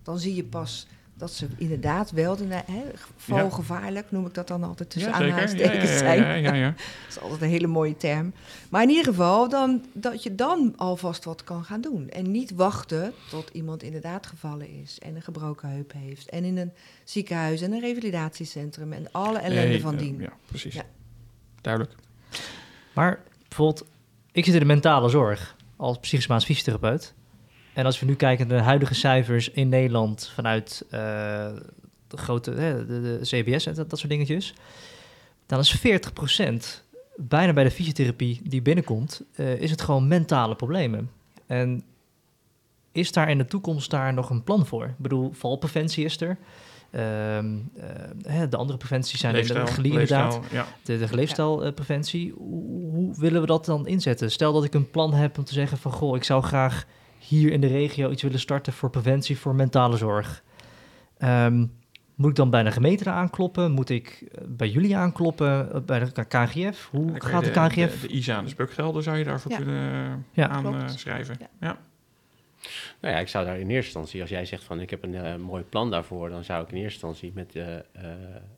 dan 0.03 0.19
zie 0.19 0.35
je 0.35 0.43
pas 0.43 0.87
dat 1.17 1.31
ze 1.31 1.47
inderdaad 1.57 2.11
wel, 2.11 2.35
de, 2.35 2.45
hè, 2.47 2.83
valgevaarlijk 3.15 4.11
noem 4.11 4.25
ik 4.25 4.33
dat 4.33 4.47
dan 4.47 4.63
altijd 4.63 4.89
tussen 4.89 5.11
Ja, 5.11 5.17
zeker. 5.17 5.35
Ja, 5.35 5.41
ja, 5.41 5.45
aanhalingstekens 5.45 5.91
ja, 5.91 5.97
zijn. 5.97 6.19
ja, 6.19 6.33
ja, 6.33 6.53
ja. 6.53 6.69
Dat 6.75 7.09
is 7.09 7.19
altijd 7.19 7.41
een 7.41 7.49
hele 7.49 7.67
mooie 7.67 7.97
term. 7.97 8.33
Maar 8.69 8.83
in 8.83 8.89
ieder 8.89 9.03
geval, 9.03 9.49
dan, 9.49 9.85
dat 9.93 10.23
je 10.23 10.35
dan 10.35 10.73
alvast 10.75 11.25
wat 11.25 11.43
kan 11.43 11.63
gaan 11.63 11.81
doen. 11.81 12.09
En 12.09 12.31
niet 12.31 12.51
wachten 12.51 13.13
tot 13.29 13.49
iemand 13.53 13.83
inderdaad 13.83 14.27
gevallen 14.27 14.69
is 14.69 14.99
en 14.99 15.15
een 15.15 15.21
gebroken 15.21 15.69
heup 15.69 15.91
heeft. 15.91 16.29
En 16.29 16.43
in 16.43 16.57
een 16.57 16.71
ziekenhuis 17.03 17.61
en 17.61 17.71
een 17.71 17.79
revalidatiecentrum 17.79 18.93
en 18.93 19.11
alle 19.11 19.37
ellende 19.37 19.67
Nee, 19.67 19.81
van 19.81 19.93
eh, 19.93 19.99
dien. 19.99 20.19
Ja, 20.19 20.33
precies. 20.45 20.73
Ja. 20.73 20.83
Duidelijk. 21.61 21.95
Maar 22.93 23.23
bijvoorbeeld, 23.47 23.87
ik 24.31 24.45
zit 24.45 24.53
in 24.53 24.59
de 24.59 24.65
mentale 24.65 25.09
zorg 25.09 25.55
als 25.75 25.97
psychosomatisch 25.99 26.45
fysiotherapeut. 26.45 27.13
En 27.75 27.85
als 27.85 27.99
we 27.99 28.05
nu 28.05 28.15
kijken 28.15 28.47
naar 28.47 28.57
de 28.57 28.63
huidige 28.63 28.93
cijfers 28.93 29.49
in 29.49 29.69
Nederland 29.69 30.31
vanuit 30.33 30.85
eh, 30.89 30.99
de 32.07 32.17
grote 32.17 32.53
de, 32.53 32.85
de 32.87 33.19
CBS 33.21 33.65
en 33.65 33.73
dat, 33.73 33.89
dat 33.89 33.99
soort 33.99 34.11
dingetjes, 34.11 34.53
dan 35.45 35.59
is 35.59 35.77
40% 35.77 35.81
bijna 37.15 37.53
bij 37.53 37.63
de 37.63 37.71
fysiotherapie 37.71 38.41
die 38.43 38.61
binnenkomt, 38.61 39.21
eh, 39.35 39.61
is 39.61 39.71
het 39.71 39.81
gewoon 39.81 40.07
mentale 40.07 40.55
problemen. 40.55 41.09
En 41.45 41.83
is 42.91 43.11
daar 43.11 43.29
in 43.29 43.37
de 43.37 43.45
toekomst 43.45 43.91
daar 43.91 44.13
nog 44.13 44.29
een 44.29 44.43
plan 44.43 44.65
voor? 44.65 44.85
Ik 44.85 44.97
bedoel, 44.97 45.31
valpreventie 45.33 46.05
is 46.05 46.21
er. 46.21 46.37
Ehm, 46.91 47.55
eh, 48.23 48.41
de 48.49 48.57
andere 48.57 48.77
preventies 48.77 49.19
zijn 49.19 49.33
Leefstijl, 49.33 49.59
inderdaad, 49.59 49.85
inderdaad 49.85 50.39
ja. 50.51 50.67
de, 50.83 50.97
de 50.97 51.15
leefstijlpreventie. 51.15 52.33
Hoe, 52.37 52.91
hoe 52.91 53.19
willen 53.19 53.41
we 53.41 53.47
dat 53.47 53.65
dan 53.65 53.87
inzetten? 53.87 54.31
Stel 54.31 54.53
dat 54.53 54.63
ik 54.63 54.73
een 54.73 54.89
plan 54.89 55.13
heb 55.13 55.37
om 55.37 55.43
te 55.43 55.53
zeggen 55.53 55.77
van... 55.77 55.91
goh, 55.91 56.15
ik 56.15 56.23
zou 56.23 56.43
graag 56.43 56.85
hier 57.27 57.51
in 57.51 57.61
de 57.61 57.67
regio 57.67 58.09
iets 58.11 58.21
willen 58.23 58.39
starten... 58.39 58.73
voor 58.73 58.89
preventie 58.89 59.37
voor 59.37 59.55
mentale 59.55 59.97
zorg. 59.97 60.43
Ehm, 61.17 61.65
moet 62.15 62.29
ik 62.29 62.35
dan 62.35 62.49
bij 62.49 62.63
de 62.63 62.71
gemeente 62.71 63.09
aankloppen? 63.09 63.71
Moet 63.71 63.89
ik 63.89 64.23
eh, 64.31 64.41
bij 64.47 64.69
jullie 64.69 64.95
aankloppen? 64.97 65.73
Eh, 65.73 65.81
Bij 65.81 65.99
de 65.99 66.25
KGF? 66.25 66.87
Hoe 66.91 67.05
Dan 67.11 67.21
gaat 67.21 67.43
de 67.43 67.51
de, 67.51 67.67
KGF? 67.67 68.01
De, 68.01 68.07
de 68.07 68.13
ISA 68.13 68.37
en 68.37 68.43
de 68.43 68.49
spukgelden 68.49 69.03
zou 69.03 69.17
je 69.17 69.23
daarvoor 69.23 69.51
Ja. 69.51 69.57
kunnen 69.57 70.25
Ja. 70.31 70.47
aanschrijven. 70.49 71.35
Ja. 71.39 71.47
Ja. 71.59 71.77
Nou 73.01 73.13
ja, 73.13 73.19
ik 73.19 73.27
zou 73.27 73.45
daar 73.45 73.55
in 73.59 73.69
eerste 73.69 73.85
instantie, 73.85 74.21
als 74.21 74.29
jij 74.29 74.45
zegt 74.45 74.63
van 74.63 74.79
ik 74.81 74.89
heb 74.89 75.03
een 75.03 75.15
eh, 75.15 75.35
mooi 75.35 75.63
plan 75.63 75.91
daarvoor, 75.91 76.29
dan 76.29 76.43
zou 76.43 76.63
ik 76.63 76.69
in 76.71 76.77
eerste 76.77 77.07
instantie 77.07 77.31
met, 77.35 77.55
eh, 77.55 77.75
eh, 77.75 77.81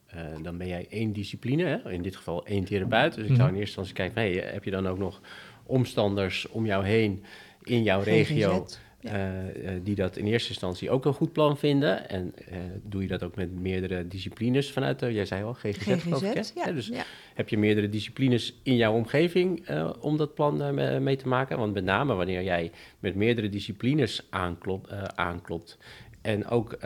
eh, 0.07 0.25
dan 0.41 0.57
ben 0.57 0.67
jij 0.67 0.85
één 0.89 1.13
discipline, 1.13 1.63
hè? 1.63 1.91
in 1.91 2.01
dit 2.01 2.15
geval 2.15 2.45
één 2.45 2.63
therapeut. 2.65 3.13
Dus 3.15 3.27
ik 3.27 3.35
zou 3.35 3.47
in 3.47 3.53
Mhm. 3.53 3.59
eerste 3.61 3.79
instantie 3.79 3.93
kijken, 3.93 4.13
van, 4.13 4.23
hey, 4.23 4.53
heb 4.53 4.63
je 4.63 4.71
dan 4.71 4.87
ook 4.87 4.97
nog 4.97 5.21
omstanders 5.63 6.47
om 6.47 6.65
jou 6.65 6.85
heen 6.85 7.23
in 7.69 7.83
jouw 7.83 8.01
regio. 8.01 8.65
Ja. 8.99 9.11
eh, 9.11 9.75
eh, 9.75 9.81
die 9.83 9.95
dat 9.95 10.17
in 10.17 10.25
eerste 10.25 10.49
instantie 10.49 10.89
ook 10.89 11.05
een 11.05 11.13
goed 11.13 11.31
plan 11.33 11.57
vinden. 11.57 12.09
En 12.09 12.33
eh, 12.35 12.57
doe 12.83 13.01
je 13.01 13.07
dat 13.07 13.23
ook 13.23 13.35
met 13.35 13.59
meerdere 13.59 14.07
disciplines 14.07 14.71
vanuit, 14.71 14.99
de, 14.99 15.13
jij 15.13 15.25
zei 15.25 15.43
al, 15.43 15.53
GGZ, 15.53 16.01
geloof 16.03 16.21
ik, 16.23 16.33
hè? 16.33 16.41
GGZ, 16.41 16.51
ja. 16.55 16.71
Dus 16.71 16.87
ja. 16.87 17.03
heb 17.33 17.49
je 17.49 17.57
meerdere 17.57 17.89
disciplines 17.89 18.53
in 18.63 18.75
jouw 18.75 18.93
omgeving 18.93 19.69
om 19.99 20.17
dat 20.17 20.33
plan 20.33 20.73
me- 20.75 20.99
mee 20.99 21.15
te 21.15 21.27
maken? 21.27 21.57
Want 21.57 21.73
met 21.73 21.83
name 21.83 22.13
wanneer 22.13 22.43
jij 22.43 22.71
met 22.99 23.15
meerdere 23.15 23.49
disciplines 23.49 24.27
aanklopt, 24.29 24.91
aanklopt 25.15 25.77
en 26.21 26.47
ook 26.47 26.77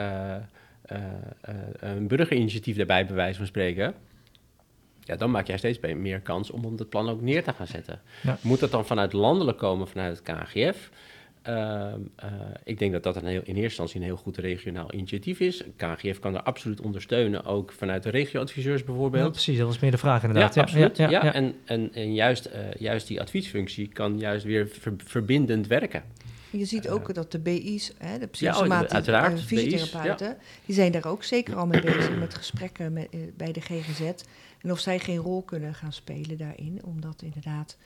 een 1.80 2.08
burgerinitiatief 2.08 2.78
daarbij, 2.78 3.06
bij 3.06 3.16
wijze 3.16 3.38
van 3.38 3.48
spreken, 3.48 3.94
ja, 5.04 5.16
dan 5.16 5.32
maak 5.32 5.48
jij 5.48 5.58
steeds 5.58 5.80
meer 5.80 6.20
kans 6.20 6.52
om, 6.52 6.66
om 6.66 6.76
dat 6.76 6.90
plan 6.90 7.10
ook 7.10 7.22
neer 7.22 7.44
te 7.44 7.54
gaan 7.54 7.68
zetten. 7.68 8.02
Ja. 8.24 8.38
Moet 8.42 8.60
dat 8.60 8.72
dan 8.72 8.86
vanuit 8.86 9.14
landelijk 9.14 9.58
komen, 9.58 9.88
vanuit 9.88 10.18
het 10.18 10.36
KNGF? 10.36 10.90
Ehm, 11.42 12.00
eh, 12.16 12.28
ik 12.64 12.80
denk 12.80 12.92
dat 12.92 13.04
dat 13.04 13.16
een 13.16 13.26
heel, 13.26 13.42
in 13.44 13.46
eerste 13.46 13.62
instantie 13.62 14.00
een 14.00 14.06
heel 14.06 14.16
goed 14.16 14.38
regionaal 14.38 14.94
initiatief 14.94 15.40
is. 15.40 15.64
KNGF 15.76 16.20
kan 16.20 16.36
er 16.36 16.42
absoluut 16.44 16.82
ondersteunen, 16.82 17.46
ook 17.46 17.72
vanuit 17.72 18.04
de 18.04 18.10
regioadviseurs 18.10 18.80
Ja, 18.80 18.86
bijvoorbeeld. 18.86 19.32
precies, 19.32 19.58
dat 19.58 19.68
was 19.68 19.80
meer 19.80 19.92
de 19.92 19.98
vraag 19.98 20.24
inderdaad. 20.24 20.54
Ja, 20.56 20.62
absoluut. 20.62 20.98
Ja, 20.98 21.10
ja, 21.10 21.24
ja. 21.24 21.34
En, 21.34 21.56
en, 21.66 21.94
en 21.94 22.14
juist, 22.14 22.46
eh, 22.46 22.60
juist 22.80 23.08
die 23.08 23.22
adviesfunctie 23.22 23.88
kan 23.88 24.20
juist 24.20 24.46
weer 24.46 24.68
ver- 24.68 24.94
verbindend 24.98 25.68
werken. 25.68 26.04
Je 26.50 26.66
ziet 26.66 26.90
ook 26.90 27.14
dat 27.14 27.32
de 27.32 27.40
BI's, 27.40 27.94
hè, 27.98 28.14
de 28.14 28.20
Ja, 28.20 28.26
oh, 28.26 28.32
psychosomatische 28.32 29.12
eh, 29.12 29.30
BI's, 29.34 29.42
fysiotherapeuten, 29.42 30.38
die 30.66 30.76
zijn 30.76 30.92
daar 30.92 31.06
ook 31.06 31.24
zeker 31.24 31.56
al 31.56 31.66
mee 31.68 31.82
bezig 31.82 32.18
met 32.18 32.34
gesprekken 32.34 32.94
met, 32.94 33.08
eh, 33.12 33.20
bij 33.38 33.52
de 33.52 33.62
GGZ. 33.62 34.02
En 34.62 34.72
of 34.72 34.80
zij 34.80 35.00
geen 35.00 35.18
rol 35.18 35.42
kunnen 35.42 35.74
gaan 35.74 35.94
spelen 35.94 36.38
daarin, 36.38 36.82
omdat 36.84 37.22
inderdaad 37.22 37.78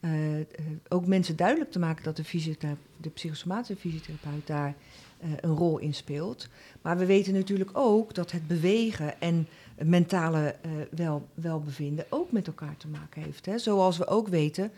eh, 0.00 0.40
eh, 0.40 0.46
ook 0.88 1.06
mensen 1.06 1.36
duidelijk 1.36 1.70
te 1.70 1.78
maken 1.78 2.04
dat 2.04 2.16
de, 2.16 2.24
fysiothera- 2.24 2.76
de 2.96 3.10
psychosomatische 3.10 3.76
fysiotherapeut 3.76 4.46
daar 4.46 4.74
eh, 5.18 5.28
een 5.40 5.54
rol 5.54 5.78
in 5.78 5.94
speelt. 5.94 6.48
Maar 6.82 6.98
we 6.98 7.06
weten 7.06 7.32
natuurlijk 7.32 7.70
ook 7.72 8.14
dat 8.14 8.30
het 8.30 8.46
bewegen 8.46 9.20
en 9.20 9.48
het 9.74 9.88
mentale 9.88 10.56
wel, 10.90 11.28
welbevinden 11.34 12.04
ook 12.08 12.32
met 12.32 12.46
elkaar 12.46 12.76
te 12.76 12.88
maken 12.88 13.22
heeft. 13.22 13.46
Hè? 13.46 13.58
Zoals 13.58 13.98
we 13.98 14.06
ook 14.06 14.28
weten 14.28 14.70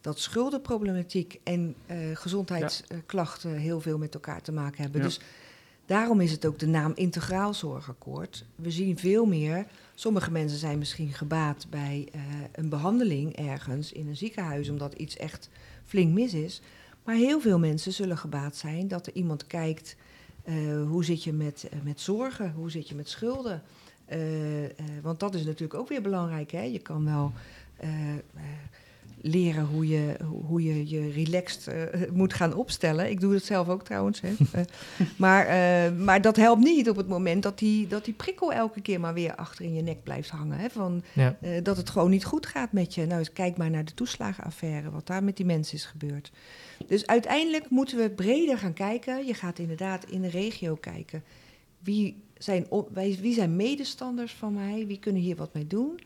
dat 0.00 0.18
schuldenproblematiek 0.18 1.40
en 1.42 1.74
gezondheidsklachten 2.14 3.50
heel 3.50 3.80
veel 3.80 3.98
met 3.98 4.14
elkaar 4.14 4.42
te 4.42 4.52
maken 4.52 4.82
hebben. 4.82 5.00
Ja. 5.00 5.06
Dus 5.06 5.20
daarom 5.86 6.20
is 6.20 6.30
het 6.30 6.46
ook 6.46 6.58
de 6.58 6.66
naam 6.66 6.92
Integraal 6.94 7.54
Zorgakkoord. 7.54 8.44
We 8.54 8.70
zien 8.70 8.98
veel 8.98 9.26
meer. 9.26 9.66
Sommige 9.94 10.30
mensen 10.30 10.58
zijn 10.58 10.78
misschien 10.78 11.12
gebaat 11.12 11.66
bij 11.70 12.08
eh, 12.12 12.20
een 12.52 12.68
behandeling 12.68 13.36
ergens 13.36 13.92
in 13.92 14.08
een 14.08 14.16
ziekenhuis, 14.16 14.68
omdat 14.68 14.94
iets 14.94 15.16
echt 15.16 15.48
flink 15.84 16.12
mis 16.12 16.34
is. 16.34 16.60
Maar 17.04 17.14
heel 17.14 17.40
veel 17.40 17.58
mensen 17.58 17.92
zullen 17.92 18.18
gebaat 18.18 18.56
zijn 18.56 18.88
dat 18.88 19.06
er 19.06 19.14
iemand 19.14 19.46
kijkt. 19.46 19.96
eh, 20.44 20.54
hoe 20.88 21.04
zit 21.04 21.24
je 21.24 21.32
met, 21.32 21.68
eh, 21.70 21.78
met 21.82 22.00
zorgen? 22.00 22.52
Hoe 22.52 22.70
zit 22.70 22.88
je 22.88 22.94
met 22.94 23.08
schulden? 23.08 23.62
Want 25.02 25.20
dat 25.20 25.34
is 25.34 25.44
natuurlijk 25.44 25.80
ook 25.80 25.88
weer 25.88 26.02
belangrijk. 26.02 26.50
Hè? 26.50 26.62
Je 26.62 26.78
kan 26.78 27.04
wel 27.04 27.32
leren 29.20 29.64
hoe 29.66 29.88
je 29.88 30.16
hoe- 30.46 30.62
je, 30.62 30.88
je 30.88 31.10
relaxed 31.10 31.66
eh, 31.66 32.10
moet 32.12 32.34
gaan 32.34 32.54
opstellen. 32.54 33.10
Ik 33.10 33.20
doe 33.20 33.34
het 33.34 33.44
zelf 33.44 33.68
ook 33.68 33.84
trouwens. 33.84 34.20
Hè? 34.20 34.28
Eh, 34.52 34.60
maar, 35.16 35.46
eh, 35.46 35.92
maar 35.96 36.20
dat 36.20 36.36
helpt 36.36 36.62
niet 36.62 36.88
op 36.90 36.96
het 36.96 37.08
moment 37.08 37.42
dat 37.42 37.58
die, 37.58 37.86
dat 37.86 38.04
die 38.04 38.14
prikkel 38.14 38.52
elke 38.52 38.80
keer 38.80 39.00
maar 39.00 39.14
weer 39.14 39.34
achter 39.34 39.64
in 39.64 39.74
je 39.74 39.82
nek 39.82 40.02
blijft 40.02 40.30
hangen. 40.30 40.58
Hè? 40.58 40.70
Van, 40.70 41.02
Ja. 41.12 41.36
dat 41.62 41.76
het 41.76 41.90
gewoon 41.90 42.10
niet 42.10 42.24
goed 42.24 42.46
gaat 42.46 42.72
met 42.72 42.94
je. 42.94 43.06
Nou, 43.06 43.18
eens 43.18 43.32
kijk 43.32 43.56
maar 43.56 43.70
naar 43.70 43.84
de 43.84 43.94
toeslagenaffaire, 43.94 44.90
wat 44.90 45.06
daar 45.06 45.24
met 45.24 45.36
die 45.36 45.46
mensen 45.46 45.74
is 45.76 45.84
gebeurd. 45.84 46.30
Dus 46.86 47.06
uiteindelijk 47.06 47.70
moeten 47.70 47.98
we 47.98 48.10
breder 48.10 48.58
gaan 48.58 48.72
kijken. 48.72 49.26
Je 49.26 49.34
gaat 49.34 49.58
inderdaad 49.58 50.04
in 50.10 50.20
de 50.20 50.28
regio 50.30 50.74
kijken. 50.74 51.22
Wie 51.78 52.16
zijn, 52.38 52.66
op- 52.68 52.90
wie 53.20 53.34
zijn 53.34 53.56
medestanders 53.56 54.32
van 54.32 54.54
mij? 54.54 54.84
Wie 54.86 54.98
kunnen 54.98 55.22
hier 55.22 55.36
wat 55.36 55.54
mee 55.54 55.66
doen? 55.66 56.00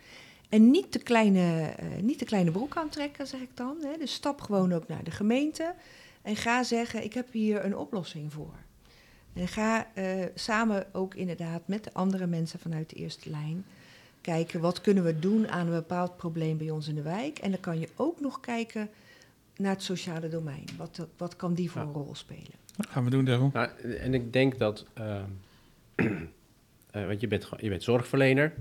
En 0.48 0.70
niet 0.70 0.92
de 0.92 0.98
kleine, 0.98 1.62
eh, 1.76 1.86
niet 2.02 2.18
de 2.18 2.24
kleine 2.24 2.50
broek 2.50 2.76
aantrekken, 2.76 3.26
zeg 3.26 3.40
ik 3.40 3.50
dan. 3.54 3.76
Hè. 3.82 3.98
Dus 3.98 4.12
stap 4.12 4.40
gewoon 4.40 4.72
ook 4.72 4.88
naar 4.88 5.04
de 5.04 5.10
gemeente. 5.10 5.74
En 6.22 6.36
ga 6.36 6.62
zeggen, 6.62 7.04
ik 7.04 7.12
heb 7.14 7.32
hier 7.32 7.64
een 7.64 7.76
oplossing 7.76 8.32
voor. 8.32 8.54
En 9.32 9.48
ga 9.48 9.86
eh, 9.94 10.24
samen 10.34 10.86
ook 10.92 11.14
inderdaad 11.14 11.68
met 11.68 11.84
de 11.84 11.92
andere 11.92 12.26
mensen 12.26 12.58
vanuit 12.58 12.90
de 12.90 12.96
eerste 12.96 13.30
lijn 13.30 13.64
kijken 14.20 14.60
wat 14.60 14.80
kunnen 14.80 15.04
we 15.04 15.18
doen 15.18 15.48
aan 15.48 15.66
een 15.66 15.72
bepaald 15.72 16.16
probleem 16.16 16.56
bij 16.58 16.70
ons 16.70 16.88
in 16.88 16.94
de 16.94 17.02
wijk. 17.02 17.38
En 17.38 17.50
dan 17.50 17.60
kan 17.60 17.80
je 17.80 17.88
ook 17.96 18.20
nog 18.20 18.40
kijken 18.40 18.88
naar 19.56 19.72
het 19.72 19.82
sociale 19.82 20.28
domein. 20.28 20.64
Wat, 20.76 21.06
wat 21.16 21.36
kan 21.36 21.54
die 21.54 21.70
voor 21.70 21.80
Ja. 21.80 21.86
een 21.86 21.92
rol 21.92 22.14
spelen? 22.14 22.52
gaan 22.88 23.04
we 23.04 23.10
doen, 23.10 23.24
Devil. 23.24 23.50
Nou, 23.52 23.68
en 23.98 24.14
ik 24.14 24.32
denk 24.32 24.58
dat, 24.58 24.84
ehm, 24.94 25.24
eh, 26.90 27.06
want 27.06 27.20
je 27.20 27.26
bent, 27.28 27.48
je 27.56 27.68
bent 27.68 27.82
zorgverlener. 27.82 28.52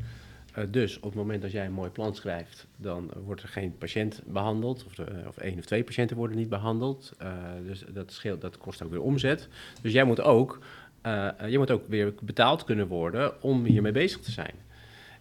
Eh, 0.57 0.63
dus 0.69 0.97
op 0.97 1.03
het 1.03 1.13
moment 1.13 1.41
dat 1.41 1.51
jij 1.51 1.65
een 1.65 1.71
mooi 1.73 1.89
plan 1.89 2.15
schrijft, 2.15 2.67
dan 2.75 3.11
wordt 3.23 3.41
er 3.41 3.47
geen 3.49 3.77
patiënt 3.77 4.21
behandeld. 4.25 4.85
Of, 4.85 4.95
de- 4.95 5.23
of 5.27 5.37
één 5.37 5.57
of 5.57 5.65
twee 5.65 5.83
patiënten 5.83 6.17
worden 6.17 6.37
niet 6.37 6.49
behandeld. 6.49 7.13
Eh, 7.17 7.33
dus 7.65 7.83
dat, 7.93 8.11
scheelt, 8.11 8.41
dat 8.41 8.57
kost 8.57 8.83
ook 8.83 8.89
weer 8.91 9.01
omzet. 9.01 9.47
Dus 9.81 9.91
jij 9.91 10.03
moet 10.03 10.21
ook, 10.21 10.59
eh, 11.01 11.27
eh, 11.41 11.49
je 11.49 11.57
moet 11.57 11.71
ook 11.71 11.87
weer 11.87 12.13
betaald 12.21 12.63
kunnen 12.63 12.87
worden 12.87 13.41
om 13.41 13.65
hiermee 13.65 13.91
bezig 13.91 14.19
te 14.21 14.31
zijn. 14.31 14.53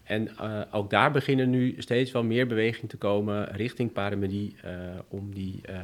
En 0.02 0.28
eh, 0.38 0.60
ook 0.70 0.90
daar 0.90 1.10
beginnen 1.12 1.50
nu 1.50 1.74
steeds 1.78 2.12
wel 2.12 2.22
meer 2.24 2.46
beweging 2.46 2.88
te 2.90 2.96
komen 2.96 3.44
richting 3.56 3.92
paramedie 3.92 4.56
eh, 4.62 4.72
om 5.08 5.34
die, 5.34 5.60
eh, 5.62 5.78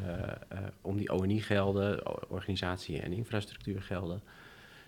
eh, 0.49 0.59
om 0.81 0.97
die 0.97 1.13
ONI-gelden, 1.13 2.01
organisatie- 2.31 3.01
en 3.01 3.13
infrastructuurgelden. 3.13 4.23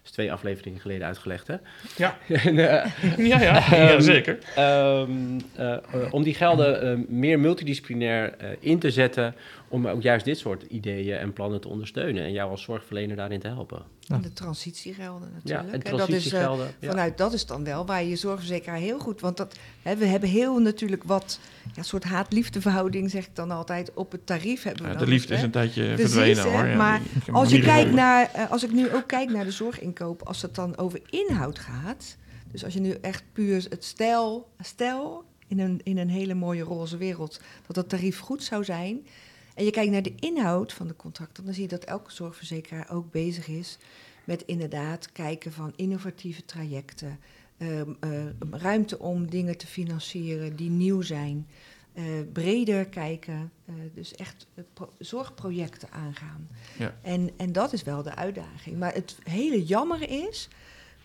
Is 0.05 0.11
twee 0.11 0.32
afleveringen 0.32 0.80
geleden 0.80 1.07
uitgelegd, 1.07 1.46
hè? 1.46 1.55
Ja. 1.96 2.18
En, 2.44 2.59
eh, 2.59 2.90
Ja, 3.30 3.40
ja, 3.40 3.76
ja 3.92 4.00
zeker. 4.00 4.38
Ehm, 4.57 5.11
eh, 5.57 5.76
om 6.11 6.22
die 6.22 6.34
gelden 6.34 6.82
eh, 6.82 6.98
meer 7.09 7.38
multidisciplinair 7.38 8.34
in 8.61 8.78
te 8.78 8.90
zetten. 8.90 9.34
Om 9.75 9.87
ook 9.87 10.03
juist 10.03 10.25
dit 10.25 10.39
soort 10.39 10.62
ideeën 10.62 11.18
en 11.18 11.33
plannen 11.33 11.61
te 11.61 11.68
ondersteunen. 11.68 12.25
En 12.25 12.33
jou 12.33 12.51
als 12.51 12.62
zorgverlener 12.62 13.16
daarin 13.16 13.41
te 13.41 13.47
helpen. 13.47 13.83
Ja. 14.01 14.14
En 14.14 14.22
de 14.22 14.33
transitiegelden 14.33 15.31
natuurlijk. 15.35 15.85
Ja, 15.85 15.91
en 15.91 15.97
dat 15.97 16.09
is, 16.09 16.33
eh, 16.33 16.41
ja. 16.81 16.89
Vanuit 16.89 17.18
dat 17.18 17.33
is 17.33 17.47
dan 17.47 17.64
wel 17.64 17.87
waar 17.87 18.05
je 18.05 18.16
zorgverzekeraar 18.16 18.79
heel 18.79 18.99
goed. 18.99 19.20
Want 19.20 19.37
dat, 19.37 19.59
hè, 19.83 19.97
we 19.97 20.07
hebben 20.07 20.29
heel 20.29 20.59
natuurlijk 20.59 21.05
wat 21.05 21.41
ja, 21.75 21.83
soort 21.83 22.05
haat-liefdeverhouding, 22.05 23.11
zeg 23.11 23.27
ik 23.27 23.37
dan 23.37 23.51
altijd, 23.51 23.95
op 23.95 24.12
het 24.12 24.27
tarief 24.27 24.62
hebben 24.62 24.85
we 24.85 24.93
Ja, 24.93 24.99
de 24.99 25.07
liefde 25.07 25.35
is 25.35 25.43
een 25.43 25.51
tijdje 25.51 25.95
Precies, 25.95 26.12
verdwenen 26.12 26.45
hoor. 26.45 26.66
Ja, 26.66 26.77
maar 26.77 27.01
Als, 27.33 27.51
je 27.51 27.61
kijkt 27.61 27.93
naar, 27.93 28.31
eh, 28.33 28.51
als 28.51 28.64
ik 28.64 28.72
nu 28.72 28.95
ook 28.95 29.07
kijk 29.07 29.31
naar 29.31 29.45
de 29.45 29.51
zorginkoop, 29.51 30.22
als 30.22 30.43
het 30.43 30.55
dan 30.55 30.77
over 30.77 31.01
inhoud 31.11 31.59
gaat. 31.59 32.16
Dus 32.53 32.64
als 32.64 32.75
je 32.75 32.81
nu 32.81 32.91
echt 33.01 33.22
puur 33.33 33.66
het 33.68 33.85
stijl, 33.85 34.49
stijl 34.61 35.25
in, 35.49 35.61
een, 35.61 35.81
in 35.83 35.99
een 35.99 36.09
hele 36.09 36.35
mooie 36.35 36.62
roze 36.62 36.97
wereld, 36.97 37.41
dat 37.66 37.77
het 37.77 37.89
tarief 37.89 38.18
goed 38.18 38.43
zou 38.43 38.64
zijn. 38.64 39.07
En 39.55 39.64
je 39.64 39.70
kijkt 39.70 39.90
naar 39.92 40.02
de 40.02 40.14
inhoud 40.18 40.72
van 40.72 40.86
de 40.86 40.96
contracten, 40.96 41.44
dan 41.44 41.55
zie 41.55 41.62
je 41.62 41.68
dat 41.68 41.84
elke 41.84 42.12
zorgverzekeraar 42.12 42.90
ook 42.90 43.11
bezig 43.11 43.48
is 43.48 43.78
met 44.24 44.42
inderdaad 44.46 45.12
kijken 45.12 45.52
van 45.52 45.72
innovatieve 45.76 46.44
trajecten. 46.44 47.18
ehm, 47.59 47.90
eh, 48.00 48.11
ruimte 48.50 48.98
om 48.98 49.30
dingen 49.30 49.57
te 49.57 49.66
financieren 49.66 50.57
die 50.57 50.70
nieuw 50.70 51.00
zijn. 51.02 51.46
eh, 51.92 52.05
breder 52.32 52.86
kijken, 52.86 53.52
eh, 53.64 53.74
dus 53.94 54.14
echt 54.14 54.46
eh, 54.55 54.64
pro- 54.72 54.92
zorgprojecten 54.98 55.90
aangaan. 55.90 56.48
Ja. 56.78 56.94
En, 57.02 57.30
en 57.36 57.52
dat 57.52 57.72
is 57.72 57.82
wel 57.82 58.02
de 58.02 58.14
uitdaging. 58.14 58.78
Maar 58.78 58.94
het 58.94 59.16
hele 59.22 59.64
jammer 59.64 60.09
is, 60.26 60.48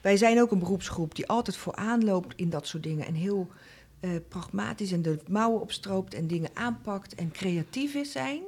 wij 0.01 0.17
zijn 0.17 0.41
ook 0.41 0.51
een 0.51 0.59
beroepsgroep 0.59 1.15
die 1.15 1.27
altijd 1.27 1.57
vooraan 1.57 2.03
loopt 2.03 2.33
in 2.35 2.49
dat 2.49 2.67
soort 2.67 2.83
dingen. 2.83 3.05
En 3.05 3.13
heel 3.13 3.47
eh, 3.99 4.09
pragmatisch 4.27 4.91
en 4.91 5.01
de 5.01 5.19
mouwen 5.27 5.61
opstroopt 5.61 6.13
en 6.13 6.27
dingen 6.27 6.49
aanpakt 6.53 7.15
en 7.15 7.31
creatief 7.31 7.93
is 7.93 8.11
zijn. 8.11 8.43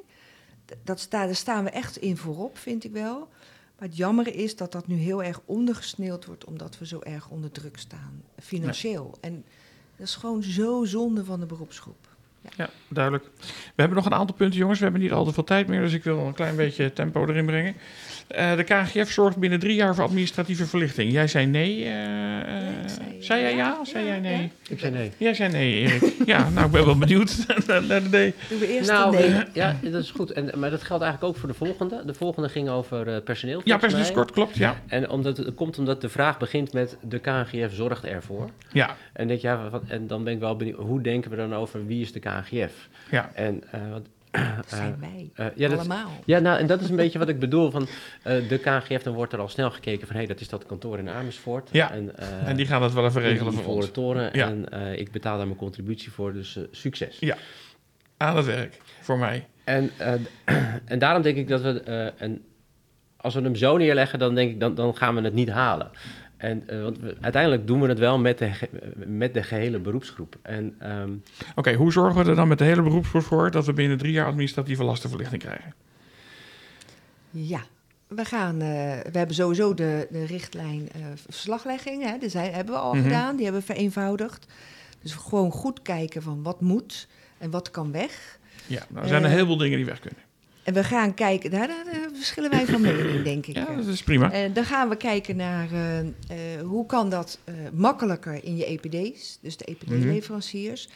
Dat 0.84 1.00
sta, 1.00 1.26
daar 1.26 1.36
staan 1.36 1.64
we 1.64 1.70
echt 1.70 1.98
in 1.98 2.18
voorop, 2.18 2.58
vind 2.58 2.84
ik 2.84 2.92
wel. 2.92 3.30
Maar 3.78 3.88
het 3.88 3.98
jammer 3.98 4.36
is 4.36 4.56
dat 4.56 4.72
dat 4.72 4.88
nu 4.88 4.96
heel 4.96 5.24
erg 5.24 5.42
ondergesneeuwd 5.46 6.26
wordt, 6.26 6.46
omdat 6.46 6.78
we 6.78 6.86
zo 6.86 7.00
erg 7.00 7.30
onder 7.30 7.52
druk 7.52 7.78
staan, 7.78 8.24
financieel. 8.40 9.18
En 9.22 9.46
dat 9.96 10.08
is 10.08 10.16
gewoon 10.16 10.44
zo 10.44 10.84
zonde 10.86 11.26
van 11.26 11.40
de 11.40 11.46
beroepsgroep. 11.46 12.11
Ja, 12.58 12.70
duidelijk. 12.88 13.26
We 13.40 13.82
hebben 13.82 13.98
nog 13.98 14.06
een 14.06 14.14
aantal 14.14 14.36
punten, 14.36 14.60
jongens. 14.60 14.78
We 14.78 14.84
hebben 14.84 15.02
niet 15.02 15.12
al 15.12 15.26
te 15.26 15.34
veel 15.34 15.44
tijd 15.44 15.68
meer, 15.68 15.82
dus 15.82 15.94
ik 15.94 16.04
wil 16.04 16.20
een 16.20 16.34
klein 16.34 16.56
beetje 16.56 16.94
tempo 16.94 17.28
erin 17.28 17.46
brengen. 17.46 17.76
Eh, 18.28 18.56
de 18.56 18.64
KGF 18.64 19.12
zorgt 19.12 19.38
binnen 19.38 19.60
drie 19.60 19.76
jaar 19.76 19.96
voor 19.96 20.04
administratieve 20.04 20.66
verlichting. 20.66 21.12
Jij 21.12 21.28
zei 21.28 21.46
nee. 21.46 21.78
ik 21.78 21.90
zei 22.90 23.12
zei 23.20 23.42
jij 23.42 23.56
ja? 23.56 23.58
ja, 23.58 23.80
of 23.80 23.88
zei 23.88 24.06
ja, 24.06 24.10
jij 24.10 24.20
nee? 24.20 24.42
ja. 24.42 24.50
Ik 24.70 24.80
zei 24.80 24.92
nee. 24.92 25.12
Jij 25.18 25.34
zei 25.34 25.52
nee, 25.52 25.74
Erik. 25.74 26.14
ja, 26.26 26.50
nou, 26.50 26.66
ik 26.66 26.72
ben 26.72 26.86
wel 26.86 26.98
benieuwd 26.98 27.46
naar 27.68 27.88
de 27.88 28.08
nee. 28.12 28.34
Doen 28.50 28.60
we 28.60 28.68
eerst 28.68 28.90
Nou, 28.90 29.16
nee. 29.16 29.44
ja, 29.54 29.76
dat 29.82 30.04
is 30.04 30.12
goed. 30.12 30.32
En, 30.32 30.60
maar 30.60 30.70
dat 30.70 30.84
geldt 30.84 31.04
eigenlijk 31.04 31.34
ook 31.34 31.40
voor 31.40 31.50
de 31.50 31.56
volgende. 31.56 32.04
De 32.06 32.14
volgende 32.14 32.50
ging 32.50 32.70
over 32.70 33.08
eh, 33.08 33.24
personeel. 33.24 33.62
Ja, 33.64 33.80
kort, 34.14 34.32
klopt. 34.32 34.58
Ja. 34.58 34.82
En 34.88 35.10
omdat 35.10 35.38
het 35.38 35.54
komt 35.54 35.78
omdat 35.78 36.02
de 36.02 36.10
vraag 36.10 36.38
begint 36.38 36.74
met 36.74 36.98
de 37.02 37.20
KNGF 37.20 37.74
zorgt 37.74 38.06
ervoor. 38.06 38.50
Ja, 38.72 38.96
En, 39.14 39.28
denk, 39.28 39.40
ja, 39.40 39.70
wat, 39.70 39.84
en 39.88 40.08
dan 40.08 40.24
ben 40.24 40.34
ik 40.34 40.40
wel 40.40 40.56
benieuwd, 40.56 40.78
hoe 40.78 41.02
denken 41.02 41.32
we 41.32 41.38
dan 41.38 41.56
over 41.56 41.86
wie 41.86 42.02
is 42.02 42.12
de 42.12 42.20
KNGF? 42.42 42.90
ja. 43.10 43.32
En 43.34 43.64
eh, 43.72 43.90
want 43.92 44.08
Dat 44.58 44.70
zijn 44.70 44.98
wij. 45.00 45.30
Eh, 45.36 45.46
ja, 45.56 45.68
dat, 45.70 45.80
allemaal. 45.80 46.10
ja, 46.26 46.40
nou, 46.40 46.60
en 46.60 46.68
dat 46.68 46.82
is 46.82 46.90
een 46.90 46.96
beetje 46.96 47.20
wat 47.20 47.30
ik 47.30 47.40
bedoel. 47.40 47.72
Van, 47.72 47.88
eh, 48.24 48.48
de 48.50 48.58
KGF, 48.58 49.04
dan 49.04 49.14
wordt 49.14 49.34
er 49.34 49.40
al 49.40 49.48
snel 49.48 49.72
gekeken 49.72 50.08
van... 50.08 50.16
hé, 50.16 50.22
hey, 50.22 50.28
dat 50.28 50.40
is 50.40 50.50
dat 50.50 50.66
kantoor 50.66 50.98
in 51.00 51.10
Amersfoort. 51.10 51.70
Ja, 51.72 51.92
en, 51.92 52.18
eh, 52.18 52.48
en 52.48 52.56
die 52.56 52.66
gaan 52.66 52.82
dat 52.82 52.94
wel 52.94 53.06
even 53.06 53.22
regelen 53.22 53.54
voor 53.54 53.76
ons. 53.76 53.86
de 53.86 53.92
toren. 53.92 54.30
Ja. 54.34 54.48
En 54.48 54.70
eh, 54.70 55.00
ik 55.00 55.12
betaal 55.12 55.38
daar 55.38 55.46
mijn 55.46 55.58
contributie 55.60 56.12
voor, 56.12 56.34
dus 56.34 56.56
eh, 56.58 56.64
succes. 56.72 57.18
Ja. 57.20 57.36
Aan 58.18 58.36
het 58.36 58.46
werk, 58.46 58.78
voor 59.02 59.18
mij. 59.18 59.48
En, 59.64 59.92
eh, 59.98 60.14
en 60.86 61.00
daarom 61.00 61.22
denk 61.22 61.38
ik 61.38 61.48
dat 61.48 61.62
we... 61.62 61.82
eh, 61.82 62.22
en 62.22 62.42
als 63.18 63.34
we 63.36 63.42
hem 63.42 63.56
zo 63.56 63.78
neerleggen, 63.78 64.20
dan 64.20 64.36
denk 64.36 64.52
ik... 64.52 64.60
dan, 64.60 64.76
dan 64.76 64.96
gaan 64.98 65.16
we 65.16 65.22
het 65.22 65.34
niet 65.34 65.50
halen. 65.50 65.92
En, 66.42 66.64
eh, 66.68 66.82
want 66.82 67.00
we- 67.00 67.18
uiteindelijk 67.22 67.68
doen 67.68 67.82
we 67.82 67.88
het 67.88 68.00
wel 68.00 68.20
met 68.20 68.38
de, 68.38 68.52
met 69.06 69.34
de 69.34 69.44
gehele 69.44 69.80
beroepsgroep. 69.80 70.36
En 70.42 70.76
ehm, 70.80 71.12
Oké, 71.56 71.74
hoe 71.74 71.92
zorgen 71.92 72.24
we 72.24 72.30
er 72.30 72.36
dan 72.36 72.48
met 72.48 72.58
de 72.58 72.64
hele 72.64 72.82
beroepsgroep 72.82 73.24
voor 73.24 73.52
dat 73.52 73.66
we 73.66 73.74
binnen 73.74 73.98
drie 73.98 74.12
jaar 74.12 74.26
administratieve 74.26 74.84
lastenverlichting 74.84 75.42
krijgen? 75.42 75.74
Ja, 77.30 77.62
we, 78.08 78.26
gaan, 78.26 78.54
eh, 78.62 78.68
we 79.12 79.18
hebben 79.18 79.36
sowieso 79.36 79.74
de, 79.74 80.08
de 80.12 80.26
richtlijn 80.26 80.90
eh, 80.94 81.02
verslaglegging. 81.16 82.04
Hè, 82.04 82.18
die 82.18 82.30
zijn, 82.30 82.54
hebben 82.54 82.74
we 82.74 82.80
al 82.80 82.94
Mhm. 82.94 83.04
gedaan, 83.04 83.36
die 83.36 83.44
hebben 83.44 83.62
we 83.66 83.74
vereenvoudigd. 83.74 84.46
Dus 85.02 85.14
gewoon 85.14 85.52
goed 85.52 85.82
kijken 85.82 86.22
van 86.22 86.44
wat 86.44 86.62
moet 86.62 87.08
en 87.38 87.50
wat 87.50 87.72
kan 87.72 87.92
weg. 87.92 88.40
Ja, 88.68 88.84
nou, 88.90 89.04
er 89.04 89.10
zijn 89.10 89.24
een 89.24 89.30
heleboel 89.30 89.58
dingen 89.58 89.78
die 89.78 89.86
weg 89.86 90.00
kunnen. 90.00 90.20
En 90.64 90.74
we 90.74 90.84
gaan 90.84 91.14
kijken, 91.14 91.52
daar, 91.52 91.68
daar, 91.68 91.86
daar 91.86 92.10
verschillen 92.14 92.50
wij 92.50 92.66
van 92.66 92.82
mening, 92.82 93.24
denk 93.34 93.46
ik. 93.46 93.56
Ja, 93.56 93.76
dat 93.76 93.88
is 93.88 94.04
prima. 94.04 94.32
En 94.32 94.54
dan 94.54 94.66
gaan 94.66 94.90
we 94.90 94.96
kijken 94.96 95.36
naar 95.36 95.72
eh, 95.72 96.00
eh, 96.00 96.08
hoe 96.64 96.86
kan 96.86 97.10
dat 97.10 97.40
eh, 97.44 97.54
makkelijker 97.74 98.44
in 98.44 98.58
je 98.58 98.66
EPD's, 98.66 99.38
dus 99.42 99.58
de 99.58 99.66
EPD-leveranciers. 99.66 100.90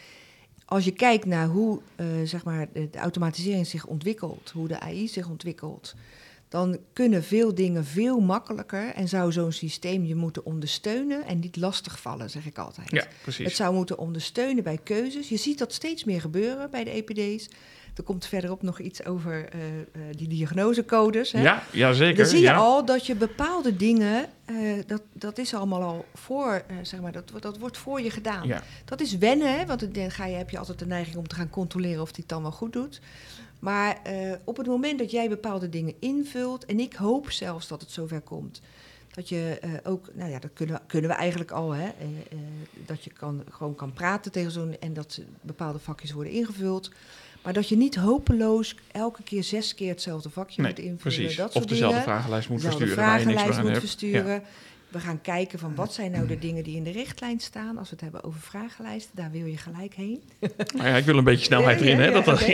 Als 0.65 0.85
je 0.85 0.91
kijkt 0.91 1.25
naar 1.25 1.47
hoe 1.47 1.79
eh, 1.95 2.05
zeg 2.23 2.43
maar 2.43 2.67
de, 2.73 2.89
automatisering 2.97 3.67
zich 3.67 3.85
ontwikkelt, 3.85 4.51
hoe 4.53 4.67
de 4.67 4.79
AI 4.79 5.07
zich 5.07 5.29
ontwikkelt, 5.29 5.95
dan 6.49 6.77
kunnen 6.93 7.23
veel 7.23 7.55
dingen 7.55 7.85
veel 7.85 8.19
makkelijker 8.19 8.93
en 8.93 9.07
zou 9.07 9.31
zo'n 9.31 9.51
systeem 9.51 10.05
je 10.05 10.15
moeten 10.15 10.45
ondersteunen 10.45 11.25
en 11.25 11.39
niet 11.39 11.57
lastigvallen, 11.57 12.29
zeg 12.29 12.45
ik 12.45 12.57
altijd. 12.57 12.91
Ja, 12.91 12.99
Het 12.99 13.09
precies. 13.21 13.55
zou 13.55 13.73
moeten 13.73 13.97
ondersteunen 13.97 14.63
bij 14.63 14.79
keuzes. 14.83 15.29
Je 15.29 15.37
ziet 15.37 15.57
dat 15.57 15.73
steeds 15.73 16.03
meer 16.03 16.21
gebeuren 16.21 16.71
bij 16.71 16.83
de 16.83 16.89
EPD's. 16.89 17.49
Er 17.95 18.03
komt 18.03 18.25
verderop 18.25 18.61
nog 18.61 18.79
iets 18.79 19.05
over 19.05 19.49
eh, 19.49 19.59
eh, 19.79 19.83
die 20.11 20.27
diagnosecodes. 20.27 21.31
Hè? 21.31 21.41
Ja, 21.41 21.63
ja, 21.71 21.93
zeker. 21.93 22.17
Dan 22.17 22.25
zie 22.25 22.39
je 22.39 22.45
ja. 22.45 22.55
al 22.55 22.85
dat 22.85 23.05
je 23.05 23.15
bepaalde 23.15 23.75
dingen, 23.75 24.25
eh, 24.45 24.55
dat, 24.87 25.01
dat 25.13 25.37
is 25.37 25.53
allemaal 25.53 25.81
al 25.81 26.05
voor, 26.13 26.63
zeg 26.81 26.99
maar, 27.01 27.11
dat, 27.11 27.29
wordt- 27.29 27.45
dat 27.45 27.57
wordt 27.57 27.77
voor 27.77 28.01
je 28.01 28.11
gedaan. 28.11 28.47
Ja. 28.47 28.63
Dat 28.85 29.01
is 29.01 29.17
wennen, 29.17 29.59
hè, 29.59 29.65
want 29.65 29.95
dan 29.95 30.11
ga 30.11 30.25
je, 30.25 30.35
heb 30.35 30.49
je 30.49 30.57
altijd 30.57 30.79
de 30.79 30.85
neiging 30.85 31.15
om 31.17 31.27
te 31.27 31.35
gaan 31.35 31.49
controleren 31.49 32.01
of 32.01 32.11
die 32.11 32.19
het 32.19 32.29
dan 32.29 32.41
wel 32.41 32.51
goed 32.51 32.73
doet. 32.73 33.01
Maar 33.59 33.97
op 34.43 34.57
het 34.57 34.67
moment 34.67 34.99
dat 34.99 35.11
jij 35.11 35.29
bepaalde 35.29 35.69
dingen 35.69 35.93
invult, 35.99 36.65
en 36.65 36.79
ik 36.79 36.93
hoop 36.93 37.31
zelfs 37.31 37.67
dat 37.67 37.81
het 37.81 37.91
zover 37.91 38.21
komt, 38.21 38.61
dat 39.11 39.29
je 39.29 39.59
ook, 39.83 40.09
nou 40.13 40.31
ja, 40.31 40.39
dat 40.39 40.51
kunnen, 40.53 40.81
kunnen 40.87 41.09
we 41.09 41.15
eigenlijk 41.15 41.51
al, 41.51 41.71
hè, 41.71 41.89
dat 42.85 43.03
je 43.03 43.09
kan, 43.09 43.43
gewoon 43.49 43.75
kan 43.75 43.93
praten 43.93 44.31
tegen 44.31 44.51
zo'n 44.51 44.79
en 44.79 44.93
dat 44.93 45.21
bepaalde 45.41 45.79
vakjes 45.79 46.11
worden 46.11 46.33
ingevuld. 46.33 46.91
Maar 47.45 47.53
dat 47.53 47.69
je 47.69 47.77
niet 47.77 47.95
hopeloos 47.95 48.75
elke 48.91 49.23
keer 49.23 49.43
zes 49.43 49.75
keer 49.75 49.89
hetzelfde 49.89 50.29
vakje 50.29 50.61
Nee, 50.61 50.71
moet 50.71 50.79
invullen. 50.79 50.97
precies. 51.17 51.35
Dat 51.35 51.55
Of 51.55 51.65
dezelfde 51.65 51.97
dingen 51.97 52.03
vragenlijst 52.03 52.49
moet 52.49 52.61
dezelfde 52.61 52.85
versturen 52.85 53.09
vragenlijst 53.09 53.61
moet. 53.61 53.71
Ja. 53.73 53.79
versturen. 53.79 54.43
We 54.89 54.99
gaan 55.01 55.21
kijken 55.21 55.59
van 55.59 55.75
wat 55.75 55.93
zijn 55.93 56.11
nou 56.11 56.27
de 56.27 56.39
dingen 56.39 56.63
die 56.63 56.75
in 56.75 56.83
de 56.83 56.91
richtlijn 56.91 57.39
staan. 57.39 57.77
Als 57.77 57.89
we 57.89 57.93
het 57.95 58.03
hebben 58.03 58.23
over 58.23 58.39
vragenlijsten, 58.41 59.15
daar 59.15 59.31
wil 59.31 59.45
je 59.45 59.57
gelijk 59.57 59.93
heen. 59.93 60.23
Maar 60.77 60.87
ja, 60.89 60.95
ik 60.95 61.05
wil 61.05 61.17
een 61.17 61.23
beetje 61.23 61.45
snelheid 61.45 61.81
erin. 61.81 61.97
ja, 61.97 62.03
Hè? 62.03 62.11
Dat. 62.21 62.45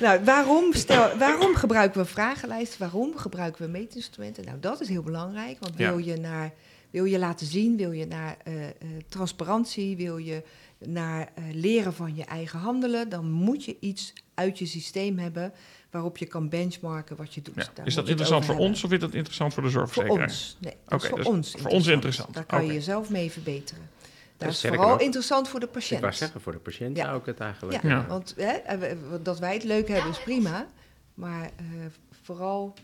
Nou, 0.00 0.24
waarom, 0.24 0.72
stel, 0.72 1.16
waarom 1.18 1.54
gebruiken 1.54 2.00
we 2.00 2.06
vragenlijsten? 2.06 2.80
Waarom 2.80 3.16
gebruiken 3.16 3.64
we 3.64 3.70
meetinstrumenten? 3.70 4.44
Nou, 4.44 4.56
dat 4.60 4.80
is 4.80 4.88
heel 4.88 5.02
belangrijk. 5.02 5.56
Want 5.60 5.76
wil 5.76 5.98
je, 5.98 6.16
naar, 6.16 6.52
wil 6.90 7.04
je 7.04 7.18
laten 7.18 7.46
zien, 7.46 7.76
wil 7.76 7.92
je 7.92 8.06
naar 8.06 8.36
eh, 8.44 8.68
eh, 8.68 8.72
transparantie, 9.08 9.96
wil 9.96 10.16
je 10.16 10.42
naar 10.78 11.32
eh, 11.34 11.44
leren 11.52 11.92
van 11.94 12.14
je 12.16 12.24
eigen 12.24 12.58
handelen, 12.58 13.08
dan 13.08 13.30
moet 13.30 13.64
je 13.64 13.76
iets 13.80 14.12
uit 14.34 14.58
je 14.58 14.66
systeem 14.66 15.18
hebben 15.18 15.52
waarop 15.90 16.18
je 16.18 16.26
kan 16.26 16.48
benchmarken 16.48 17.16
wat 17.16 17.34
je 17.34 17.42
doet. 17.42 17.70
Ja. 17.76 17.84
Is 17.84 17.94
dat 17.94 18.08
interessant 18.08 18.44
voor 18.44 18.54
hebben. 18.54 18.70
ons 18.70 18.84
of 18.84 18.92
is 18.92 18.98
dat 18.98 19.14
interessant 19.14 19.54
voor 19.54 19.62
de 19.62 19.70
Voor 19.70 19.78
zorgverzekeraar? 19.80 20.28
ons. 20.28 20.56
Nee, 20.60 20.76
dat 20.84 21.02
is 21.02 21.08
Oké, 21.08 21.08
voor 21.08 21.18
dus 21.18 21.26
ons 21.26 21.54
voor 21.58 21.70
ons 21.70 21.86
interessant. 21.86 22.34
Daar 22.34 22.44
kan 22.44 22.66
je 22.66 22.72
jezelf 22.72 23.10
mee 23.10 23.30
verbeteren. 23.30 23.90
Dat 24.36 24.48
is 24.48 24.60
vooral 24.60 24.88
nog, 24.88 25.00
interessant 25.00 25.48
voor 25.48 25.60
de 25.60 25.66
ik 25.66 25.72
patiënt. 25.72 26.00
wou 26.00 26.12
zeggen, 26.12 26.40
voor 26.40 26.52
de 26.52 26.58
patiënt 26.58 26.96
Ja. 26.96 27.04
zou 27.04 27.18
ik 27.18 27.26
het 27.26 27.40
eigenlijk... 27.40 27.82
Ja, 27.82 27.88
Ja. 27.88 28.06
want 28.06 28.34
hè, 28.36 28.58
dat 29.22 29.38
wij 29.38 29.54
het 29.54 29.64
leuk 29.64 29.88
hebben 29.88 30.10
is 30.10 30.22
prima. 30.22 30.66
Maar 31.14 31.44
eh, 31.44 31.64
vooral... 32.22 32.74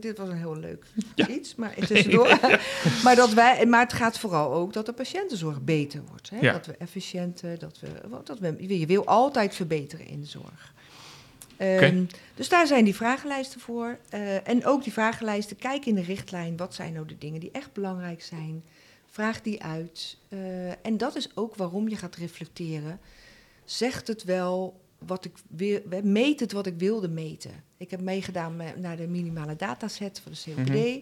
Dit 0.00 0.18
was 0.18 0.28
een 0.28 0.36
heel 0.36 0.56
leuk 0.56 0.84
Ja. 1.14 1.28
iets, 1.28 1.54
maar 1.54 1.74
tussendoor. 1.74 2.38
maar, 3.04 3.16
dat 3.16 3.32
wij, 3.32 3.66
maar 3.66 3.80
het 3.80 3.92
gaat 3.92 4.18
vooral 4.18 4.52
ook 4.52 4.72
dat 4.72 4.86
de 4.86 4.92
patiëntenzorg 4.92 5.60
beter 5.62 6.02
wordt. 6.08 6.30
Hè? 6.30 6.38
Ja. 6.40 6.52
Dat 6.52 6.66
we 6.66 6.76
efficiënter, 6.76 7.58
dat 7.58 7.80
we, 7.80 7.88
dat 8.24 8.38
we... 8.38 8.78
Je 8.78 8.86
wil 8.86 9.06
altijd 9.06 9.54
verbeteren 9.54 10.06
in 10.06 10.20
de 10.20 10.26
zorg. 10.26 10.72
Ehm, 11.56 12.04
Dus 12.34 12.48
daar 12.48 12.66
zijn 12.66 12.84
die 12.84 12.94
vragenlijsten 12.94 13.60
voor. 13.60 13.98
Eh, 14.08 14.48
en 14.48 14.66
ook 14.66 14.82
die 14.82 14.92
vragenlijsten, 14.92 15.56
kijk 15.56 15.86
in 15.86 15.94
de 15.94 16.02
richtlijn, 16.02 16.56
wat 16.56 16.74
zijn 16.74 16.92
nou 16.92 17.06
de 17.06 17.18
dingen 17.18 17.40
die 17.40 17.50
echt 17.52 17.72
belangrijk 17.72 18.22
zijn. 18.22 18.64
Vraag 19.10 19.42
die 19.42 19.62
uit. 19.62 20.16
Eh, 20.28 20.68
en 20.86 20.96
dat 20.96 21.16
is 21.16 21.36
ook 21.36 21.54
waarom 21.54 21.88
je 21.88 21.96
gaat 21.96 22.16
reflecteren. 22.16 23.00
Zegt 23.64 24.06
het 24.06 24.24
wel 24.24 24.80
wat 25.06 25.24
ik 25.24 25.32
wil, 25.48 25.80
meet 26.02 26.40
het 26.40 26.52
wat 26.52 26.66
ik 26.66 26.74
wilde 26.78 27.08
meten. 27.08 27.50
Ik 27.76 27.90
heb 27.90 28.00
meegedaan 28.00 28.56
met, 28.56 28.76
naar 28.78 28.96
de 28.96 29.06
minimale 29.08 29.56
dataset 29.56 30.20
van 30.20 30.32
de 30.32 30.38
COPD. 30.44 30.68
Mhm. 30.68 31.00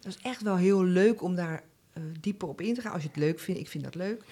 Dat 0.00 0.12
is 0.16 0.18
echt 0.22 0.42
wel 0.42 0.56
heel 0.56 0.84
leuk 0.84 1.22
om 1.22 1.34
daar 1.34 1.62
eh, 1.92 2.02
dieper 2.20 2.48
op 2.48 2.60
in 2.60 2.74
te 2.74 2.80
gaan. 2.80 2.92
Als 2.92 3.02
je 3.02 3.08
het 3.08 3.16
leuk 3.16 3.38
vindt, 3.40 3.60
ik 3.60 3.68
vind 3.68 3.84
dat 3.84 3.94
leuk. 3.94 4.22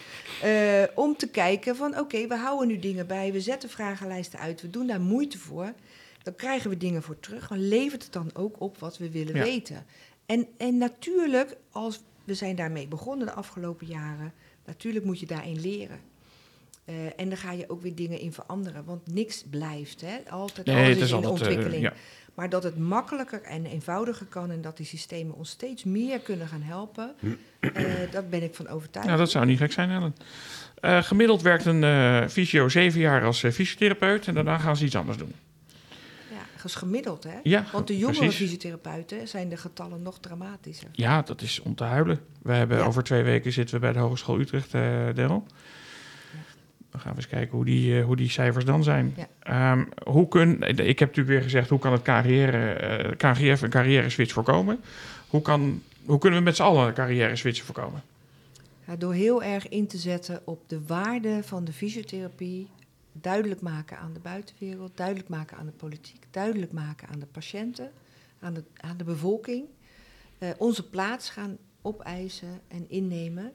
Eh, 0.42 0.82
om 0.94 1.16
te 1.16 1.28
kijken 1.28 1.76
van 1.76 1.98
oké, 1.98 2.26
we 2.26 2.36
houden 2.36 2.68
nu 2.68 2.78
dingen 2.78 3.06
bij. 3.06 3.32
We 3.32 3.40
zetten 3.40 3.68
vragenlijsten 3.68 4.38
uit. 4.38 4.60
We 4.62 4.70
doen 4.70 4.86
daar 4.86 5.00
moeite 5.00 5.38
voor. 5.38 5.72
Dan 6.22 6.34
krijgen 6.34 6.70
we 6.70 6.76
dingen 6.76 7.02
voor 7.02 7.20
terug. 7.20 7.50
Maar 7.50 7.58
levert 7.58 8.02
het 8.02 8.12
dan 8.12 8.30
ook 8.34 8.60
op 8.60 8.78
wat 8.78 8.98
we 8.98 9.10
willen 9.10 9.34
Ja. 9.34 9.42
weten? 9.42 9.86
En, 10.26 10.46
en 10.56 10.78
natuurlijk, 10.78 11.56
als 11.70 12.00
we 12.24 12.34
zijn 12.34 12.56
daarmee 12.56 12.88
begonnen 12.88 13.26
de 13.26 13.32
afgelopen 13.32 13.86
jaren. 13.86 14.32
Natuurlijk 14.64 15.04
moet 15.04 15.20
je 15.20 15.26
daarin 15.26 15.60
leren. 15.60 16.00
Eh, 16.84 16.94
en 17.16 17.28
dan 17.28 17.36
ga 17.38 17.52
je 17.52 17.64
ook 17.68 17.82
weer 17.82 17.94
dingen 17.94 18.18
in 18.18 18.32
veranderen. 18.32 18.84
Want 18.84 19.06
niks 19.14 19.44
blijft. 19.50 20.00
Hè? 20.00 20.30
Altijd 20.30 20.66
Nee, 20.66 20.76
alles 20.76 20.96
is, 20.96 21.02
is 21.02 21.08
in 21.10 21.14
altijd... 21.14 21.40
eh, 21.40 21.46
ontwikkeling. 21.46 21.82
ja. 21.82 21.92
Maar 22.34 22.48
dat 22.48 22.62
het 22.62 22.78
makkelijker 22.78 23.42
en 23.42 23.66
eenvoudiger 23.66 24.26
kan 24.26 24.50
en 24.50 24.60
dat 24.60 24.76
die 24.76 24.86
systemen 24.86 25.34
ons 25.34 25.50
steeds 25.50 25.84
meer 25.84 26.18
kunnen 26.20 26.48
gaan 26.48 26.62
helpen, 26.62 27.14
eh, 27.60 27.84
daar 28.10 28.26
ben 28.26 28.42
ik 28.42 28.54
van 28.54 28.68
overtuigd. 28.68 29.08
Nou, 29.08 29.20
dat 29.20 29.30
zou 29.30 29.46
niet 29.46 29.58
gek 29.58 29.72
zijn, 29.72 29.90
Ellen. 29.90 30.14
Gemiddeld 31.04 31.42
werkt 31.42 31.64
een 31.64 32.30
fysio 32.30 32.68
zeven 32.68 33.00
jaar 33.00 33.24
als 33.24 33.38
fysiotherapeut 33.40 34.26
en 34.28 34.34
daarna 34.34 34.58
gaan 34.58 34.76
ze 34.76 34.84
iets 34.84 34.96
anders 34.96 35.18
doen. 35.18 35.32
Ja, 36.30 36.38
dat 36.56 36.64
is 36.64 36.74
gemiddeld, 36.74 37.24
hè? 37.24 37.38
Ja, 37.42 37.64
Want 37.72 37.86
de 37.86 37.98
jongere 37.98 38.18
precies. 38.18 38.36
fysiotherapeuten 38.36 39.28
zijn 39.28 39.48
de 39.48 39.56
getallen 39.56 40.02
nog 40.02 40.18
dramatischer. 40.20 40.88
Ja, 40.92 41.22
dat 41.22 41.42
is 41.42 41.60
om 41.60 41.74
te 41.74 41.84
huilen. 41.84 42.20
We 42.42 42.52
hebben 42.52 42.78
Ja. 42.78 42.84
over 42.84 43.02
twee 43.02 43.22
weken 43.22 43.52
zitten 43.52 43.74
we 43.74 43.80
bij 43.80 43.92
de 43.92 43.98
Hogeschool 43.98 44.38
Utrecht, 44.40 44.72
Daryl. 44.72 45.46
Dan 46.92 47.00
gaan 47.00 47.10
we 47.10 47.16
eens 47.16 47.28
kijken 47.28 47.56
hoe 47.56 47.64
die, 47.64 47.98
eh, 47.98 48.04
hoe 48.04 48.16
die 48.16 48.30
cijfers 48.30 48.64
dan 48.64 48.82
zijn. 48.82 49.14
Ja. 49.16 49.28
Ehm, 49.38 49.84
hoe 50.04 50.28
kun, 50.28 50.62
ik 50.62 50.98
heb 50.98 51.08
natuurlijk 51.08 51.28
weer 51.28 51.42
gezegd, 51.42 51.68
hoe 51.68 51.78
kan 51.78 51.92
het 51.92 52.02
carrière, 52.02 52.72
eh, 52.72 53.16
KGF 53.16 53.62
een 53.62 53.70
carrière 53.70 54.10
switch 54.10 54.32
voorkomen? 54.32 54.80
Hoe, 55.28 55.42
kan, 55.42 55.82
hoe 56.04 56.18
kunnen 56.18 56.38
we 56.38 56.44
met 56.44 56.56
z'n 56.56 56.62
allen 56.62 56.86
een 56.86 56.94
carrière 56.94 57.36
switch 57.36 57.62
voorkomen? 57.62 58.02
Ja, 58.86 58.96
door 58.96 59.12
heel 59.12 59.42
erg 59.42 59.68
in 59.68 59.86
te 59.86 59.98
zetten 59.98 60.40
op 60.44 60.68
de 60.68 60.86
waarde 60.86 61.42
van 61.42 61.64
de 61.64 61.72
fysiotherapie, 61.72 62.68
duidelijk 63.12 63.60
maken 63.60 63.98
aan 63.98 64.12
de 64.12 64.20
buitenwereld, 64.20 64.96
duidelijk 64.96 65.28
maken 65.28 65.56
aan 65.56 65.66
de 65.66 65.72
politiek, 65.72 66.24
duidelijk 66.30 66.72
maken 66.72 67.08
aan 67.08 67.18
de 67.18 67.26
patiënten, 67.26 67.90
aan 68.40 68.54
de, 68.54 68.64
aan 68.76 68.96
de 68.96 69.04
bevolking, 69.04 69.64
eh, 70.38 70.48
onze 70.58 70.88
plaats 70.88 71.30
gaan 71.30 71.58
opeisen 71.82 72.60
en 72.68 72.84
innemen. 72.88 73.52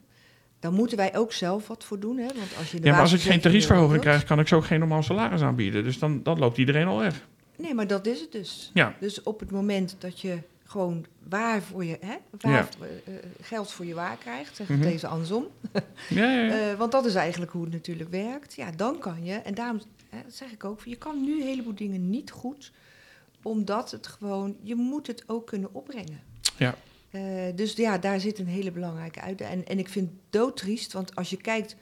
Dan 0.59 0.73
moeten 0.73 0.97
wij 0.97 1.15
ook 1.17 1.31
zelf 1.33 1.67
wat 1.67 1.83
voor 1.83 1.99
doen. 1.99 2.17
Hè? 2.17 2.25
Want 2.25 2.57
als 2.57 2.71
je 2.71 2.79
de 2.79 2.85
Ja, 2.87 2.91
maar 2.91 3.01
als 3.01 3.13
ik 3.13 3.21
geen 3.21 3.41
tariefverhoging 3.41 4.01
krijg, 4.01 4.23
kan 4.23 4.39
ik 4.39 4.47
zo 4.47 4.61
geen 4.61 4.79
normaal 4.79 5.03
salaris 5.03 5.41
aanbieden. 5.41 5.83
Dus 5.83 5.99
dan, 5.99 6.23
dan 6.23 6.39
loopt 6.39 6.57
iedereen 6.57 6.87
al 6.87 6.99
weg. 6.99 7.27
Nee, 7.55 7.73
maar 7.73 7.87
dat 7.87 8.05
is 8.05 8.19
het 8.21 8.31
dus. 8.31 8.71
Ja. 8.73 8.95
Dus 8.99 9.23
op 9.23 9.39
het 9.39 9.51
moment 9.51 9.95
dat 9.99 10.21
je 10.21 10.37
gewoon 10.65 11.05
waar 11.29 11.61
voor 11.61 11.85
je, 11.85 11.97
hè, 12.01 12.15
waar, 12.41 12.51
Ja. 12.51 12.67
eh, 12.81 13.13
eh, 13.15 13.23
geld 13.41 13.71
voor 13.71 13.85
je 13.85 13.93
waar 13.93 14.17
krijgt, 14.17 14.55
zeg 14.55 14.67
Mhm. 14.69 14.83
even 14.83 15.09
andersom. 15.09 15.45
Ja, 16.09 16.31
ja, 16.31 16.41
ja. 16.41 16.71
Eh, 16.71 16.77
want 16.77 16.91
dat 16.91 17.05
is 17.05 17.15
eigenlijk 17.15 17.51
hoe 17.51 17.63
het 17.63 17.73
natuurlijk 17.73 18.09
werkt. 18.09 18.53
Ja, 18.53 18.71
dan 18.71 18.99
kan 18.99 19.23
je, 19.23 19.33
en 19.33 19.53
daarom 19.53 19.81
hè, 20.09 20.17
dat 20.23 20.33
zeg 20.33 20.51
ik 20.51 20.63
ook, 20.63 20.81
je 20.85 20.95
kan 20.95 21.23
nu 21.23 21.41
een 21.41 21.47
heleboel 21.47 21.75
dingen 21.75 22.09
niet 22.09 22.31
goed, 22.31 22.71
omdat 23.41 23.91
het 23.91 24.07
gewoon, 24.07 24.55
je 24.61 24.75
moet 24.75 25.07
het 25.07 25.23
ook 25.27 25.47
kunnen 25.47 25.69
opbrengen. 25.73 26.19
Ja. 26.57 26.75
Eh, 27.11 27.21
dus 27.55 27.73
ja, 27.73 27.97
daar 27.97 28.19
zit 28.19 28.39
een 28.39 28.47
hele 28.47 28.71
belangrijke 28.71 29.21
uit. 29.21 29.41
En, 29.41 29.65
en 29.67 29.79
ik 29.79 29.89
vind 29.89 30.09
het 30.09 30.17
doodtriest, 30.29 30.93
want 30.93 31.15
als 31.15 31.29
je 31.29 31.37
kijkt 31.37 31.75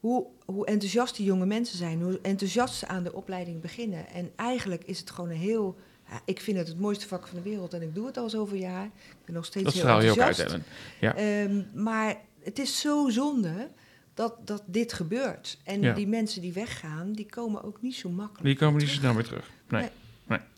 hoe, 0.00 0.26
hoe 0.44 0.66
enthousiast 0.66 1.16
die 1.16 1.26
jonge 1.26 1.46
mensen 1.46 1.76
zijn, 1.78 2.02
hoe 2.02 2.18
enthousiast 2.22 2.74
ze 2.74 2.86
aan 2.88 3.02
de 3.02 3.12
opleiding 3.12 3.60
beginnen. 3.60 4.08
En 4.08 4.30
eigenlijk 4.36 4.84
is 4.84 4.98
het 4.98 5.10
gewoon 5.10 5.30
een 5.30 5.36
heel. 5.36 5.76
ja, 6.10 6.20
ik 6.24 6.40
vind 6.40 6.58
het 6.58 6.68
het 6.68 6.78
mooiste 6.80 7.08
vak 7.08 7.26
van 7.26 7.36
de 7.42 7.48
wereld 7.50 7.74
en 7.74 7.82
ik 7.82 7.94
doe 7.94 8.06
het 8.06 8.16
al 8.16 8.30
zoveel 8.30 8.58
jaar. 8.58 8.84
Ik 8.84 9.24
ben 9.24 9.34
nog 9.34 9.44
steeds 9.44 9.64
Dat 9.64 9.72
heel 9.74 9.82
straal 9.82 10.02
je 10.02 10.10
ook 10.10 10.16
enthousiast. 10.16 10.52
uit, 10.52 10.62
Ellen. 11.00 11.14
Ja. 11.16 11.44
Ehm, 11.74 11.82
maar 11.82 12.16
het 12.42 12.58
is 12.58 12.80
zo 12.80 13.08
zonde 13.08 13.68
dat, 14.14 14.34
dat 14.46 14.62
dit 14.66 14.92
gebeurt. 14.92 15.58
En 15.64 15.80
Ja. 15.80 15.94
die 15.94 16.06
mensen 16.06 16.40
die 16.42 16.52
weggaan, 16.52 17.12
die 17.12 17.26
komen 17.26 17.62
ook 17.64 17.82
niet 17.82 17.94
zo 17.94 18.08
makkelijk. 18.08 18.44
Die 18.44 18.56
komen 18.56 18.80
niet 18.80 18.88
zo 18.90 18.94
snel 18.94 19.14
weer 19.14 19.24
terug. 19.24 19.50
Nee. 19.68 19.80
Nee. 19.80 19.90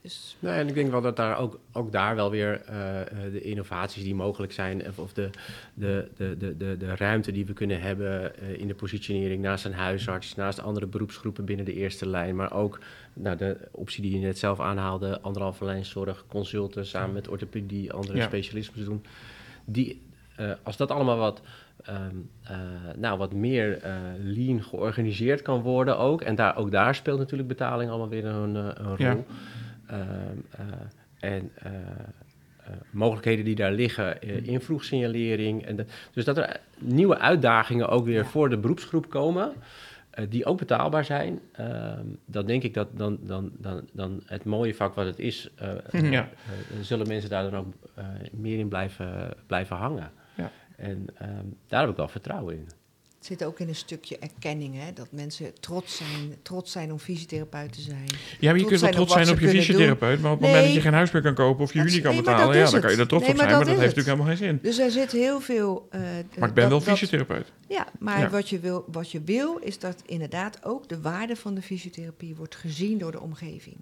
Dus, 0.02 0.36
Nee, 0.38 0.52
en 0.58 0.68
ik 0.68 0.74
denk 0.74 0.90
wel 0.90 1.00
dat 1.00 1.16
daar 1.16 1.38
ook, 1.38 1.60
ook 1.72 1.92
daar 1.92 2.14
wel 2.14 2.30
weer 2.30 2.62
eh, 2.66 3.00
eh, 3.00 3.06
de 3.32 3.40
innovaties 3.40 4.02
die 4.02 4.14
mogelijk 4.14 4.52
zijn, 4.52 4.82
of, 4.96 5.12
de, 5.12 5.30
de, 5.74 6.08
de, 6.16 6.36
de, 6.36 6.56
de, 6.56 6.76
de 6.76 6.96
ruimte 6.96 7.32
die 7.32 7.46
we 7.46 7.52
kunnen 7.52 7.80
hebben 7.80 8.38
eh, 8.38 8.58
in 8.60 8.66
de 8.66 8.74
positionering 8.74 9.42
naast 9.42 9.64
een 9.64 9.74
huisarts, 9.74 10.34
naast 10.34 10.60
andere 10.62 10.86
beroepsgroepen 10.86 11.44
binnen 11.44 11.64
de 11.64 11.74
eerste 11.74 12.08
lijn, 12.08 12.36
maar 12.36 12.52
ook 12.52 12.78
nou, 13.12 13.36
de 13.36 13.56
optie 13.70 14.02
die 14.02 14.12
je 14.18 14.26
net 14.26 14.38
zelf 14.38 14.60
aanhaalde, 14.60 15.20
anderhalve 15.20 15.64
lijn 15.64 15.84
zorg, 15.84 16.24
consulten 16.28 16.86
samen 16.86 17.14
met 17.14 17.28
orthopedie, 17.28 17.92
andere 17.92 18.18
Ja. 18.18 18.24
specialismes 18.26 18.84
doen. 18.84 19.04
Die, 19.64 20.02
eh, 20.36 20.50
als 20.62 20.76
dat 20.76 20.90
allemaal 20.90 21.16
wat, 21.18 21.40
ehm, 21.84 22.16
eh, 22.42 22.56
nou, 22.96 23.18
wat 23.18 23.32
meer 23.32 23.78
eh, 23.78 23.94
lean 24.18 24.62
georganiseerd 24.62 25.42
kan 25.42 25.60
worden 25.62 25.98
ook, 25.98 26.20
en 26.20 26.34
daar, 26.34 26.56
ook 26.56 26.70
daar 26.70 26.94
speelt 26.94 27.18
natuurlijk 27.18 27.48
betaling 27.48 27.90
allemaal 27.90 28.08
weer 28.08 28.24
een, 28.24 28.54
een 28.54 28.96
rol. 28.96 28.96
Ja. 28.96 29.16
Ehm, 29.86 30.38
eh, 30.50 31.30
en 31.30 31.50
eh, 31.54 31.72
eh, 31.72 32.72
mogelijkheden 32.90 33.44
die 33.44 33.54
daar 33.54 33.72
liggen 33.72 34.20
eh, 34.22 34.46
in 34.46 34.60
vroegsignalering. 34.60 35.64
En 35.66 35.76
de, 35.76 35.86
dus 36.12 36.24
dat 36.24 36.36
er 36.38 36.60
nieuwe 36.78 37.18
uitdagingen 37.18 37.88
ook 37.88 38.04
weer 38.04 38.14
Ja. 38.22 38.24
voor 38.24 38.48
de 38.48 38.58
beroepsgroep 38.58 39.08
komen. 39.10 39.52
die 40.28 40.44
ook 40.44 40.58
betaalbaar 40.58 41.04
zijn. 41.04 41.40
Ehm, 41.52 42.04
dan 42.26 42.46
denk 42.46 42.62
ik 42.62 42.74
dat 42.74 42.88
dan, 42.96 43.18
dan, 43.22 43.50
dan, 43.58 43.88
dan 43.92 44.22
het 44.26 44.44
mooie 44.44 44.74
vak 44.74 44.94
wat 44.94 45.06
het 45.06 45.18
is, 45.18 45.50
Ja. 45.92 46.28
zullen 46.80 47.08
mensen 47.08 47.30
daar 47.30 47.50
dan 47.50 47.60
ook 47.60 47.74
meer 48.32 48.58
in 48.58 48.68
blijven, 48.68 49.30
blijven 49.46 49.76
hangen. 49.76 50.10
Ja. 50.36 50.50
En 50.76 51.06
ehm, 51.18 51.46
daar 51.66 51.80
heb 51.80 51.90
ik 51.90 51.96
wel 51.96 52.08
vertrouwen 52.08 52.54
in. 52.54 52.66
Het 53.28 53.38
zit 53.38 53.48
ook 53.48 53.58
in 53.60 53.68
een 53.68 53.74
stukje 53.74 54.18
erkenning, 54.18 54.74
hè, 54.78 54.92
dat 54.92 55.06
mensen 55.10 55.60
trots 55.60 55.96
zijn, 55.96 56.34
trots 56.42 56.72
zijn 56.72 56.92
om 56.92 56.98
fysiotherapeut 56.98 57.72
te 57.72 57.80
zijn. 57.80 58.04
Ja, 58.40 58.50
maar 58.50 58.60
je 58.60 58.66
kunt 58.66 58.80
wel 58.80 58.90
trots 58.90 59.12
zijn 59.12 59.28
op 59.30 59.38
je 59.38 59.48
fysiotherapeut, 59.48 60.20
maar 60.20 60.32
op 60.32 60.38
het 60.40 60.46
moment 60.46 60.64
dat 60.64 60.74
je 60.74 60.80
geen 60.80 60.92
huis 60.92 61.10
meer 61.10 61.22
kan 61.22 61.34
kopen 61.34 61.62
of 61.64 61.72
je 61.72 61.82
niet 61.82 62.00
kan 62.00 62.16
betalen, 62.16 62.56
ja, 62.56 62.70
dan 62.70 62.80
kan 62.80 62.90
je 62.90 62.96
er 62.96 63.08
trots 63.08 63.28
op 63.28 63.36
zijn, 63.36 63.48
maar 63.48 63.58
dat 63.58 63.66
heeft 63.66 63.78
natuurlijk 63.80 64.06
helemaal 64.06 64.26
geen 64.26 64.36
zin. 64.36 64.58
Dus 64.62 64.78
er 64.78 64.90
zit 64.90 65.12
heel 65.12 65.40
veel. 65.40 65.88
eh, 65.90 66.00
Maar 66.38 66.48
ik 66.48 66.54
ben 66.54 66.68
wel 66.68 66.80
fysiotherapeut. 66.80 67.52
Ja, 67.68 67.86
maar. 67.98 68.30
Wat, 68.30 68.48
je 68.48 68.58
wil, 68.58 68.84
wat 68.92 69.10
je 69.10 69.20
wil 69.22 69.56
is 69.56 69.78
dat 69.78 70.02
inderdaad 70.06 70.64
ook 70.64 70.88
de 70.88 71.00
waarde 71.00 71.36
van 71.36 71.54
de 71.54 71.62
fysiotherapie 71.62 72.34
wordt 72.34 72.54
gezien 72.54 72.98
door 72.98 73.12
de 73.12 73.20
omgeving. 73.20 73.76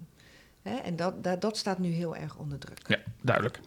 Hè? 0.61 0.75
En 0.75 0.95
dat, 0.95 1.23
dat, 1.23 1.41
dat 1.41 1.57
staat 1.57 1.79
nu 1.79 1.89
heel 1.89 2.15
erg 2.15 2.37
onder 2.37 2.59
druk. 2.59 2.79
Ja, 2.87 2.97
duidelijk. 3.21 3.59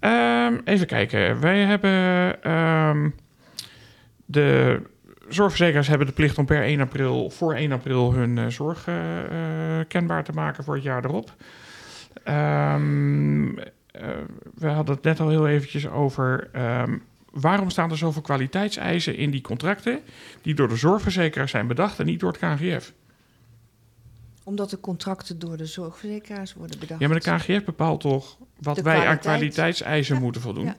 Ehm, 0.00 0.58
even 0.64 0.86
kijken. 0.86 1.40
Wij 1.40 1.58
hebben 1.58 2.42
ehm, 2.42 3.08
de 4.32 4.82
zorgverzekeraars 5.28 5.88
hebben 5.88 6.06
de 6.06 6.12
plicht 6.12 6.38
om 6.38 6.44
per 6.46 6.62
1 6.62 6.80
april, 6.80 7.30
voor 7.30 7.54
1 7.54 7.72
april 7.72 8.12
hun 8.12 8.38
eh, 8.38 8.46
zorg 8.46 8.86
eh, 8.86 9.78
eh, 9.80 9.86
kenbaar 9.88 10.24
te 10.24 10.32
maken 10.32 10.64
voor 10.64 10.74
het 10.74 10.82
jaar 10.82 11.04
erop. 11.04 11.34
Ehm, 12.24 13.58
eh, 13.58 14.08
we 14.54 14.66
hadden 14.68 14.94
het 14.94 15.04
net 15.04 15.20
al 15.20 15.28
heel 15.28 15.48
eventjes 15.48 15.88
over 15.88 16.48
ehm, 16.52 16.98
waarom 17.30 17.70
staan 17.70 17.90
er 17.90 17.96
zoveel 17.96 18.22
kwaliteitseisen 18.22 19.16
in 19.16 19.30
die 19.30 19.40
contracten 19.40 20.00
die 20.42 20.54
door 20.54 20.68
de 20.68 20.76
zorgverzekeraars 20.76 21.50
zijn 21.50 21.66
bedacht 21.66 21.98
en 21.98 22.06
niet 22.06 22.20
door 22.20 22.32
het 22.32 22.38
KNGF. 22.40 22.92
Omdat 24.44 24.70
de 24.70 24.80
contracten 24.80 25.38
door 25.38 25.56
de 25.56 25.66
zorgverzekeraars 25.66 26.54
worden 26.54 26.78
bedacht. 26.78 27.00
Ja, 27.00 27.08
maar 27.08 27.20
de 27.20 27.30
KNGF 27.30 27.64
bepaalt 27.64 28.00
toch 28.00 28.36
wat 28.60 28.76
De 28.76 28.82
wij 28.82 28.94
aan 28.94 29.02
kwaliteit. 29.02 29.20
kwaliteitseisen 29.22 30.14
Ja, 30.14 30.20
moeten 30.20 30.40
voldoen. 30.42 30.64
ja. 30.64 30.76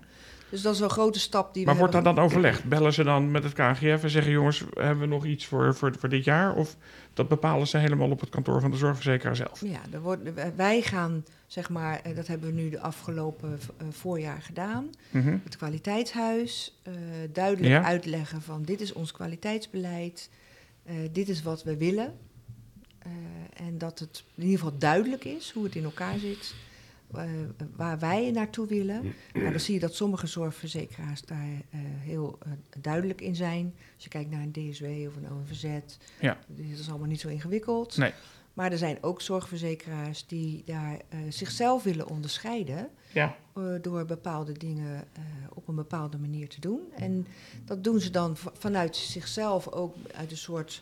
Dus 0.54 0.62
dat 0.62 0.74
is 0.74 0.80
een 0.80 0.89
grote 0.89 1.20
stap 1.20 1.54
die 1.54 1.66
Maar 1.66 1.74
we 1.74 1.80
wordt 1.80 1.93
daar 1.93 2.04
hebben. 2.04 2.24
dan 2.24 2.32
overlegd? 2.32 2.64
Bellen 2.64 2.93
ze 2.93 3.04
dan 3.04 3.32
met 3.32 3.43
het 3.43 3.54
KNGF 3.54 4.04
en 4.04 4.10
zeggen: 4.10 4.32
jongens, 4.32 4.64
hebben 4.74 4.99
we 4.99 5.06
nog 5.06 5.26
iets 5.26 5.45
voor, 5.45 5.76
voor, 5.76 5.95
voor 5.99 6.10
dit 6.10 6.24
jaar? 6.24 6.56
Of 6.56 6.76
dat 7.14 7.28
bepalen 7.28 7.68
ze 7.68 7.78
helemaal 7.78 8.10
op 8.10 8.20
het 8.20 8.30
kantoor 8.30 8.62
van 8.62 8.72
de 8.72 8.78
zorgverzekeraar 8.78 9.36
zelf? 9.36 9.62
Ja, 9.62 9.80
er 9.91 10.01
wordt, 10.01 10.22
wij 10.56 10.82
gaan, 10.82 11.26
zeg 11.47 11.70
maar, 11.70 11.99
eh, 11.99 12.16
dat 12.16 12.28
hebben 12.28 12.56
we 12.56 12.62
nu 12.62 12.70
de 12.70 12.80
afgelopen 12.80 13.60
eh, 13.78 13.88
voorjaar 13.91 14.41
gedaan. 14.41 14.89
Mhm. 15.10 15.38
Het 15.43 15.58
kwaliteitshuis, 15.58 16.80
eh, 16.84 16.93
duidelijk 17.32 17.74
Ja. 17.74 17.84
uitleggen 17.84 18.41
van 18.41 18.64
dit 18.64 18.82
is 18.82 18.93
ons 18.93 19.12
kwaliteitsbeleid, 19.12 20.30
dit 21.12 21.30
is 21.30 21.41
wat 21.43 21.64
we 21.64 21.78
willen. 21.78 22.14
En 23.54 23.78
dat 23.78 23.99
het 23.99 24.24
in 24.36 24.43
ieder 24.43 24.60
geval 24.60 24.78
duidelijk 24.78 25.26
is 25.26 25.51
hoe 25.51 25.64
het 25.64 25.76
in 25.76 25.84
elkaar 25.84 26.20
zit, 26.20 26.56
eh, 27.16 27.24
waar 27.76 27.99
wij 27.99 28.32
naartoe 28.32 28.68
willen. 28.68 29.14
Nou, 29.34 29.49
dan 29.51 29.59
zie 29.59 29.74
je 29.74 29.80
dat 29.80 29.95
sommige 29.95 30.28
zorgverzekeraars 30.28 31.22
daar 31.22 31.47
eh, 31.70 31.80
heel 31.82 32.38
eh, 32.45 32.51
duidelijk 32.82 33.22
in 33.22 33.36
zijn. 33.36 33.74
Als 33.95 34.03
je 34.03 34.09
kijkt 34.09 34.30
naar 34.32 34.41
een 34.41 34.51
DSW 34.51 34.84
of 34.84 35.16
een 35.16 35.32
ONVZ, 35.32 35.66
Ja. 36.20 36.38
dit 36.47 36.80
is 36.80 36.89
allemaal 36.89 37.07
niet 37.07 37.20
zo 37.20 37.28
ingewikkeld. 37.28 37.97
Nee. 37.97 38.11
Maar 38.53 38.72
er 38.72 38.78
zijn 38.78 38.97
ook 39.01 39.22
zorgverzekeraars 39.22 40.28
die 40.28 40.61
daar 40.66 40.97
zichzelf 41.30 41.84
willen 41.84 42.07
onderscheiden 42.09 42.89
Ja. 43.14 43.36
door 43.82 44.05
bepaalde 44.05 44.51
dingen 44.51 45.03
op 45.53 45.68
een 45.68 45.76
bepaalde 45.76 46.18
manier 46.18 46.47
te 46.49 46.59
doen. 46.59 46.80
En 46.97 47.28
dat 47.66 47.84
doen 47.84 47.99
ze 47.99 48.09
dan 48.09 48.38
vanuit 48.53 48.95
zichzelf 48.95 49.68
ook 49.72 49.95
uit 50.16 50.32
een 50.32 50.38
soort. 50.38 50.82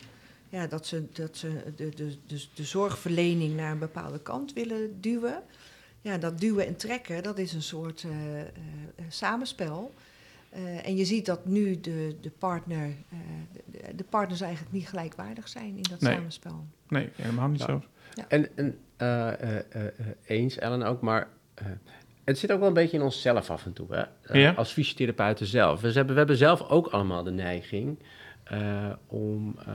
Ja, 0.49 0.67
dat 0.67 0.85
ze, 0.87 1.05
dat 1.13 1.37
ze 1.37 1.63
de, 1.75 1.89
de, 1.89 2.15
de, 2.27 2.45
de 2.53 2.63
zorgverlening 2.63 3.55
naar 3.55 3.71
een 3.71 3.79
bepaalde 3.79 4.19
kant 4.19 4.53
willen 4.53 5.01
duwen. 5.01 5.43
Ja, 6.01 6.17
dat 6.17 6.39
duwen 6.39 6.67
en 6.67 6.75
trekken, 6.75 7.23
dat 7.23 7.37
is 7.37 7.53
een 7.53 7.61
soort 7.61 8.03
eh, 8.03 8.39
eh, 8.41 8.47
eh, 8.95 9.05
samenspel. 9.09 9.93
Eh, 10.49 10.87
en 10.87 10.95
je 10.95 11.05
ziet 11.05 11.25
dat 11.25 11.45
nu 11.45 11.79
de, 11.79 12.15
de, 12.21 12.29
partner, 12.29 12.85
eh, 13.09 13.17
de, 13.65 13.95
de 13.95 14.03
partners 14.03 14.41
eigenlijk 14.41 14.73
niet 14.73 14.87
gelijkwaardig 14.87 15.47
zijn 15.47 15.75
in 15.77 15.85
dat 15.89 15.99
Nee. 16.01 16.13
samenspel. 16.13 16.65
Nee, 16.87 17.09
helemaal 17.15 17.47
niet 17.47 17.59
Ja. 17.59 17.65
zo. 17.65 17.81
En, 18.27 18.47
en 18.57 18.77
eh, 18.97 19.27
eh, 19.27 19.57
eh, 19.69 19.85
eh, 19.87 19.91
eens, 20.25 20.57
Ellen 20.57 20.83
ook, 20.83 21.01
maar 21.01 21.27
het 22.23 22.37
zit 22.37 22.51
ook 22.51 22.59
wel 22.59 22.67
een 22.67 22.73
beetje 22.73 22.97
in 22.97 23.03
onszelf 23.03 23.49
af 23.49 23.65
en 23.65 23.73
toe, 23.73 23.87
hè? 23.95 24.39
Ja. 24.39 24.51
als 24.51 24.71
fysiotherapeuten 24.71 25.45
zelf. 25.45 25.81
Dus 25.81 25.95
hebben, 25.95 26.13
we 26.13 26.19
hebben 26.19 26.37
zelf 26.37 26.61
ook 26.69 26.87
allemaal 26.87 27.23
de 27.23 27.31
neiging 27.31 27.99
om 29.07 29.55
eh, 29.67 29.73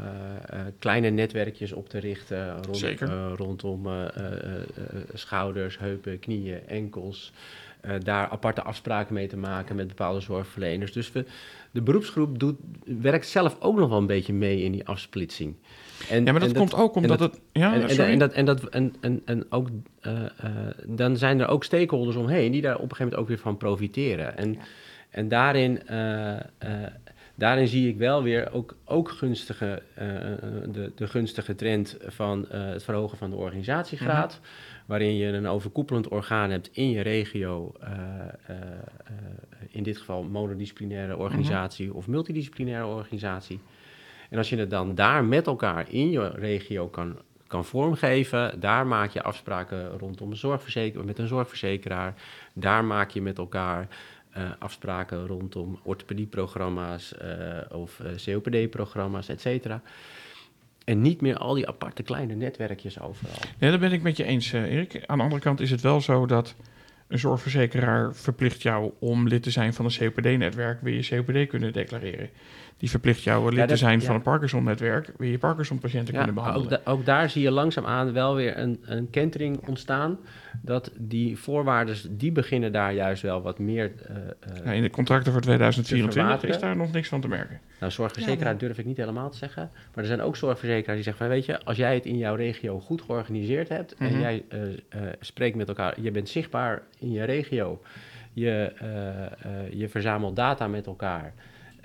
eh, 0.60 0.66
kleine 0.78 1.08
netwerkjes 1.10 1.72
op 1.72 1.88
te 1.88 1.98
richten 1.98 2.52
rond, 2.64 2.76
Zeker. 2.76 3.08
eh, 3.08 3.32
rondom 3.36 3.86
eh, 3.86 4.02
eh, 4.02 4.08
eh, 4.32 4.32
eh, 4.56 4.62
schouders, 5.14 5.78
heupen, 5.78 6.18
knieën, 6.18 6.66
enkels. 6.66 7.32
Eh, 7.80 7.92
daar 8.02 8.28
aparte 8.28 8.62
afspraken 8.62 9.14
mee 9.14 9.26
te 9.26 9.36
maken 9.36 9.76
met 9.76 9.88
bepaalde 9.88 10.20
zorgverleners. 10.20 10.92
Dus 10.92 11.12
we, 11.12 11.24
de 11.70 11.82
beroepsgroep 11.82 12.38
doet, 12.38 12.56
werkt 12.84 13.26
zelf 13.28 13.56
ook 13.60 13.76
nog 13.78 13.88
wel 13.88 13.98
een 13.98 14.06
beetje 14.06 14.32
mee 14.32 14.62
in 14.62 14.72
die 14.72 14.86
afsplitsing. 14.86 15.54
En, 16.10 16.24
Ja, 16.24 16.30
maar 16.32 16.40
dat 16.40 16.50
en 16.50 16.56
komt 16.56 16.74
ook 16.74 16.94
omdat 16.94 17.18
dat- 17.18 17.30
het... 17.32 17.40
Ja, 17.52 17.72
en, 17.74 18.18
dat, 18.18 18.32
en, 18.32 18.44
dat, 18.44 18.64
en, 18.68 18.94
en, 19.00 19.22
en 19.24 19.46
ook, 19.50 19.68
eh, 20.00 20.24
eh, 20.24 20.30
dan 20.86 21.16
zijn 21.16 21.40
er 21.40 21.48
ook 21.48 21.64
stakeholders 21.64 22.16
omheen 22.16 22.52
die 22.52 22.62
daar 22.62 22.74
op 22.76 22.82
een 22.82 22.96
gegeven 22.96 23.04
moment 23.04 23.22
ook 23.22 23.28
weer 23.28 23.38
van 23.38 23.56
profiteren. 23.56 24.36
En, 24.36 24.52
Ja. 24.52 24.58
en 25.10 25.28
daarin, 25.28 25.86
eh, 25.86 26.34
eh, 26.36 26.40
daarin 27.36 27.68
zie 27.68 27.88
ik 27.88 27.96
wel 27.96 28.22
weer 28.22 28.52
ook, 28.52 28.76
ook 28.84 29.10
gunstige, 29.10 29.82
eh, 29.94 30.06
de, 30.72 30.92
de 30.94 31.06
gunstige 31.06 31.54
trend 31.54 31.96
van 32.06 32.48
eh, 32.48 32.66
het 32.66 32.84
verhogen 32.84 33.18
van 33.18 33.30
de 33.30 33.36
organisatiegraad. 33.36 34.40
Waarin 34.86 35.16
je 35.16 35.26
een 35.26 35.46
overkoepelend 35.46 36.08
orgaan 36.08 36.50
hebt 36.50 36.68
in 36.72 36.90
je 36.90 37.00
regio, 37.00 37.72
eh, 37.80 37.90
eh, 38.46 38.56
eh, 39.04 39.14
in 39.68 39.82
dit 39.82 39.98
geval 39.98 40.22
monodisciplinaire 40.22 41.16
organisatie 41.16 41.94
of 41.94 42.06
multidisciplinaire 42.06 42.86
organisatie. 42.86 43.60
En 44.30 44.38
als 44.38 44.48
je 44.48 44.56
het 44.56 44.70
dan 44.70 44.94
daar 44.94 45.24
met 45.24 45.46
elkaar 45.46 45.86
in 45.88 46.10
je 46.10 46.28
regio 46.28 46.88
kan, 46.88 47.18
kan 47.46 47.64
vormgeven, 47.64 48.60
daar 48.60 48.86
maak 48.86 49.10
je 49.10 49.22
afspraken 49.22 49.98
rondom 49.98 50.30
een 50.30 50.36
zorgverzeker, 50.36 51.04
met 51.04 51.18
een 51.18 51.26
zorgverzekeraar. 51.26 52.14
Daar 52.52 52.84
maak 52.84 53.10
je 53.10 53.22
met 53.22 53.38
elkaar 53.38 53.88
eh, 54.36 54.50
afspraken 54.58 55.26
rondom 55.26 55.78
orthopedieprogramma's 55.82 57.14
eh, 57.14 57.30
of 57.70 58.00
eh, 58.00 58.10
COPD-programma's, 58.24 59.28
et 59.28 59.40
cetera. 59.40 59.82
En 60.84 61.00
niet 61.00 61.20
meer 61.20 61.36
al 61.36 61.54
die 61.54 61.68
aparte 61.68 62.02
kleine 62.02 62.34
netwerkjes 62.34 63.00
overal. 63.00 63.34
Nee, 63.58 63.70
dat 63.70 63.80
ben 63.80 63.92
ik 63.92 64.02
met 64.02 64.16
je 64.16 64.24
eens, 64.24 64.52
Erik. 64.52 65.02
Aan 65.06 65.16
de 65.16 65.22
andere 65.24 65.42
kant 65.42 65.60
is 65.60 65.70
het 65.70 65.80
wel 65.80 66.00
zo 66.00 66.26
dat 66.26 66.54
een 67.08 67.18
zorgverzekeraar 67.18 68.14
verplicht 68.14 68.62
jou 68.62 68.92
om 68.98 69.28
lid 69.28 69.42
te 69.42 69.50
zijn 69.50 69.74
van 69.74 69.84
een 69.84 69.96
COPD-netwerk, 69.98 70.80
wil 70.80 70.92
je 70.92 71.08
COPD 71.08 71.48
kunnen 71.48 71.72
declareren. 71.72 72.30
Die 72.78 72.90
verplicht 72.90 73.22
jou 73.22 73.48
lid 73.48 73.58
Ja, 73.58 73.66
te 73.66 73.76
zijn 73.76 74.00
ja. 74.00 74.06
van 74.06 74.14
een 74.14 74.22
Parkinson-netwerk, 74.22 75.12
wil 75.16 75.28
je 75.28 75.38
Parkinson-patiënten 75.38 76.12
Ja, 76.12 76.18
kunnen 76.18 76.34
behandelen. 76.34 76.72
ook, 76.78 76.84
da- 76.84 76.90
ook 76.90 77.04
daar 77.04 77.30
zie 77.30 77.42
je 77.42 77.50
langzaamaan 77.50 78.12
wel 78.12 78.34
weer 78.34 78.58
een, 78.58 78.78
een 78.84 79.10
kentering 79.10 79.66
ontstaan. 79.68 80.18
Dat 80.62 80.90
die 80.98 81.38
voorwaarden, 81.38 81.96
die 82.10 82.32
beginnen 82.32 82.72
daar 82.72 82.92
juist 82.92 83.22
wel 83.22 83.42
wat 83.42 83.58
meer... 83.58 83.92
eh, 84.06 84.16
eh, 84.16 84.64
Ja, 84.64 84.72
in 84.72 84.82
de 84.82 84.90
contracten 84.90 85.32
voor 85.32 85.40
2024 85.40 86.50
is 86.50 86.58
daar 86.58 86.76
nog 86.76 86.92
niks 86.92 87.08
van 87.08 87.20
te 87.20 87.28
merken. 87.28 87.60
Nou, 87.80 87.92
zorgverzekeraar 87.92 88.58
durf 88.58 88.78
ik 88.78 88.84
niet 88.84 88.96
helemaal 88.96 89.30
te 89.30 89.36
zeggen. 89.36 89.70
Maar 89.94 90.04
er 90.04 90.10
zijn 90.10 90.20
ook 90.22 90.36
zorgverzekeraars 90.36 90.94
die 90.94 91.04
zeggen 91.04 91.26
van... 91.26 91.34
weet 91.34 91.46
je, 91.46 91.64
als 91.64 91.76
jij 91.76 91.94
het 91.94 92.06
in 92.06 92.16
jouw 92.18 92.34
regio 92.34 92.80
goed 92.80 93.02
georganiseerd 93.02 93.68
hebt... 93.68 93.98
Mhm. 93.98 94.12
en 94.14 94.20
jij 94.20 94.44
eh, 94.48 94.62
eh, 94.72 94.76
spreekt 95.20 95.56
met 95.56 95.68
elkaar... 95.68 96.00
je 96.00 96.10
bent 96.10 96.28
zichtbaar 96.28 96.82
in 96.98 97.12
je 97.12 97.24
regio... 97.24 97.80
je, 98.32 98.72
eh, 98.78 99.24
eh, 99.24 99.72
je 99.72 99.88
verzamelt 99.88 100.36
data 100.36 100.68
met 100.68 100.86
elkaar... 100.86 101.34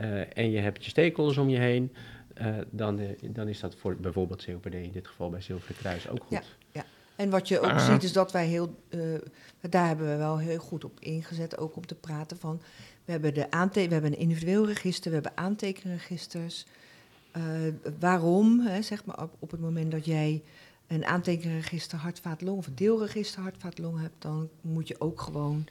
eh, 0.02 0.38
en 0.38 0.52
je 0.52 0.60
hebt 0.60 0.84
je 0.84 0.90
stakeholders 0.90 1.38
om 1.38 1.50
je 1.50 1.58
heen... 1.60 1.94
eh, 2.34 2.56
dan, 2.70 3.00
eh, 3.00 3.08
dan 3.22 3.48
is 3.48 3.60
dat 3.60 3.76
voor 3.76 3.96
bijvoorbeeld 3.96 4.46
COPD... 4.46 4.74
in 4.74 4.92
dit 4.92 5.08
geval 5.08 5.30
bij 5.30 5.42
Zilveren 5.42 5.76
Kruis 5.76 6.10
ook 6.10 6.24
goed. 6.24 6.58
En 7.16 7.30
wat 7.30 7.48
je 7.48 7.60
ook 7.60 7.66
Ah. 7.66 7.92
ziet 7.92 8.04
is 8.04 8.14
dat 8.14 8.32
wij 8.32 8.48
heel, 8.48 8.76
eh, 8.90 9.00
daar 9.70 9.88
hebben 9.88 10.08
we 10.10 10.16
wel 10.16 10.38
heel 10.40 10.58
goed 10.60 10.84
op 10.84 11.00
ingezet, 11.00 11.58
ook 11.58 11.76
om 11.76 11.86
te 11.86 11.96
praten 11.96 12.38
van, 12.38 12.62
we 13.06 13.12
hebben, 13.12 13.34
de 13.34 13.52
aante 13.52 13.88
we 13.88 13.94
hebben 13.94 14.12
een 14.12 14.18
individueel 14.20 14.66
register, 14.68 15.08
we 15.10 15.14
hebben 15.14 15.38
aantekenregisters. 15.38 16.66
Eh, 17.32 17.42
waarom, 18.00 18.60
hè, 18.60 18.82
zeg 18.82 19.06
maar, 19.06 19.22
op, 19.22 19.36
op 19.40 19.52
het 19.52 19.60
moment 19.60 19.92
dat 19.92 20.06
jij 20.06 20.42
een 20.88 21.06
aantekenregister 21.06 21.98
hart-vaat-long 21.98 22.58
of 22.58 22.68
een 22.68 22.76
deelregister 22.76 23.42
hart-vaat-long 23.42 24.00
hebt, 24.00 24.22
dan 24.22 24.50
moet 24.62 24.88
je 24.88 24.96
ook 25.00 25.22
gewoon 25.22 25.66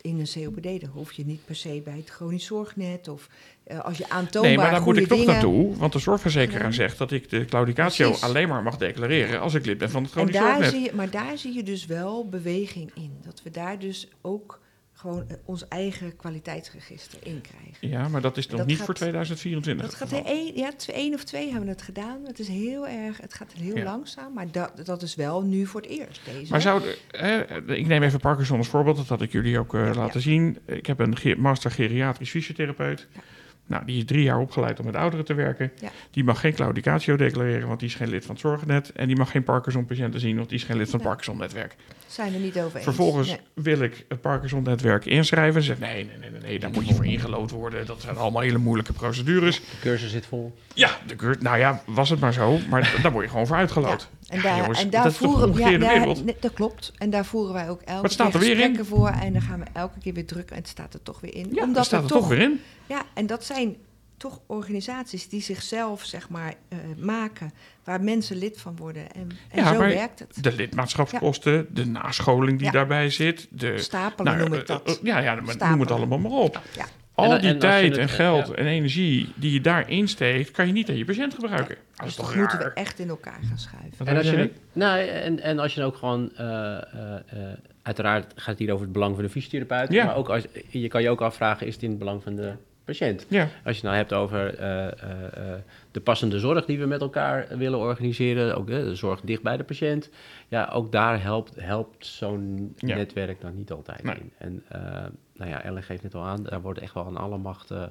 in 0.00 0.18
een 0.20 0.44
COPD, 0.44 0.80
dan 0.80 0.90
hoef 0.92 1.12
je 1.12 1.24
niet 1.26 1.44
per 1.44 1.56
se 1.56 1.80
bij 1.84 1.96
het 1.96 2.10
chronisch 2.10 2.44
zorgnet 2.44 3.08
of 3.08 3.28
eh, 3.64 3.80
als 3.80 3.98
je 3.98 4.08
aantoonbaar 4.08 4.50
Nee, 4.50 4.58
maar 4.58 4.70
daar 4.70 4.82
moet 4.82 4.96
ik 4.96 5.06
toch 5.06 5.18
dingen... 5.18 5.32
naartoe, 5.32 5.76
want 5.76 5.92
de 5.92 5.98
zorgverzekeraar 5.98 6.72
zegt 6.74 6.98
dat 6.98 7.10
ik 7.10 7.30
de 7.30 7.44
claudicatio 7.44 8.06
Precies. 8.06 8.24
alleen 8.24 8.48
maar 8.48 8.62
mag 8.62 8.76
declareren 8.76 9.40
als 9.40 9.54
ik 9.54 9.66
lid 9.66 9.78
ben 9.78 9.90
van 9.90 10.02
het 10.02 10.12
En 10.12 10.16
chronisch 10.16 10.34
daar 10.36 10.52
zorgnet. 10.54 10.70
zie 10.70 10.80
je, 10.82 10.90
maar 10.94 11.10
daar 11.10 11.38
zie 11.38 11.54
je 11.54 11.62
dus 11.62 11.86
wel 11.86 12.28
beweging 12.28 12.90
in. 12.94 13.18
Dat 13.24 13.42
we 13.42 13.50
daar 13.50 13.78
dus 13.78 14.08
ook 14.20 14.60
gewoon 14.98 15.24
eh, 15.28 15.36
ons 15.44 15.68
eigen 15.68 16.16
kwaliteitsregister 16.16 17.18
in 17.22 17.40
krijgen. 17.40 17.88
Ja, 17.88 18.08
maar 18.08 18.20
dat 18.20 18.36
is 18.36 18.46
nog 18.46 18.66
niet 18.66 18.76
gaat- 18.76 18.84
voor 18.86 18.94
2024. 18.94 19.86
Dat 19.86 19.94
gaat 19.94 20.24
één, 20.24 20.56
ja, 20.56 20.70
twee, 20.76 20.96
één 20.96 21.14
of 21.14 21.24
twee 21.24 21.50
hebben 21.50 21.68
het 21.68 21.82
gedaan. 21.82 22.24
Het 22.24 22.38
is 22.38 22.48
heel 22.48 22.88
erg, 22.88 23.20
het 23.20 23.34
gaat 23.34 23.52
heel 23.52 23.76
Ja. 23.76 23.84
langzaam, 23.84 24.32
maar 24.32 24.50
dat, 24.50 24.72
dat 24.84 25.02
is 25.02 25.14
wel 25.14 25.42
nu 25.42 25.66
voor 25.66 25.80
het 25.80 25.90
eerst. 25.90 26.20
Deze. 26.24 26.50
Maar 26.50 26.60
zou, 26.60 26.80
de- 26.82 26.98
hè, 27.10 27.60
ik 27.74 27.86
neem 27.86 28.02
even 28.02 28.20
Parkinson 28.20 28.58
als 28.58 28.68
voorbeeld, 28.68 28.96
dat 28.96 29.06
had 29.08 29.22
ik 29.22 29.32
jullie 29.32 29.58
ook 29.58 29.74
eh, 29.74 29.80
Ja, 29.84 29.94
laten 29.94 30.20
ja. 30.20 30.26
zien. 30.26 30.58
Ik 30.66 30.86
heb 30.86 30.98
een 30.98 31.16
ge- 31.16 31.36
master 31.38 31.70
geriatrisch 31.70 32.30
fysiotherapeut. 32.30 33.06
Ja. 33.12 33.20
Nou, 33.68 33.84
die 33.84 33.96
is 33.98 34.04
drie 34.04 34.22
jaar 34.22 34.38
opgeleid 34.38 34.78
om 34.78 34.84
met 34.86 34.96
ouderen 34.96 35.24
te 35.24 35.34
werken. 35.34 35.70
Ja. 35.80 35.88
Die 36.10 36.24
mag 36.24 36.40
geen 36.40 36.54
claudicatio 36.54 37.16
declareren, 37.16 37.68
want 37.68 37.80
die 37.80 37.88
is 37.88 37.94
geen 37.94 38.08
lid 38.08 38.24
van 38.24 38.30
het 38.34 38.40
zorgnet. 38.40 38.92
En 38.92 39.06
die 39.06 39.16
mag 39.16 39.30
geen 39.30 39.42
Parkinson-patiënten 39.42 40.20
zien, 40.20 40.36
want 40.36 40.48
die 40.48 40.58
is 40.58 40.64
geen 40.64 40.76
lid 40.76 40.90
van 40.90 40.98
het 40.98 41.02
Nee. 41.08 41.14
Parkinson-netwerk. 41.16 41.76
zijn 42.06 42.34
er 42.34 42.40
niet 42.40 42.58
over 42.60 42.74
eens. 42.76 42.84
Vervolgens 42.84 43.28
Nee. 43.28 43.38
wil 43.54 43.80
ik 43.80 44.04
het 44.08 44.20
Parkinson-netwerk 44.20 45.04
inschrijven. 45.04 45.60
Ze 45.62 45.66
zegt, 45.66 45.80
nee, 45.80 46.04
nee, 46.04 46.16
nee, 46.20 46.30
nee, 46.30 46.40
nee, 46.40 46.58
daar 46.58 46.70
moet 46.70 46.88
je 46.88 46.94
voor 46.94 47.06
ingelood 47.06 47.50
worden. 47.50 47.86
Dat 47.86 48.00
zijn 48.00 48.16
allemaal 48.16 48.42
hele 48.42 48.58
moeilijke 48.58 48.92
procedures. 48.92 49.56
De 49.56 49.64
cursus 49.80 50.10
zit 50.10 50.26
vol. 50.26 50.54
Ja, 50.74 50.90
de 51.06 51.16
keur- 51.16 51.36
nou 51.40 51.58
ja, 51.58 51.82
was 51.86 52.10
het 52.10 52.20
maar 52.20 52.32
zo. 52.32 52.58
Maar 52.70 52.94
daar 53.02 53.12
word 53.12 53.24
je 53.24 53.30
gewoon 53.30 53.46
voor 53.46 53.56
uitgeloot. 53.56 54.08
En 54.28 54.36
Ja, 54.36 54.42
daar, 54.42 54.56
jongens, 54.56 54.82
en 54.82 54.90
daar 54.90 55.12
voeren 55.12 55.52
daar- 55.56 55.78
wereld? 55.78 56.24
nee, 56.24 56.36
dat 56.40 56.52
klopt. 56.52 56.92
En 56.98 57.10
daar 57.10 57.24
voeren 57.24 57.52
wij 57.52 57.70
ook 57.70 57.80
elke 57.80 58.08
keer 58.08 58.24
er 58.26 58.32
gesprekken 58.32 58.86
voor. 58.86 59.08
En 59.08 59.32
dan 59.32 59.42
gaan 59.42 59.58
we 59.60 59.66
elke 59.72 59.98
keer 59.98 60.12
weer 60.14 60.26
drukken. 60.26 60.56
En 60.56 60.62
het 60.62 60.70
staat 60.70 60.94
er 60.94 61.02
toch 61.02 61.20
weer 61.20 61.34
in. 61.34 61.48
Ja, 61.52 61.62
Omdat 61.62 61.84
staat 61.84 62.02
we 62.02 62.08
er 62.14 62.20
toch 62.20 62.28
weer 62.28 62.40
in. 62.40 62.60
Ja, 62.86 63.02
en 63.14 63.26
dat 63.26 63.44
zijn 63.44 63.76
toch 64.16 64.40
organisaties 64.46 65.28
die 65.28 65.40
zichzelf 65.42 66.04
zeg 66.04 66.28
maar 66.28 66.54
eh, 66.68 66.78
maken, 66.96 67.52
waar 67.84 68.00
mensen 68.02 68.36
lid 68.36 68.60
van 68.60 68.76
worden. 68.76 69.12
En, 69.12 69.30
en 69.50 69.62
Ja, 69.64 69.72
zo 69.72 69.78
werkt 69.78 70.18
het. 70.18 70.42
De 70.42 70.52
lidmaatschapskosten, 70.52 71.66
de 71.70 71.86
nascholing 71.86 72.56
die 72.58 72.66
Ja. 72.66 72.72
daarbij 72.72 73.10
zit. 73.10 73.46
De, 73.50 73.78
Stapelen 73.78 74.32
nou, 74.32 74.38
noem 74.44 74.52
eh, 74.52 74.60
ik 74.60 74.66
dat. 74.66 74.82
eh, 74.88 74.94
ja, 75.02 75.18
ja, 75.18 75.34
maar 75.34 75.56
noem 75.70 75.80
het 75.80 75.90
allemaal 75.90 76.18
maar 76.18 76.30
op. 76.30 76.60
Ja. 76.76 76.84
Al 77.18 77.32
En- 77.34 77.40
die 77.40 77.56
tijd 77.56 77.88
het- 77.90 77.96
en 77.98 78.08
geld 78.08 78.46
ja. 78.46 78.54
en 78.54 78.66
energie 78.66 79.32
die 79.34 79.52
je 79.52 79.60
daarin 79.60 80.08
steekt, 80.08 80.50
kan 80.50 80.66
je 80.66 80.72
niet 80.72 80.88
aan 80.88 80.96
je 80.96 81.04
patiënt 81.04 81.34
gebruiken. 81.34 81.74
Dat 81.76 81.96
Dus 81.96 82.06
is 82.08 82.14
toch 82.14 82.26
dat 82.26 82.36
moeten 82.36 82.58
we 82.58 82.64
echt 82.64 82.98
in 82.98 83.08
elkaar 83.08 83.38
gaan 83.48 83.58
schuiven. 83.58 84.06
En 84.06 84.16
als, 84.16 84.30
je 84.30 84.50
nou, 84.72 85.00
en, 85.00 85.40
en 85.40 85.58
als 85.58 85.74
je 85.74 85.82
ook 85.82 85.96
gewoon, 85.96 86.30
eh, 86.36 86.46
eh, 86.76 86.82
eh, 87.26 87.58
uiteraard 87.82 88.32
gaat 88.36 88.46
het 88.46 88.58
hier 88.58 88.70
over 88.72 88.84
het 88.84 88.92
belang 88.92 89.14
van 89.14 89.24
de 89.24 89.30
fysiotherapeut, 89.30 89.92
Ja. 89.92 90.04
maar 90.04 90.16
ook 90.16 90.28
als, 90.28 90.46
je 90.68 90.88
kan 90.88 91.02
je 91.02 91.10
ook 91.10 91.20
afvragen, 91.20 91.66
is 91.66 91.74
het 91.74 91.82
in 91.82 91.88
het 91.90 91.98
belang 91.98 92.22
van 92.22 92.34
de 92.36 92.52
patiënt? 92.84 93.26
Ja, 93.28 93.42
Als 93.42 93.50
je 93.64 93.72
het 93.72 93.82
nou 93.82 93.96
hebt 93.96 94.12
over 94.12 94.54
eh, 94.54 94.86
eh, 94.86 94.92
eh, 94.92 95.58
de 95.90 96.00
passende 96.00 96.38
zorg 96.38 96.64
die 96.64 96.78
we 96.78 96.86
met 96.86 97.00
elkaar 97.00 97.46
willen 97.56 97.78
organiseren, 97.78 98.56
ook 98.56 98.66
de 98.66 98.94
zorg 98.94 99.20
dicht 99.20 99.42
bij 99.42 99.56
de 99.56 99.64
patiënt, 99.64 100.10
ja, 100.48 100.70
ook 100.72 100.92
daar 100.92 101.22
helpt, 101.22 101.52
helpt 101.60 102.06
zo'n 102.06 102.72
Ja. 102.76 102.96
netwerk 102.96 103.40
dan 103.40 103.54
niet 103.56 103.70
altijd 103.72 104.02
Nee. 104.02 104.14
in. 104.14 104.32
En 104.38 104.62
eh, 104.68 105.04
nou 105.38 105.50
ja, 105.50 105.62
Ellen 105.62 105.82
geeft 105.82 106.02
net 106.02 106.14
al 106.14 106.24
aan, 106.24 106.42
daar 106.42 106.60
wordt 106.60 106.78
echt 106.80 106.94
wel 106.94 107.06
aan 107.06 107.16
alle 107.16 107.38
macht 107.38 107.70
eh, 107.70 107.82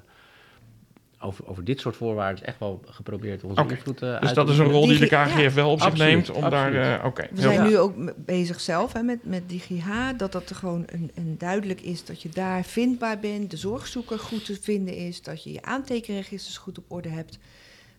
over, 1.20 1.48
over 1.48 1.64
dit 1.64 1.80
soort 1.80 1.96
voorwaarden 1.96 2.46
echt 2.46 2.60
wel 2.60 2.82
geprobeerd 2.86 3.44
onze 3.44 3.62
Oké. 3.62 3.74
invloed 3.74 4.02
eh, 4.02 4.20
dus 4.20 4.28
uit 4.28 4.36
dat 4.36 4.46
te 4.48 4.52
is 4.54 4.58
een 4.58 4.66
rol 4.66 4.88
die 4.88 5.00
de 5.00 5.06
KGF 5.08 5.38
ja. 5.38 5.52
wel 5.52 5.72
op 5.72 5.80
zich 5.82 5.88
Absoluut, 5.92 6.12
neemt 6.14 6.32
om 6.32 6.50
daar... 6.50 6.74
eh, 6.74 7.06
Oké, 7.06 7.28
We 7.32 7.42
zijn 7.42 7.64
nu 7.64 7.78
ook 7.78 8.26
bezig 8.26 8.60
zelf 8.60 8.94
hè, 8.94 9.02
met, 9.04 9.26
met 9.26 9.50
DigiH, 9.50 9.88
dat 10.18 10.32
dat 10.32 10.50
er 10.50 10.56
gewoon 10.56 10.84
een, 10.86 11.12
een 11.16 11.36
duidelijk 11.38 11.82
is 11.82 12.06
dat 12.06 12.22
je 12.22 12.30
daar 12.30 12.64
vindbaar 12.64 13.20
bent, 13.20 13.52
de 13.52 13.58
zorgzoeker 13.58 14.20
goed 14.20 14.46
te 14.46 14.58
vinden 14.62 14.96
is, 14.96 15.22
dat 15.22 15.44
je 15.44 15.52
je 15.52 15.62
aantekenregisters 15.62 16.58
goed 16.58 16.78
op 16.78 16.86
orde 16.88 17.10
hebt, 17.10 17.38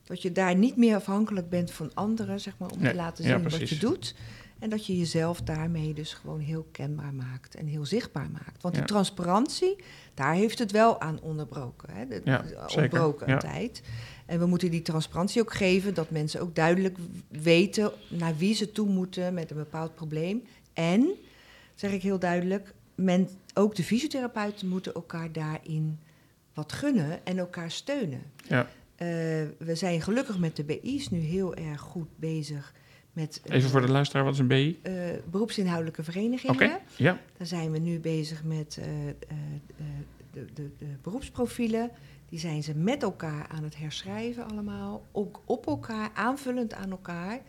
dat 0.04 0.22
je 0.22 0.32
daar 0.32 0.54
niet 0.56 0.76
meer 0.76 0.94
afhankelijk 0.96 1.48
bent 1.48 1.70
van 1.70 1.90
anderen, 1.94 2.40
zeg 2.40 2.54
maar, 2.58 2.70
om 2.70 2.80
Nee, 2.80 2.90
te 2.90 2.96
laten 2.96 3.24
ja, 3.24 3.30
zien 3.38 3.50
wat 3.50 3.68
je 3.68 3.78
doet. 3.78 4.14
En 4.58 4.70
dat 4.70 4.86
je 4.86 4.98
jezelf 4.98 5.40
daarmee 5.40 5.94
dus 5.94 6.14
gewoon 6.14 6.40
heel 6.40 6.66
kenbaar 6.72 7.14
maakt 7.14 7.54
en 7.54 7.66
heel 7.66 7.86
zichtbaar 7.86 8.30
maakt. 8.30 8.62
Want 8.62 8.74
Ja. 8.74 8.80
die 8.80 8.90
transparantie, 8.90 9.76
daar 10.14 10.34
heeft 10.34 10.58
het 10.58 10.70
wel 10.70 11.00
aan 11.00 11.20
onderbroken. 11.20 11.88
Hè? 11.94 12.06
De, 12.06 12.20
Ja, 12.24 12.38
de- 12.38 12.74
ontbroken 12.76 13.30
een 13.30 13.38
tijd. 13.38 13.82
En 14.26 14.38
we 14.38 14.46
moeten 14.46 14.70
die 14.70 14.82
transparantie 14.82 15.40
ook 15.42 15.52
geven, 15.54 15.94
dat 15.94 16.10
mensen 16.10 16.40
ook 16.40 16.54
duidelijk 16.54 16.98
weten 17.28 17.92
naar 18.08 18.36
wie 18.36 18.54
ze 18.54 18.72
toe 18.72 18.88
moeten 18.88 19.34
met 19.34 19.50
een 19.50 19.56
bepaald 19.56 19.94
probleem. 19.94 20.42
En, 20.72 21.08
zeg 21.74 21.92
ik 21.92 22.02
heel 22.02 22.18
duidelijk, 22.18 22.74
men, 22.94 23.28
ook 23.54 23.74
de 23.74 23.84
fysiotherapeuten 23.84 24.68
moeten 24.68 24.94
elkaar 24.94 25.32
daarin 25.32 25.98
wat 26.54 26.72
gunnen 26.72 27.26
en 27.26 27.38
elkaar 27.38 27.70
steunen. 27.70 28.22
Ja. 28.48 28.68
Eh, 28.96 29.06
we 29.58 29.74
zijn 29.74 30.02
gelukkig 30.02 30.38
met 30.38 30.56
de 30.56 30.64
BI's 30.64 31.08
nu 31.10 31.18
heel 31.18 31.54
erg 31.54 31.80
goed 31.80 32.08
bezig 32.16 32.74
met 33.20 33.40
eh, 33.44 33.56
Even 33.56 33.70
voor 33.70 33.80
de 33.80 33.90
luisteraar, 33.90 34.24
wat 34.24 34.32
is 34.32 34.38
een 34.38 34.46
BI? 34.46 34.78
eh, 34.82 34.92
beroepsinhoudelijke 35.30 36.02
verenigingen. 36.02 36.54
Oké, 36.54 36.78
ja. 36.96 37.20
Daar 37.36 37.46
zijn 37.46 37.70
we 37.70 37.78
nu 37.78 37.98
bezig 38.00 38.44
met 38.44 38.78
eh, 38.80 39.08
eh, 39.08 39.08
eh, 39.08 39.86
de, 40.32 40.44
de, 40.54 40.70
de 40.78 40.86
beroepsprofielen. 41.02 41.90
Die 42.28 42.38
zijn 42.38 42.62
ze 42.62 42.74
met 42.74 43.02
elkaar 43.02 43.46
aan 43.48 43.62
het 43.62 43.76
herschrijven 43.76 44.50
allemaal. 44.50 45.06
Ook 45.12 45.40
op 45.44 45.66
elkaar, 45.66 46.10
aanvullend 46.14 46.74
aan 46.74 46.90
elkaar. 46.90 47.40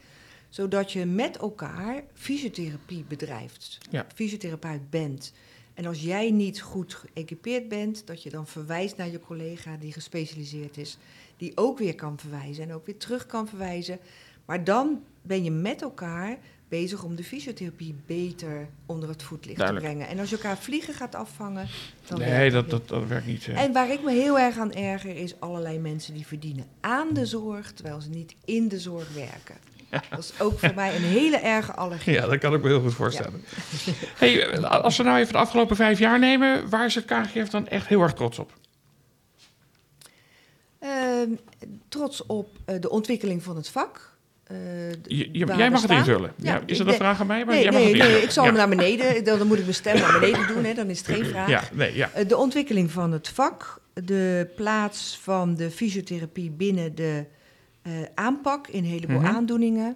Zodat 0.50 0.92
je 0.92 1.06
met 1.06 1.38
elkaar 1.38 2.04
fysiotherapie 2.14 3.06
bedrijft. 3.08 3.78
Ja. 3.90 4.06
Fysiotherapeut 4.16 4.90
bent. 4.90 5.34
En 5.74 5.86
als 5.86 6.02
jij 6.02 6.32
niet 6.32 6.62
goed 6.62 6.94
geëquipeerd 6.94 7.68
bent, 7.68 8.08
dat 8.08 8.24
je 8.24 8.30
dan 8.30 8.48
verwijst 8.48 8.98
naar 8.98 9.10
je 9.10 9.20
collega 9.20 9.78
die 9.80 9.94
gespecialiseerd 9.94 10.78
is. 10.78 10.98
Die 11.38 11.52
ook 11.56 11.78
weer 11.78 11.96
kan 11.96 12.20
verwijzen 12.20 12.64
en 12.64 12.74
ook 12.74 12.86
weer 12.86 12.98
terug 12.98 13.26
kan 13.26 13.48
verwijzen. 13.48 14.00
Maar 14.46 14.64
dan 14.64 15.04
ben 15.22 15.44
je 15.44 15.52
met 15.52 15.82
elkaar 15.82 16.38
bezig 16.68 17.04
om 17.04 17.16
de 17.16 17.24
fysiotherapie 17.24 17.96
beter 18.06 18.68
onder 18.86 19.10
het 19.10 19.24
voetlicht 19.24 19.58
Duidelijk. 19.58 19.86
te 19.88 19.92
brengen. 19.92 20.14
En 20.14 20.20
als 20.20 20.30
je 20.30 20.36
elkaar 20.36 20.58
vliegen 20.58 20.94
gaat 20.94 21.16
afvangen, 21.16 21.68
dan 22.08 22.20
Nee, 22.20 22.52
dat, 22.52 22.70
dat, 22.70 22.88
dat 22.88 23.08
werkt 23.08 23.26
niet. 23.26 23.48
eh. 23.48 23.62
en 23.62 23.74
waar 23.74 23.92
ik 23.92 24.04
me 24.04 24.12
heel 24.12 24.40
erg 24.40 24.58
aan 24.58 24.74
erger 24.74 25.16
is 25.16 25.40
allerlei 25.40 25.80
mensen 25.80 26.14
die 26.14 26.28
verdienen 26.28 26.66
aan 26.80 27.14
de 27.14 27.26
zorg, 27.26 27.72
terwijl 27.74 28.02
ze 28.02 28.10
niet 28.10 28.36
in 28.46 28.68
de 28.68 28.80
zorg 28.80 29.14
werken. 29.14 29.56
Dat 30.10 30.20
is 30.20 30.40
ook 30.40 30.60
voor 30.60 30.74
mij 30.76 30.96
een 30.96 31.02
hele 31.02 31.38
erge 31.38 31.74
allergie. 31.74 32.14
Ja, 32.14 32.26
dat 32.26 32.38
kan 32.38 32.54
ik 32.54 32.62
me 32.62 32.68
heel 32.68 32.82
goed 32.82 32.94
voorstellen. 32.94 33.42
Hey, 34.18 34.58
als 34.62 34.98
we 34.98 35.04
nou 35.04 35.20
even 35.20 35.34
de 35.34 35.40
afgelopen 35.40 35.76
vijf 35.76 36.00
jaar 36.00 36.20
nemen, 36.20 36.70
waar 36.70 36.86
is 36.86 36.96
het 36.96 37.06
KGF 37.06 37.50
dan 37.50 37.68
echt 37.68 37.88
heel 37.88 38.02
erg 38.02 38.14
trots 38.14 38.40
op? 38.40 38.54
Ehm, 40.80 41.30
trots 41.88 42.26
op 42.26 42.50
eh, 42.66 42.76
de 42.80 42.90
ontwikkeling 42.90 43.44
van 43.44 43.56
het 43.56 43.70
vak. 43.70 44.09
Eh, 44.50 45.28
jij 45.32 45.70
mag 45.70 45.82
het 45.82 45.92
invullen. 45.92 46.34
Ja, 46.36 46.62
is 46.66 46.78
dat 46.78 46.88
een 46.88 46.94
vraag 46.94 47.20
aan 47.20 47.28
mij? 47.28 47.46
Maar 47.46 47.54
Nee, 47.54 47.64
jij 47.64 47.72
mag 47.72 47.82
nee, 47.82 47.94
nee, 47.96 48.22
ik 48.22 48.30
zal 48.32 48.46
hem 48.46 48.54
naar 48.54 48.70
beneden, 48.70 49.24
dan, 49.24 49.38
dan 49.38 49.48
moet 49.48 49.58
ik 49.58 49.64
mijn 49.64 49.76
stem 49.76 49.98
naar 50.00 50.20
beneden 50.20 50.48
doen, 50.48 50.64
hè, 50.64 50.74
dan 50.74 50.90
is 50.90 50.98
het 50.98 51.08
geen 51.08 51.26
vraag. 51.26 51.50
Ja, 51.50 51.64
nee, 51.74 51.96
ja. 51.96 52.12
Eh, 52.12 52.28
De 52.28 52.38
ontwikkeling 52.38 52.92
van 52.92 53.12
het 53.12 53.28
vak, 53.28 53.82
de 53.94 54.50
plaats 54.56 55.20
van 55.22 55.56
de 55.56 55.72
fysiotherapie 55.72 56.52
binnen 56.52 56.96
de 56.96 57.26
eh, 57.82 57.92
aanpak 58.16 58.68
in 58.68 58.84
een 58.84 58.90
heleboel 58.90 59.20
Mhm. 59.20 59.26
aandoeningen, 59.36 59.96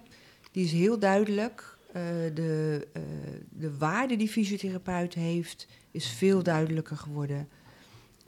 die 0.51 0.66
is 0.66 0.72
heel 0.72 0.99
duidelijk. 0.99 1.78
Eh, 1.93 2.01
de, 2.34 2.88
eh, 2.93 3.01
de 3.49 3.78
waarde 3.78 4.16
die 4.16 4.30
fysiotherapeut 4.30 5.14
heeft, 5.14 5.68
is 5.91 6.08
veel 6.08 6.43
duidelijker 6.43 6.97
geworden. 6.97 7.47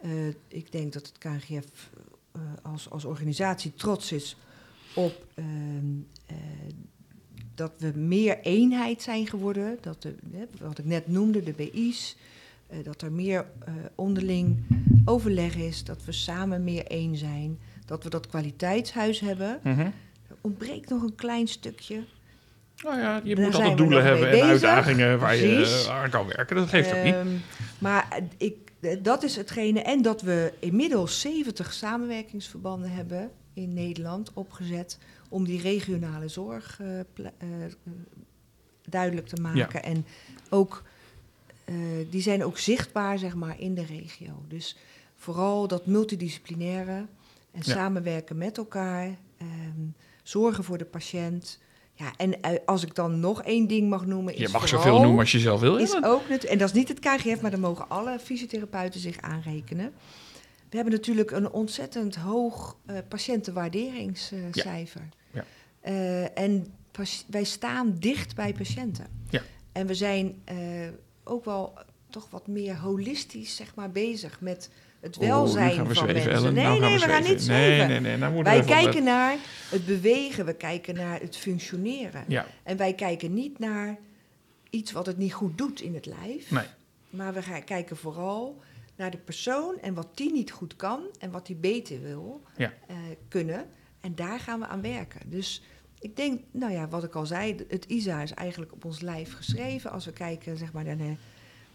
Eh, 0.01 0.11
ik 0.47 0.71
denk 0.71 0.93
dat 0.93 1.05
het 1.07 1.17
KNGF 1.17 1.89
eh, 2.31 2.41
als, 2.61 2.89
als 2.89 3.05
organisatie 3.05 3.73
trots 3.75 4.11
is 4.11 4.37
op 4.95 5.25
ehm, 5.33 5.47
eh, 6.25 6.35
dat 7.55 7.71
we 7.77 7.91
meer 7.95 8.39
eenheid 8.41 9.01
zijn 9.01 9.27
geworden. 9.27 9.77
Dat 9.81 10.01
de, 10.01 10.15
wat 10.61 10.77
ik 10.77 10.85
net 10.85 11.07
noemde, 11.07 11.43
de 11.43 11.51
BI's. 11.53 12.15
eh, 12.67 12.77
dat 12.83 13.01
er 13.01 13.11
meer 13.11 13.45
eh, 13.65 13.73
onderling 13.95 14.63
overleg 15.05 15.55
is. 15.55 15.83
Dat 15.83 16.05
we 16.05 16.11
samen 16.11 16.63
meer 16.63 16.85
één 16.85 17.15
zijn. 17.17 17.59
Dat 17.85 18.03
we 18.03 18.09
dat 18.09 18.27
kwaliteitshuis 18.27 19.19
hebben. 19.19 19.59
Mhm. 19.63 19.79
Er 19.79 20.35
ontbreekt 20.41 20.89
nog 20.89 21.01
een 21.03 21.15
klein 21.15 21.47
stukje. 21.47 22.03
Nou 22.83 22.99
ja, 22.99 23.21
je 23.23 23.35
Daar 23.35 23.45
moet 23.45 23.55
altijd 23.55 23.77
doelen 23.77 24.03
hebben 24.03 24.25
en 24.25 24.31
bezig. 24.31 24.47
uitdagingen 24.49 25.19
waar 25.19 25.35
je 25.35 25.55
Precies. 25.55 25.87
aan 25.89 26.09
kan 26.09 26.27
werken. 26.27 26.55
Dat 26.55 26.69
geeft 26.69 26.93
ook 26.93 27.03
niet. 27.03 27.13
Ehm, 27.13 27.27
maar 27.79 28.19
ik, 28.37 28.55
dat 29.01 29.23
is 29.23 29.35
hetgene. 29.35 29.79
En 29.81 30.01
dat 30.01 30.21
we 30.21 30.53
inmiddels 30.59 31.21
70 31.21 31.73
samenwerkingsverbanden 31.73 32.91
hebben 32.91 33.31
in 33.55 33.73
Nederland 33.73 34.33
opgezet. 34.33 34.97
om 35.29 35.45
die 35.45 35.61
regionale 35.61 36.27
zorg 36.27 36.79
eh, 36.81 36.99
eh, 36.99 37.05
duidelijk 38.89 39.27
te 39.27 39.41
maken. 39.41 39.83
En 39.83 40.05
ook, 40.49 40.83
eh, 41.65 41.75
die 42.09 42.21
zijn 42.21 42.43
ook 42.43 42.57
zichtbaar 42.57 43.17
zeg 43.19 43.35
maar, 43.35 43.59
in 43.59 43.75
de 43.75 43.85
regio. 43.85 44.43
Dus 44.47 44.77
vooral 45.15 45.67
dat 45.67 45.85
multidisciplinaire 45.85 46.91
en 47.51 47.61
Ja. 47.61 47.73
samenwerken 47.73 48.37
met 48.37 48.57
elkaar. 48.57 49.15
ehm, 49.37 49.85
zorgen 50.23 50.63
voor 50.63 50.77
de 50.77 50.85
patiënt. 50.85 51.59
Ja, 51.93 52.13
en 52.17 52.39
als 52.65 52.83
ik 52.83 52.95
dan 52.95 53.19
nog 53.19 53.43
één 53.43 53.67
ding 53.67 53.89
mag 53.89 54.05
noemen. 54.05 54.33
Is 54.33 54.39
Je 54.39 54.49
mag 54.49 54.61
vooral- 54.69 54.83
zoveel 54.83 55.01
noemen 55.01 55.19
als 55.19 55.31
je 55.31 55.39
zelf 55.39 55.59
wil. 55.59 55.77
is 55.77 56.03
ook 56.03 56.29
net, 56.29 56.43
en 56.45 56.57
dat 56.57 56.67
is 56.69 56.73
niet 56.75 56.87
het 56.87 56.99
KGF, 56.99 57.41
maar 57.41 57.51
daar 57.51 57.59
mogen 57.59 57.89
alle 57.89 58.19
fysiotherapeuten 58.19 58.99
zich 58.99 59.17
aanrekenen. 59.21 59.93
We 60.69 60.75
hebben 60.75 60.93
natuurlijk 60.93 61.31
een 61.31 61.51
ontzettend 61.51 62.15
hoog 62.15 62.77
eh, 62.85 62.97
patiëntenwaarderingscijfer. 63.07 65.09
Ja. 65.31 65.45
Eh, 65.81 66.37
en 66.37 66.73
wij 67.27 67.43
staan 67.43 67.95
dicht 67.99 68.35
bij 68.35 68.53
patiënten. 68.53 69.07
Ja. 69.29 69.41
En 69.71 69.87
we 69.87 69.93
zijn 69.93 70.41
eh, 70.43 70.57
ook 71.23 71.45
wel 71.45 71.73
toch 72.09 72.27
wat 72.29 72.47
meer 72.47 72.77
holistisch 72.77 73.55
zeg 73.55 73.75
maar, 73.75 73.91
bezig 73.91 74.41
met 74.41 74.69
het 74.99 75.17
Oeh, 75.17 75.27
welzijn 75.27 75.71
gaan 75.71 75.87
we 75.87 75.93
van 75.93 76.05
mensen. 76.05 76.31
Ellen. 76.31 76.53
Nee, 76.53 76.63
Nou 76.63 76.79
nee, 76.79 76.99
we 76.99 77.05
gaan 77.05 77.23
niet 77.23 77.41
zweven. 77.41 77.77
Nee, 77.77 77.87
nee, 77.87 77.99
nee. 77.99 78.17
Nou 78.17 78.43
Wij 78.43 78.63
kijken 78.63 79.03
naar 79.03 79.35
het 79.69 79.85
bewegen, 79.85 80.45
we 80.45 80.53
kijken 80.53 80.95
naar 80.95 81.19
het 81.19 81.37
functioneren. 81.37 82.23
Ja, 82.27 82.45
En 82.63 82.77
wij 82.77 82.93
kijken 82.93 83.33
niet 83.33 83.59
naar 83.59 83.97
iets 84.69 84.91
wat 84.91 85.05
het 85.05 85.17
niet 85.17 85.33
goed 85.33 85.57
doet 85.57 85.81
in 85.81 85.93
het 85.93 86.05
lijf. 86.05 86.51
nee. 86.51 86.65
Maar 87.09 87.33
we 87.33 87.41
gaan 87.41 87.63
kijken 87.63 87.97
vooral 87.97 88.61
naar 88.95 89.11
de 89.11 89.17
persoon 89.17 89.77
en 89.81 89.93
wat 89.93 90.17
die 90.17 90.31
niet 90.31 90.51
goed 90.51 90.75
kan 90.75 91.03
en 91.19 91.31
wat 91.31 91.45
die 91.45 91.55
beter 91.55 92.01
wil 92.01 92.41
Ja. 92.57 92.73
eh, 92.87 92.95
kunnen. 93.27 93.65
En 94.01 94.15
daar 94.15 94.39
gaan 94.39 94.59
we 94.59 94.67
aan 94.67 94.81
werken. 94.81 95.29
Dus 95.29 95.61
ik 95.99 96.15
denk, 96.15 96.41
nou 96.51 96.71
ja, 96.73 96.87
wat 96.87 97.03
ik 97.03 97.15
al 97.15 97.25
zei, 97.25 97.55
het 97.67 97.85
ISA 97.85 98.21
is 98.21 98.31
eigenlijk 98.33 98.71
op 98.73 98.85
ons 98.85 99.01
lijf 99.01 99.33
geschreven. 99.33 99.91
Als 99.91 100.05
we 100.05 100.11
kijken 100.11 100.57
zeg 100.57 100.71
maar, 100.73 100.83
naar, 100.83 100.97
de, 100.97 101.13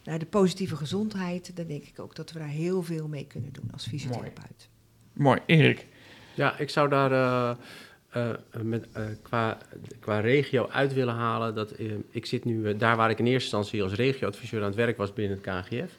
naar 0.04 0.18
de 0.18 0.26
positieve 0.26 0.76
gezondheid, 0.76 1.56
dan 1.56 1.66
denk 1.66 1.82
ik 1.84 1.98
ook 2.00 2.14
dat 2.14 2.32
we 2.32 2.38
daar 2.38 2.48
heel 2.48 2.82
veel 2.82 3.08
mee 3.08 3.26
kunnen 3.26 3.52
doen 3.52 3.68
als 3.72 3.86
fysiotherapeut. 3.86 4.68
Mooi. 5.12 5.40
Erik. 5.46 5.86
Ja, 6.34 6.58
ik 6.58 6.70
zou 6.70 6.88
daar 6.88 7.12
eh, 7.12 8.30
eh, 8.30 8.36
met, 8.62 8.86
eh, 8.92 9.04
qua, 9.22 9.58
qua 10.00 10.20
regio 10.20 10.68
uit 10.68 10.92
willen 10.94 11.14
halen. 11.14 11.54
Dat, 11.54 11.74
ik 12.10 12.26
zit 12.26 12.44
nu, 12.44 12.76
daar 12.76 12.96
waar 12.96 13.10
ik 13.10 13.18
in 13.18 13.26
eerste 13.26 13.56
instantie 13.56 13.82
als 13.82 13.92
regioadviseur 13.92 14.60
aan 14.60 14.66
het 14.66 14.74
werk 14.74 14.96
was 14.96 15.12
binnen 15.12 15.38
het 15.42 15.66
KNGF, 15.68 15.92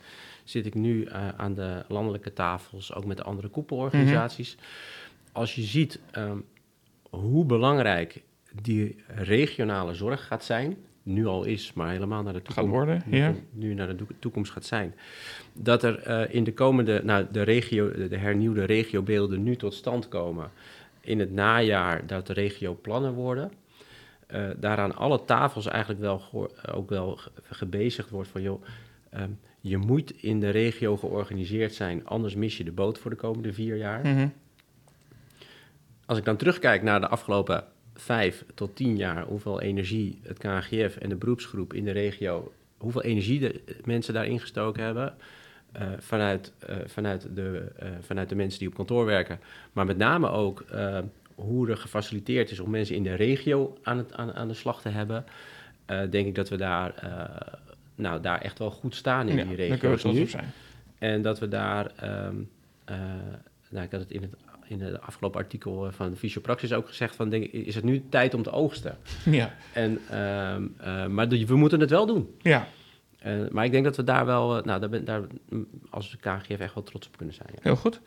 zit 0.43 0.65
ik 0.65 0.73
nu 0.73 1.03
eh, 1.03 1.27
aan 1.37 1.53
de 1.53 1.83
landelijke 1.87 2.33
tafels, 2.33 2.93
ook 2.93 3.05
met 3.05 3.17
de 3.17 3.23
andere 3.23 3.47
koepelorganisaties. 3.47 4.57
Als 5.31 5.55
je 5.55 5.61
ziet 5.61 5.99
ehm, 6.11 6.37
hoe 7.09 7.45
belangrijk 7.45 8.23
die 8.61 8.95
regionale 9.07 9.93
zorg 9.93 10.27
gaat 10.27 10.43
zijn, 10.43 10.77
nu 11.03 11.25
al 11.25 11.43
is, 11.43 11.73
maar 11.73 11.89
helemaal 11.91 12.23
naar 12.23 12.33
de 12.33 12.41
toekomst, 12.41 12.69
worden, 12.69 13.01
nu, 13.05 13.17
ja. 13.17 13.33
nu 13.51 13.73
naar 13.73 13.97
de 13.97 14.05
toekomst 14.19 14.51
gaat 14.51 14.65
zijn. 14.65 14.95
Dat 15.53 15.83
er 15.83 15.99
eh, 15.99 16.35
in 16.35 16.43
de 16.43 16.53
komende, 16.53 17.01
nou, 17.03 17.25
de, 17.31 17.41
regio, 17.41 18.07
de 18.07 18.17
hernieuwde 18.17 18.63
regiobeelden 18.63 19.43
nu 19.43 19.55
tot 19.55 19.73
stand 19.73 20.07
komen. 20.07 20.51
In 21.01 21.19
het 21.19 21.31
najaar 21.31 22.07
dat 22.07 22.27
de 22.27 22.33
regioplannen 22.33 23.13
worden. 23.13 23.51
eh, 24.27 24.49
daaraan 24.57 24.95
alle 24.95 25.25
tafels 25.25 25.65
eigenlijk 25.67 26.01
wel 26.01 26.21
ook 26.71 26.89
wel 26.89 27.15
ge- 27.15 27.31
gebezigd 27.43 28.09
wordt 28.09 28.29
van 28.29 28.41
joh, 28.41 28.63
ehm, 29.09 29.29
je 29.61 29.77
moet 29.77 30.23
in 30.23 30.39
de 30.39 30.49
regio 30.49 30.97
georganiseerd 30.97 31.73
zijn, 31.73 32.05
anders 32.05 32.35
mis 32.35 32.57
je 32.57 32.63
de 32.63 32.71
boot 32.71 32.97
voor 32.97 33.11
de 33.11 33.17
komende 33.17 33.53
vier 33.53 33.75
jaar. 33.75 34.07
Mhm. 34.07 34.27
Als 36.05 36.17
ik 36.17 36.25
dan 36.25 36.37
terugkijk 36.37 36.81
naar 36.81 36.99
de 36.99 37.07
afgelopen 37.07 37.63
vijf 37.93 38.45
tot 38.53 38.75
tien 38.75 38.97
jaar, 38.97 39.25
hoeveel 39.25 39.61
energie 39.61 40.19
het 40.23 40.37
KNGF 40.37 40.97
en 40.97 41.09
de 41.09 41.15
beroepsgroep 41.15 41.73
in 41.73 41.85
de 41.85 41.91
regio, 41.91 42.51
hoeveel 42.77 43.03
energie 43.03 43.39
de 43.39 43.61
mensen 43.83 44.13
daarin 44.13 44.39
gestoken 44.39 44.83
hebben, 44.83 45.15
eh, 45.71 45.87
vanuit, 45.99 46.53
eh, 46.59 46.75
vanuit, 46.85 47.27
de, 47.35 47.71
eh, 47.77 47.89
vanuit 47.99 48.29
de 48.29 48.35
mensen 48.35 48.59
die 48.59 48.67
op 48.67 48.73
kantoor 48.73 49.05
werken, 49.05 49.39
maar 49.73 49.85
met 49.85 49.97
name 49.97 50.29
ook 50.29 50.65
hoe 51.35 51.69
er 51.69 51.77
gefaciliteerd 51.77 52.51
is 52.51 52.59
om 52.59 52.69
mensen 52.69 52.95
in 52.95 53.03
de 53.03 53.15
regio 53.15 53.77
aan, 53.83 53.97
het, 53.97 54.13
aan, 54.13 54.33
aan 54.33 54.47
de 54.47 54.53
slag 54.53 54.81
te 54.81 54.89
hebben, 54.89 55.25
denk 55.85 56.27
ik 56.27 56.35
dat 56.35 56.49
we 56.49 56.57
daar, 56.57 56.93
nou, 58.01 58.21
daar 58.21 58.41
echt 58.41 58.59
wel 58.59 58.71
goed 58.71 58.95
staan 58.95 59.29
in 59.29 59.37
Ja, 59.37 59.43
die 59.43 59.55
regio's 59.55 60.03
nu. 60.03 60.27
zijn. 60.27 60.51
En 60.99 61.21
dat 61.21 61.39
we 61.39 61.47
daar, 61.47 61.91
eh, 61.95 62.95
nou, 63.69 63.85
ik 63.85 63.91
had 63.91 63.99
het 63.99 64.11
in 64.11 64.21
het, 64.21 64.31
in 64.67 64.81
het 64.81 65.01
afgelopen 65.01 65.39
artikel 65.39 65.87
eh, 65.87 65.93
van 65.93 66.15
Fysiopraxis 66.15 66.73
ook 66.73 66.87
gezegd, 66.87 67.15
van 67.15 67.29
denk, 67.29 67.45
is 67.45 67.75
het 67.75 67.83
nu 67.83 68.03
tijd 68.09 68.33
om 68.33 68.43
te 68.43 68.51
oogsten? 68.51 68.97
Ja, 69.25 69.55
En, 69.73 69.99
ehm, 70.09 70.63
eh, 70.77 71.05
maar 71.07 71.27
we 71.27 71.55
moeten 71.55 71.79
het 71.79 71.89
wel 71.89 72.05
doen. 72.05 72.35
ja, 72.41 72.67
maar 73.51 73.65
ik 73.65 73.71
denk 73.71 73.83
dat 73.83 73.95
we 73.95 74.03
daar 74.03 74.25
wel, 74.25 74.61
nou, 74.63 74.79
daar, 74.79 74.89
ben, 74.89 75.05
daar 75.05 75.21
mm, 75.49 75.67
als 75.89 76.17
KGF 76.19 76.59
echt 76.59 76.73
wel 76.73 76.83
trots 76.83 77.07
op 77.07 77.17
kunnen 77.17 77.35
zijn. 77.35 77.49
ja. 77.51 77.59
heel 77.61 77.75
goed. 77.75 78.01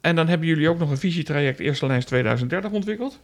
En 0.00 0.16
dan 0.16 0.28
hebben 0.28 0.46
jullie 0.46 0.68
ook 0.68 0.78
nog 0.78 0.90
een 0.90 0.96
visietraject 0.96 1.60
Eerste 1.60 1.86
Lijns 1.86 2.04
2030 2.04 2.70
ontwikkeld. 2.70 3.20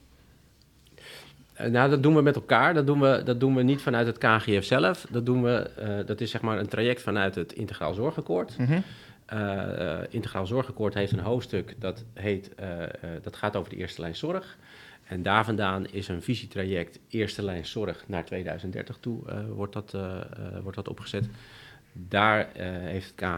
Eh, 1.58 1.70
nou, 1.70 1.90
dat 1.90 2.02
doen 2.02 2.14
we 2.14 2.22
met 2.22 2.34
elkaar. 2.34 2.74
Dat 2.74 2.86
doen 2.86 3.00
we, 3.00 3.22
dat 3.24 3.40
doen 3.40 3.54
we 3.54 3.62
niet 3.62 3.82
vanuit 3.82 4.06
het 4.06 4.18
KGF 4.18 4.64
zelf. 4.64 5.06
Dat, 5.10 5.26
doen 5.26 5.42
we, 5.42 5.56
eh, 5.56 6.06
dat 6.06 6.20
is 6.20 6.30
zeg 6.30 6.40
maar 6.40 6.58
een 6.58 6.68
traject 6.68 7.02
vanuit 7.02 7.34
het 7.34 7.52
Integraal 7.52 7.94
Zorgakkoord. 7.94 8.56
Eh, 9.26 9.98
Integraal 10.08 10.46
Zorgakkoord 10.46 10.94
heeft 10.94 11.12
een 11.12 11.18
hoofdstuk 11.18 11.74
dat 11.78 12.04
heet, 12.14 12.54
dat 13.22 13.36
gaat 13.36 13.56
over 13.56 13.70
de 13.70 13.76
eerste 13.76 14.00
lijn 14.00 14.16
zorg. 14.16 14.56
En 15.04 15.22
daar 15.22 15.44
vandaan 15.44 15.86
is 15.86 16.08
een 16.08 16.22
visietraject 16.22 16.98
eerste 17.08 17.44
lijn 17.44 17.66
zorg 17.66 18.04
naar 18.06 18.24
2030 18.24 18.96
toe, 19.00 19.22
wordt, 19.54 19.72
dat, 19.72 19.96
wordt 20.62 20.76
dat 20.76 20.88
opgezet. 20.88 21.28
Daar 21.92 22.48
heeft 22.54 23.14
eh, 23.14 23.32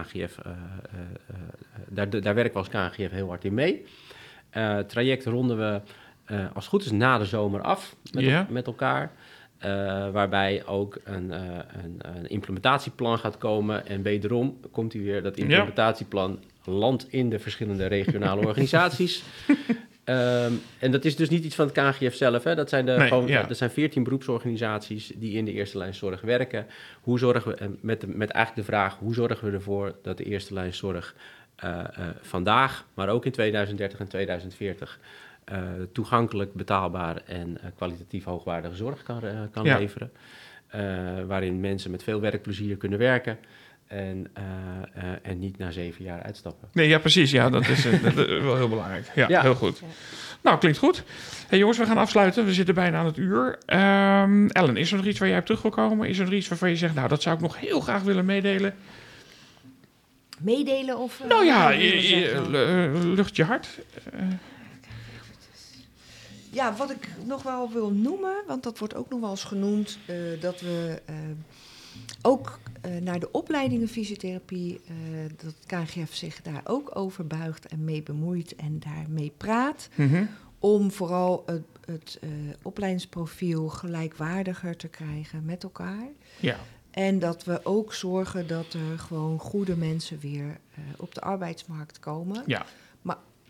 daar, 1.87 2.09
daar 2.09 2.35
werken 2.35 2.53
we 2.53 2.57
als 2.57 2.69
KNGF 2.69 3.11
heel 3.11 3.27
hard 3.27 3.45
in 3.45 3.53
mee. 3.53 3.85
Het 4.49 4.89
traject 4.89 5.25
ronden 5.25 5.57
we 5.57 5.81
als 6.39 6.63
het 6.63 6.65
goed 6.65 6.85
is 6.85 6.91
na 6.91 7.17
de 7.17 7.25
zomer 7.25 7.61
af 7.61 7.95
met, 8.11 8.49
met 8.49 8.67
elkaar. 8.67 9.11
Eh, 9.57 9.69
waarbij 10.11 10.65
ook 10.65 10.97
een, 11.03 11.31
eh, 11.31 11.41
een, 11.83 11.99
een 12.17 12.27
implementatieplan 12.29 13.19
gaat 13.19 13.37
komen. 13.37 13.87
En 13.87 14.01
wederom 14.01 14.59
komt 14.71 14.93
hij 14.93 15.01
weer, 15.01 15.23
dat 15.23 15.37
Ja. 15.37 15.43
implementatieplan 15.43 16.39
landt 16.65 17.05
in 17.13 17.29
de 17.29 17.39
verschillende 17.39 17.85
regionale 17.85 18.45
organisaties. 18.47 19.23
Ehm, 20.03 20.51
en 20.79 20.91
dat 20.91 21.05
is 21.05 21.15
dus 21.15 21.29
niet 21.29 21.43
iets 21.43 21.55
van 21.55 21.65
het 21.65 21.73
KNGF 21.97 22.15
zelf. 22.15 22.43
Hè. 22.43 22.55
Dat, 22.55 22.69
zijn 22.69 22.85
de, 22.85 22.91
Nee, 22.91 23.07
gewoon, 23.07 23.27
ja. 23.27 23.43
dat 23.43 23.57
zijn 23.57 23.69
14 23.69 24.03
beroepsorganisaties 24.03 25.11
die 25.15 25.37
in 25.37 25.45
de 25.45 25.51
eerste 25.51 25.77
lijn 25.77 25.93
zorg 25.93 26.21
werken. 26.21 26.65
Hoe 27.01 27.19
zorgen 27.19 27.51
we, 27.51 27.77
met, 27.81 28.01
de- 28.01 28.07
met 28.07 28.29
eigenlijk 28.29 28.67
de 28.67 28.73
vraag, 28.73 28.97
hoe 28.97 29.13
zorgen 29.13 29.47
we 29.47 29.53
ervoor 29.53 29.95
dat 30.01 30.17
de 30.17 30.23
eerste 30.23 30.53
lijn 30.53 30.73
zorg 30.73 31.15
eh, 31.55 31.79
eh, 31.79 31.85
vandaag, 32.21 32.85
maar 32.93 33.09
ook 33.09 33.25
in 33.25 33.31
2030 33.31 33.99
en 33.99 34.07
2040 34.07 34.99
eh, 35.01 35.07
toegankelijk, 35.93 36.53
betaalbaar 36.53 37.21
en 37.25 37.57
eh, 37.61 37.69
kwalitatief 37.75 38.23
hoogwaardige 38.23 38.75
zorg 38.75 39.03
kan, 39.03 39.23
eh, 39.23 39.39
kan 39.51 39.63
Ja. 39.65 39.77
leveren. 39.77 40.11
Eh, 40.67 40.81
waarin 41.27 41.59
mensen 41.59 41.91
met 41.91 42.03
veel 42.03 42.19
werkplezier 42.19 42.77
kunnen 42.77 42.99
werken 42.99 43.37
en, 43.87 44.27
eh, 44.33 44.43
eh, 44.93 45.17
en 45.21 45.39
niet 45.39 45.57
na 45.57 45.71
zeven 45.71 46.03
jaar 46.03 46.21
uitstappen. 46.23 46.67
Nee, 46.73 46.87
ja, 46.87 46.99
precies. 46.99 47.31
Ja, 47.31 47.49
dat 47.49 47.67
is, 47.67 47.85
eh, 47.85 48.03
dat 48.15 48.27
is 48.27 48.41
wel 48.43 48.55
heel 48.55 48.69
belangrijk. 48.69 49.11
Ja, 49.15 49.27
Ja. 49.27 49.41
heel 49.41 49.55
goed. 49.55 49.79
Ja. 49.79 49.85
Nou, 50.41 50.57
klinkt 50.57 50.77
goed. 50.77 51.03
Hey, 51.47 51.59
jongens, 51.59 51.77
we 51.77 51.85
gaan 51.85 51.97
afsluiten. 51.97 52.45
We 52.45 52.53
zitten 52.53 52.75
bijna 52.75 52.97
aan 52.99 53.05
het 53.05 53.17
uur. 53.17 53.57
Ehm, 53.65 54.47
Ellen, 54.47 54.77
is 54.77 54.91
er 54.91 54.97
nog 54.97 55.05
iets 55.05 55.19
waar 55.19 55.29
jij 55.29 55.37
op 55.37 55.45
terug 55.45 55.61
wil 55.61 55.71
komen? 55.71 56.07
Is 56.09 56.17
er 56.17 56.23
nog 56.25 56.33
iets 56.33 56.47
waarvan 56.47 56.69
je 56.69 56.75
zegt, 56.75 56.95
nou, 56.95 57.07
dat 57.07 57.21
zou 57.21 57.35
ik 57.35 57.41
nog 57.41 57.59
heel 57.59 57.79
graag 57.79 58.01
willen 58.03 58.25
meedelen? 58.25 58.73
Meedelen 60.39 60.97
of... 60.97 61.19
eh, 61.21 61.27
nou 61.27 61.45
ja, 61.45 61.69
je 61.69 61.83
je- 61.83 61.95
je- 61.95 62.25
zeggen? 62.29 62.45
eh, 62.95 63.03
lucht 63.15 63.35
je 63.35 63.43
hart. 63.43 63.67
Ja, 66.51 66.75
wat 66.75 66.91
ik 66.91 67.09
nog 67.25 67.43
wel 67.43 67.71
wil 67.71 67.91
noemen, 67.91 68.43
want 68.47 68.63
dat 68.63 68.79
wordt 68.79 68.95
ook 68.95 69.09
nog 69.09 69.19
wel 69.19 69.29
eens 69.29 69.43
genoemd, 69.43 69.99
eh, 70.05 70.15
dat 70.39 70.61
we 70.61 71.01
eh, 71.05 71.15
ook 72.21 72.59
eh, 72.81 72.91
naar 72.95 73.19
de 73.19 73.31
opleidingen 73.31 73.87
fysiotherapie, 73.87 74.81
dat 75.43 75.53
KNGF 75.65 76.13
zich 76.13 76.41
daar 76.41 76.61
ook 76.63 76.95
over 76.95 77.27
buigt 77.27 77.67
en 77.67 77.83
mee 77.83 78.03
bemoeit 78.03 78.55
en 78.55 78.79
daarmee 78.79 79.31
praat. 79.37 79.89
Mhm. 79.95 80.25
Om 80.59 80.91
vooral 80.91 81.43
het, 81.45 81.63
het 81.85 82.19
opleidingsprofiel 82.61 83.67
gelijkwaardiger 83.69 84.75
te 84.77 84.87
krijgen 84.87 85.45
met 85.45 85.63
elkaar. 85.63 86.07
Ja, 86.39 86.57
En 86.91 87.19
dat 87.19 87.43
we 87.43 87.59
ook 87.63 87.93
zorgen 87.93 88.47
dat 88.47 88.73
er 88.73 88.99
gewoon 88.99 89.39
goede 89.39 89.77
mensen 89.77 90.19
weer 90.19 90.59
op 90.97 91.15
de 91.15 91.21
arbeidsmarkt 91.21 91.99
komen. 91.99 92.43
ja, 92.45 92.65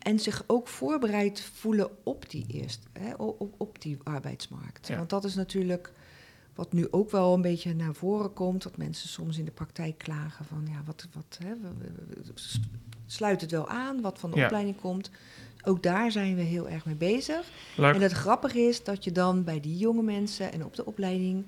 En 0.02 0.18
zich 0.18 0.44
ook 0.46 0.68
voorbereid 0.68 1.40
voelen 1.40 1.88
op 2.02 2.30
die 2.30 2.46
eerst, 2.48 2.80
hè, 2.92 3.14
op, 3.14 3.54
op, 3.56 3.82
die 3.82 3.98
arbeidsmarkt. 4.02 4.88
Ja. 4.88 4.96
Want 4.96 5.10
dat 5.10 5.24
is 5.24 5.34
natuurlijk 5.34 5.92
wat 6.54 6.72
nu 6.72 6.88
ook 6.90 7.10
wel 7.10 7.34
een 7.34 7.42
beetje 7.42 7.74
naar 7.74 7.94
voren 7.94 8.32
komt. 8.32 8.62
Dat 8.62 8.76
mensen 8.76 9.08
soms 9.08 9.38
in 9.38 9.44
de 9.44 9.50
praktijk 9.50 9.98
klagen 9.98 10.44
van 10.44 10.66
ja, 10.70 10.82
wat, 10.86 11.06
wat 11.12 11.38
hè, 11.44 11.52
sluit 13.06 13.40
het 13.40 13.50
wel 13.50 13.68
aan, 13.68 14.00
wat 14.00 14.18
van 14.18 14.30
de 14.30 14.36
Ja. 14.36 14.44
opleiding 14.44 14.80
komt. 14.80 15.10
Ook 15.64 15.82
daar 15.82 16.10
zijn 16.12 16.34
we 16.34 16.42
heel 16.42 16.68
erg 16.68 16.84
mee 16.84 16.94
bezig. 16.94 17.50
leuk. 17.76 17.94
En 17.94 18.00
het 18.00 18.12
grappige 18.12 18.58
is 18.60 18.84
dat 18.84 19.04
je 19.04 19.12
dan 19.12 19.44
bij 19.44 19.60
die 19.60 19.76
jonge 19.76 20.02
mensen 20.02 20.52
en 20.52 20.64
op 20.64 20.76
de 20.76 20.86
opleiding 20.86 21.44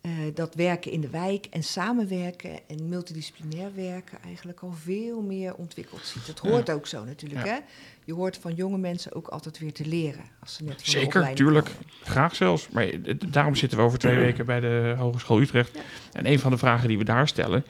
eh, 0.00 0.10
dat 0.34 0.54
werken 0.54 0.92
in 0.92 1.00
de 1.00 1.10
wijk 1.10 1.46
en 1.50 1.62
samenwerken 1.62 2.58
en 2.68 2.88
multidisciplinair 2.88 3.74
werken 3.74 4.18
eigenlijk 4.24 4.60
al 4.60 4.72
veel 4.72 5.22
meer 5.22 5.54
ontwikkeld 5.54 6.04
ziet. 6.04 6.26
Dat 6.26 6.38
hoort 6.38 6.70
ook 6.70 6.86
zo 6.86 7.04
natuurlijk. 7.04 7.46
Ja. 7.46 7.52
Hè? 7.52 7.58
Je 8.04 8.14
hoort 8.14 8.36
van 8.36 8.54
jonge 8.54 8.78
mensen 8.78 9.14
ook 9.14 9.28
altijd 9.28 9.58
weer 9.58 9.72
te 9.72 9.86
leren 9.86 10.24
als 10.40 10.54
ze 10.54 10.64
net 10.64 10.74
van 10.74 10.84
de 10.84 10.90
Zeker, 10.90 11.06
opleiding 11.06 11.36
tuurlijk. 11.36 11.66
komen. 11.66 11.84
Graag 12.02 12.34
zelfs. 12.34 12.68
Maar 12.68 12.88
eh, 12.88 13.14
daarom 13.28 13.54
zitten 13.54 13.78
we 13.78 13.84
over 13.84 13.98
twee 13.98 14.16
weken 14.16 14.46
bij 14.46 14.60
de 14.60 14.94
Hogeschool 14.98 15.40
Utrecht. 15.40 15.74
Ja. 15.74 15.80
En 16.12 16.26
een 16.26 16.38
van 16.38 16.50
de 16.50 16.58
vragen 16.58 16.88
die 16.88 16.98
we 16.98 17.04
daar 17.04 17.28
stellen 17.28 17.64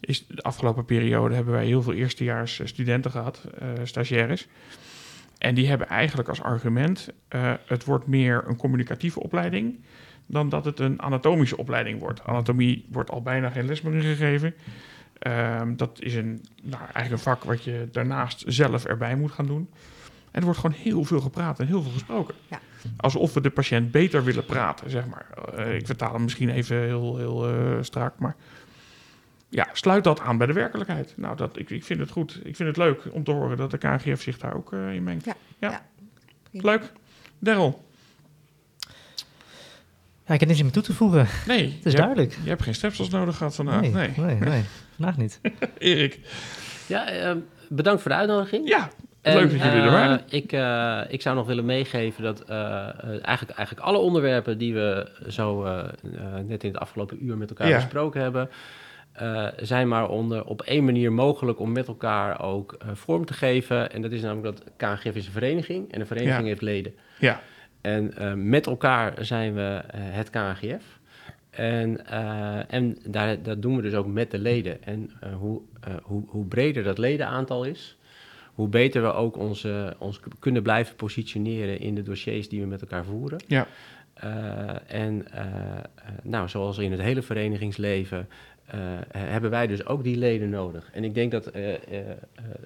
is... 0.00 0.26
de 0.26 0.42
afgelopen 0.42 0.84
periode 0.84 1.34
hebben 1.34 1.54
wij 1.54 1.66
heel 1.66 1.82
veel 1.82 1.92
eerstejaars 1.92 2.60
eh, 2.60 2.66
studenten 2.66 3.10
gehad, 3.10 3.44
eh, 3.58 3.68
stagiaires. 3.82 4.46
En 5.38 5.54
die 5.54 5.68
hebben 5.68 5.88
eigenlijk 5.88 6.28
als 6.28 6.42
argument... 6.42 7.08
eh, 7.28 7.52
het 7.66 7.84
wordt 7.84 8.06
meer 8.06 8.44
een 8.46 8.56
communicatieve 8.56 9.20
opleiding... 9.20 9.78
dan 10.28 10.48
dat 10.48 10.64
het 10.64 10.78
een 10.78 11.02
anatomische 11.02 11.56
opleiding 11.56 12.00
wordt. 12.00 12.24
Anatomie 12.24 12.86
wordt 12.90 13.10
al 13.10 13.22
bijna 13.22 13.50
geen 13.50 13.66
les 13.66 13.82
meer 13.82 14.02
gegeven. 14.02 14.54
Ehm, 15.18 15.76
dat 15.76 16.00
is 16.00 16.14
een, 16.14 16.44
nou, 16.62 16.82
eigenlijk 16.82 17.10
een 17.10 17.18
vak 17.18 17.44
wat 17.44 17.64
je 17.64 17.88
daarnaast 17.92 18.44
zelf 18.46 18.84
erbij 18.84 19.16
moet 19.16 19.32
gaan 19.32 19.46
doen. 19.46 19.68
En 20.30 20.40
er 20.40 20.44
wordt 20.44 20.58
gewoon 20.58 20.76
heel 20.76 21.04
veel 21.04 21.20
gepraat 21.20 21.60
en 21.60 21.66
heel 21.66 21.82
veel 21.82 21.92
gesproken. 21.92 22.34
Ja. 22.48 22.60
Alsof 22.96 23.34
we 23.34 23.40
de 23.40 23.50
patiënt 23.50 23.90
beter 23.90 24.24
willen 24.24 24.44
praten, 24.44 24.90
zeg 24.90 25.06
maar. 25.06 25.26
Eh, 25.54 25.74
ik 25.74 25.86
vertaal 25.86 26.12
hem 26.12 26.22
misschien 26.22 26.48
even 26.48 26.76
heel, 26.76 27.16
heel 27.16 27.48
eh, 27.48 27.76
strak, 27.80 28.18
maar... 28.18 28.36
Ja, 29.50 29.68
sluit 29.72 30.04
dat 30.04 30.20
aan 30.20 30.38
bij 30.38 30.46
de 30.46 30.52
werkelijkheid. 30.52 31.14
Nou, 31.16 31.36
dat, 31.36 31.58
ik, 31.58 31.70
ik 31.70 31.84
vind 31.84 32.00
het 32.00 32.10
goed. 32.10 32.40
Ik 32.44 32.56
vind 32.56 32.68
het 32.68 32.76
leuk 32.76 33.02
om 33.12 33.24
te 33.24 33.30
horen 33.30 33.56
dat 33.56 33.70
de 33.70 33.78
KNGF 33.78 34.22
zich 34.22 34.38
daar 34.38 34.54
ook 34.54 34.72
eh, 34.72 34.94
in 34.94 35.02
mengt. 35.02 35.24
Ja, 35.24 35.34
ja. 35.58 35.70
ja. 35.70 35.82
Leuk. 36.50 36.92
Daryl, 37.38 37.84
Ja, 40.28 40.34
ik 40.34 40.40
heb 40.40 40.48
niks 40.48 40.62
meer 40.62 40.72
toe 40.72 40.82
te 40.82 40.92
voegen. 40.94 41.26
nee. 41.46 41.64
Het 41.64 41.72
is 41.72 41.76
je, 41.82 41.88
hebt, 41.88 41.96
duidelijk. 41.96 42.38
je 42.42 42.48
hebt 42.48 42.62
geen 42.62 42.74
stepsels 42.74 43.08
nodig 43.08 43.36
gehad 43.36 43.54
vandaag. 43.54 43.80
nee, 43.80 43.90
Nee. 43.92 44.10
nee, 44.16 44.34
nee, 44.36 44.62
vandaag 44.96 45.16
niet. 45.16 45.40
Erik, 45.78 46.20
Ja, 46.86 47.08
eh, 47.10 47.34
bedankt 47.68 48.02
voor 48.02 48.10
de 48.10 48.16
uitnodiging. 48.16 48.68
ja, 48.68 48.88
En, 49.22 49.34
leuk 49.36 49.50
dat 49.50 49.60
jullie 49.60 49.78
er 49.80 49.86
eh, 49.86 49.92
waren. 49.92 50.20
Ik, 50.28 50.52
eh, 50.52 51.00
ik 51.08 51.22
zou 51.22 51.36
nog 51.36 51.46
willen 51.46 51.64
meegeven 51.64 52.22
dat 52.22 52.40
eh, 52.40 52.58
eigenlijk, 53.06 53.50
eigenlijk 53.56 53.80
alle 53.86 53.98
onderwerpen 53.98 54.58
die 54.58 54.74
we 54.74 55.10
zo 55.28 55.62
net 56.46 56.64
in 56.64 56.70
het 56.70 56.78
afgelopen 56.80 57.24
uur 57.24 57.36
met 57.36 57.48
elkaar 57.50 57.68
Ja. 57.68 57.76
besproken 57.76 58.20
hebben, 58.22 58.50
eh, 59.12 59.46
zijn 59.60 59.88
maar 59.88 60.08
onder, 60.08 60.44
op 60.44 60.62
één 60.62 60.84
manier 60.84 61.12
mogelijk 61.12 61.60
om 61.60 61.72
met 61.72 61.86
elkaar 61.88 62.42
ook 62.42 62.76
vorm 62.92 63.24
te 63.24 63.32
geven. 63.32 63.92
En 63.92 64.02
dat 64.02 64.12
is 64.12 64.22
namelijk 64.22 64.56
dat 64.56 64.64
KNGF 64.76 65.14
is 65.16 65.26
een 65.26 65.32
vereniging 65.32 65.92
en 65.92 66.00
een 66.00 66.06
vereniging 66.06 66.40
Ja. 66.42 66.46
heeft 66.48 66.62
leden. 66.62 66.94
Ja, 67.18 67.40
En 67.80 68.16
eh, 68.16 68.32
met 68.34 68.66
elkaar 68.66 69.14
zijn 69.24 69.54
we 69.54 69.82
eh, 69.86 70.00
het 70.02 70.30
KNGF. 70.30 70.98
En, 71.50 72.06
eh, 72.06 72.72
en 72.74 72.98
daar, 73.06 73.42
dat 73.42 73.62
doen 73.62 73.76
we 73.76 73.82
dus 73.82 73.94
ook 73.94 74.06
met 74.06 74.30
de 74.30 74.38
leden. 74.38 74.84
En 74.84 75.10
hoe, 75.38 75.60
hoe, 76.02 76.22
hoe 76.26 76.46
breder 76.46 76.82
dat 76.82 76.98
ledenaantal 76.98 77.64
is, 77.64 77.96
hoe 78.54 78.68
beter 78.68 79.02
we 79.02 79.12
ook 79.12 79.36
onze, 79.36 79.96
ons 79.98 80.20
kunnen 80.38 80.62
blijven 80.62 80.96
positioneren 80.96 81.80
in 81.80 81.94
de 81.94 82.02
dossiers 82.02 82.48
die 82.48 82.60
we 82.60 82.66
met 82.66 82.80
elkaar 82.80 83.04
voeren. 83.04 83.38
ja, 83.46 83.66
en 84.86 85.32
eh, 85.32 85.44
nou, 86.22 86.48
zoals 86.48 86.78
in 86.78 86.92
het 86.92 87.00
hele 87.00 87.22
verenigingsleven 87.22 88.28
hebben 89.18 89.50
wij 89.50 89.66
dus 89.66 89.86
ook 89.86 90.02
die 90.04 90.16
leden 90.16 90.50
nodig. 90.50 90.90
En 90.92 91.04
ik 91.04 91.14
denk 91.14 91.30
dat, 91.30 91.46
eh, 91.46 91.74
eh, 91.74 91.80
eh, 91.88 92.10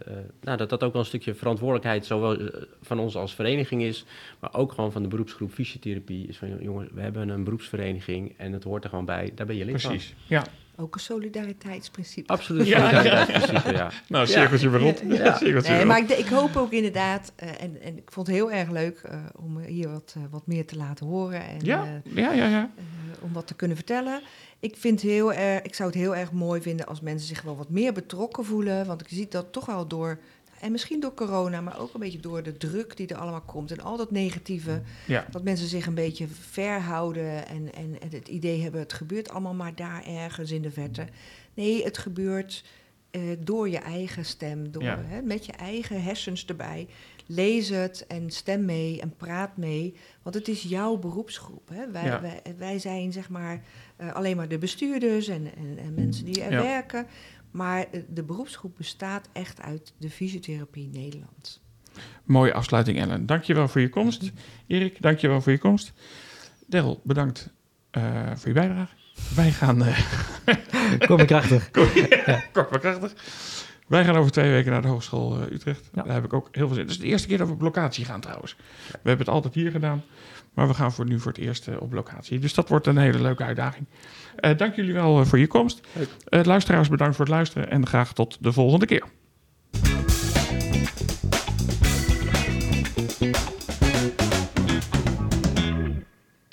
eh, 0.07 0.13
nou, 0.41 0.57
dat 0.57 0.69
dat 0.71 0.83
ook 0.83 0.93
wel 0.93 1.01
een 1.01 1.07
stukje 1.09 1.35
verantwoordelijkheid 1.35 2.07
zowel 2.07 2.39
eh, 2.39 2.63
van 2.83 2.99
ons 2.99 3.17
als 3.17 3.35
vereniging 3.35 3.83
is, 3.83 4.05
maar 4.41 4.55
ook 4.55 4.73
gewoon 4.73 4.93
van 4.93 5.03
de 5.03 5.09
beroepsgroep 5.09 5.53
fysiotherapie. 5.53 6.27
Is 6.29 6.37
van 6.39 6.57
jongens, 6.61 6.91
we 6.95 7.01
hebben 7.01 7.29
een 7.29 7.45
beroepsvereniging 7.45 8.35
en 8.37 8.53
het 8.53 8.65
hoort 8.65 8.85
er 8.85 8.91
gewoon 8.91 9.05
bij. 9.05 9.33
Daar 9.35 9.47
ben 9.47 9.57
je 9.57 9.65
lid 9.65 9.81
van. 9.83 9.91
precies. 9.91 10.15
Ja, 10.27 10.45
Ook 10.77 10.95
een 10.95 11.01
solidariteitsprincipe. 11.01 12.33
Absoluut. 12.33 12.67
Ja. 12.67 12.89
solidariteitsprincipe, 12.91 13.73
ja. 13.73 13.91
nou, 14.09 14.27
cirkeltje 14.27 14.69
weer 14.71 14.81
rond. 14.81 15.03
Ja. 15.09 15.39
Nee, 15.69 15.85
maar 15.85 15.99
ik, 15.99 16.09
ik 16.11 16.27
hoop 16.27 16.57
ook 16.57 16.71
inderdaad, 16.73 17.33
eh, 17.37 17.49
en, 17.61 17.81
en 17.83 17.97
ik 17.97 18.11
vond 18.13 18.27
het 18.27 18.37
heel 18.37 18.53
erg 18.53 18.71
leuk 18.71 18.99
eh, 18.99 19.19
om 19.37 19.59
hier 19.59 19.89
wat, 19.89 20.15
eh, 20.17 20.23
wat 20.31 20.47
meer 20.47 20.67
te 20.67 20.77
laten 20.77 21.07
horen. 21.07 21.43
En, 21.47 21.57
Ja, 21.65 21.85
eh, 22.05 22.15
ja, 22.17 22.33
ja, 22.33 22.49
ja. 22.49 22.71
eh, 22.77 22.85
om 23.25 23.33
wat 23.33 23.47
te 23.47 23.55
kunnen 23.55 23.77
vertellen. 23.77 24.21
Ik, 24.63 24.77
vind 24.77 25.01
heel 25.01 25.33
erg, 25.33 25.63
ik 25.63 25.75
zou 25.75 25.89
het 25.91 25.99
heel 25.99 26.17
erg 26.17 26.33
mooi 26.33 26.61
vinden 26.63 26.87
als 26.87 27.01
mensen 27.01 27.29
zich 27.29 27.43
wel 27.43 27.57
wat 27.57 27.69
meer 27.69 27.93
betrokken 27.93 28.45
voelen. 28.45 28.87
Want 28.87 29.01
ik 29.01 29.09
zie 29.09 29.29
dat 29.29 29.53
toch 29.53 29.67
wel 29.67 29.87
door, 29.87 30.19
en 30.61 30.73
misschien 30.73 31.01
door 31.01 31.15
corona, 31.15 31.61
maar 31.61 31.81
ook 31.81 31.95
een 31.95 32.01
beetje 32.01 32.21
door 32.21 32.43
de 32.43 32.57
druk 32.57 32.97
die 32.97 33.07
er 33.07 33.17
allemaal 33.17 33.41
komt. 33.41 33.71
En 33.71 33.81
al 33.81 33.97
dat 33.97 34.11
negatieve, 34.11 34.83
Ja, 35.07 35.27
dat 35.31 35.43
mensen 35.43 35.67
zich 35.69 35.87
een 35.87 35.95
beetje 35.95 36.27
verhouden 36.29 37.47
en, 37.47 37.75
en, 37.75 38.01
en 38.01 38.09
het 38.11 38.29
idee 38.29 38.63
hebben, 38.63 38.81
het 38.81 38.93
gebeurt 38.93 39.31
allemaal 39.31 39.55
maar 39.55 39.75
daar 39.75 40.05
ergens 40.07 40.51
in 40.51 40.63
de 40.63 40.71
verte. 40.71 41.07
Nee, 41.55 41.85
het 41.85 41.99
gebeurt 41.99 42.65
eh, 43.11 43.21
door 43.39 43.69
je 43.69 43.79
eigen 43.79 44.25
stem, 44.25 44.71
door, 44.73 44.83
Ja. 44.83 45.03
hè, 45.07 45.23
met 45.23 45.47
je 45.47 45.53
eigen 45.53 46.03
hersens 46.03 46.45
erbij. 46.47 46.87
Lees 47.27 47.69
het 47.69 48.05
en 48.09 48.31
stem 48.31 48.65
mee 48.65 49.01
en 49.01 49.17
praat 49.17 49.57
mee, 49.57 49.95
want 50.23 50.35
het 50.35 50.49
is 50.49 50.63
jouw 50.63 50.97
beroepsgroep. 50.97 51.69
Hè. 51.69 51.91
Wij, 51.91 52.05
Ja. 52.05 52.21
wij, 52.21 52.41
wij 52.59 52.79
zijn 52.79 53.13
zeg 53.13 53.29
maar 53.29 53.63
eh, 54.09 54.13
alleen 54.15 54.37
maar 54.37 54.49
de 54.49 54.59
bestuurders 54.59 55.29
en, 55.29 55.47
en, 55.57 55.79
en 55.79 55.95
mensen 55.95 56.25
die 56.25 56.43
er 56.43 56.53
Ja. 56.53 56.63
werken. 56.63 57.07
Maar 57.51 57.87
eh, 57.91 58.01
de 58.09 58.23
beroepsgroep 58.23 58.77
bestaat 58.77 59.29
echt 59.33 59.61
uit 59.63 59.93
de 59.99 60.11
fysiotherapie 60.11 60.89
Nederland. 60.93 61.61
mooie 62.25 62.53
afsluiting, 62.53 62.99
Ellen. 62.99 63.27
Dankjewel 63.27 63.69
voor 63.69 63.81
je 63.81 63.89
komst. 63.89 64.33
Erik, 64.67 65.03
dankjewel 65.03 65.41
voor 65.41 65.53
je 65.53 65.59
komst. 65.59 65.93
Daryl, 66.67 67.01
bedankt 67.05 67.51
eh, 67.91 68.31
voor 68.35 68.49
je 68.49 68.55
bijdrage. 68.55 68.95
Wij 69.35 69.51
gaan, 69.51 69.85
eh, 69.85 69.99
Kom 71.09 71.21
ik 71.21 71.27
krachtig. 71.27 71.71
kort 71.71 71.95
maar 72.71 72.79
krachtig, 72.81 73.13
wij 73.87 74.05
gaan 74.05 74.17
over 74.17 74.33
twee 74.33 74.51
weken 74.51 74.71
naar 74.73 74.83
de 74.83 74.89
Hogeschool 74.89 75.43
Utrecht. 75.53 75.91
Ja. 75.95 76.03
Daar 76.03 76.15
heb 76.15 76.25
ik 76.25 76.33
ook 76.33 76.49
heel 76.53 76.67
veel 76.67 76.75
zin 76.75 76.85
in. 76.85 76.91
Het 76.91 76.91
is 76.97 77.03
de 77.03 77.07
eerste 77.11 77.29
keer 77.29 77.39
dat 77.39 77.47
we 77.47 77.53
op 77.53 77.61
locatie 77.61 78.05
gaan 78.05 78.21
trouwens. 78.21 78.57
We 78.91 78.97
hebben 79.09 79.19
het 79.27 79.35
altijd 79.35 79.55
hier 79.55 79.71
gedaan, 79.71 80.03
maar 80.55 80.69
we 80.69 80.75
gaan 80.75 80.93
voor 80.93 81.07
nu 81.07 81.21
voor 81.21 81.33
het 81.33 81.41
eerst 81.41 81.69
eh, 81.69 81.81
op 81.81 81.93
locatie. 81.93 82.39
Dus 82.39 82.55
dat 82.55 82.69
wordt 82.69 82.87
een 82.87 82.99
hele 82.99 83.21
leuke 83.21 83.45
uitdaging. 83.45 83.87
Eh, 84.37 84.57
dank 84.57 84.75
jullie 84.75 84.93
wel 84.93 85.21
eh, 85.21 85.27
voor 85.27 85.39
je 85.39 85.47
komst. 85.47 85.81
luisteraars, 86.29 86.89
bedankt 86.89 87.17
voor 87.17 87.25
het 87.25 87.35
luisteren 87.35 87.71
en 87.71 87.87
graag 87.87 88.13
tot 88.13 88.37
de 88.41 88.53
volgende 88.53 88.87
keer. 88.87 89.05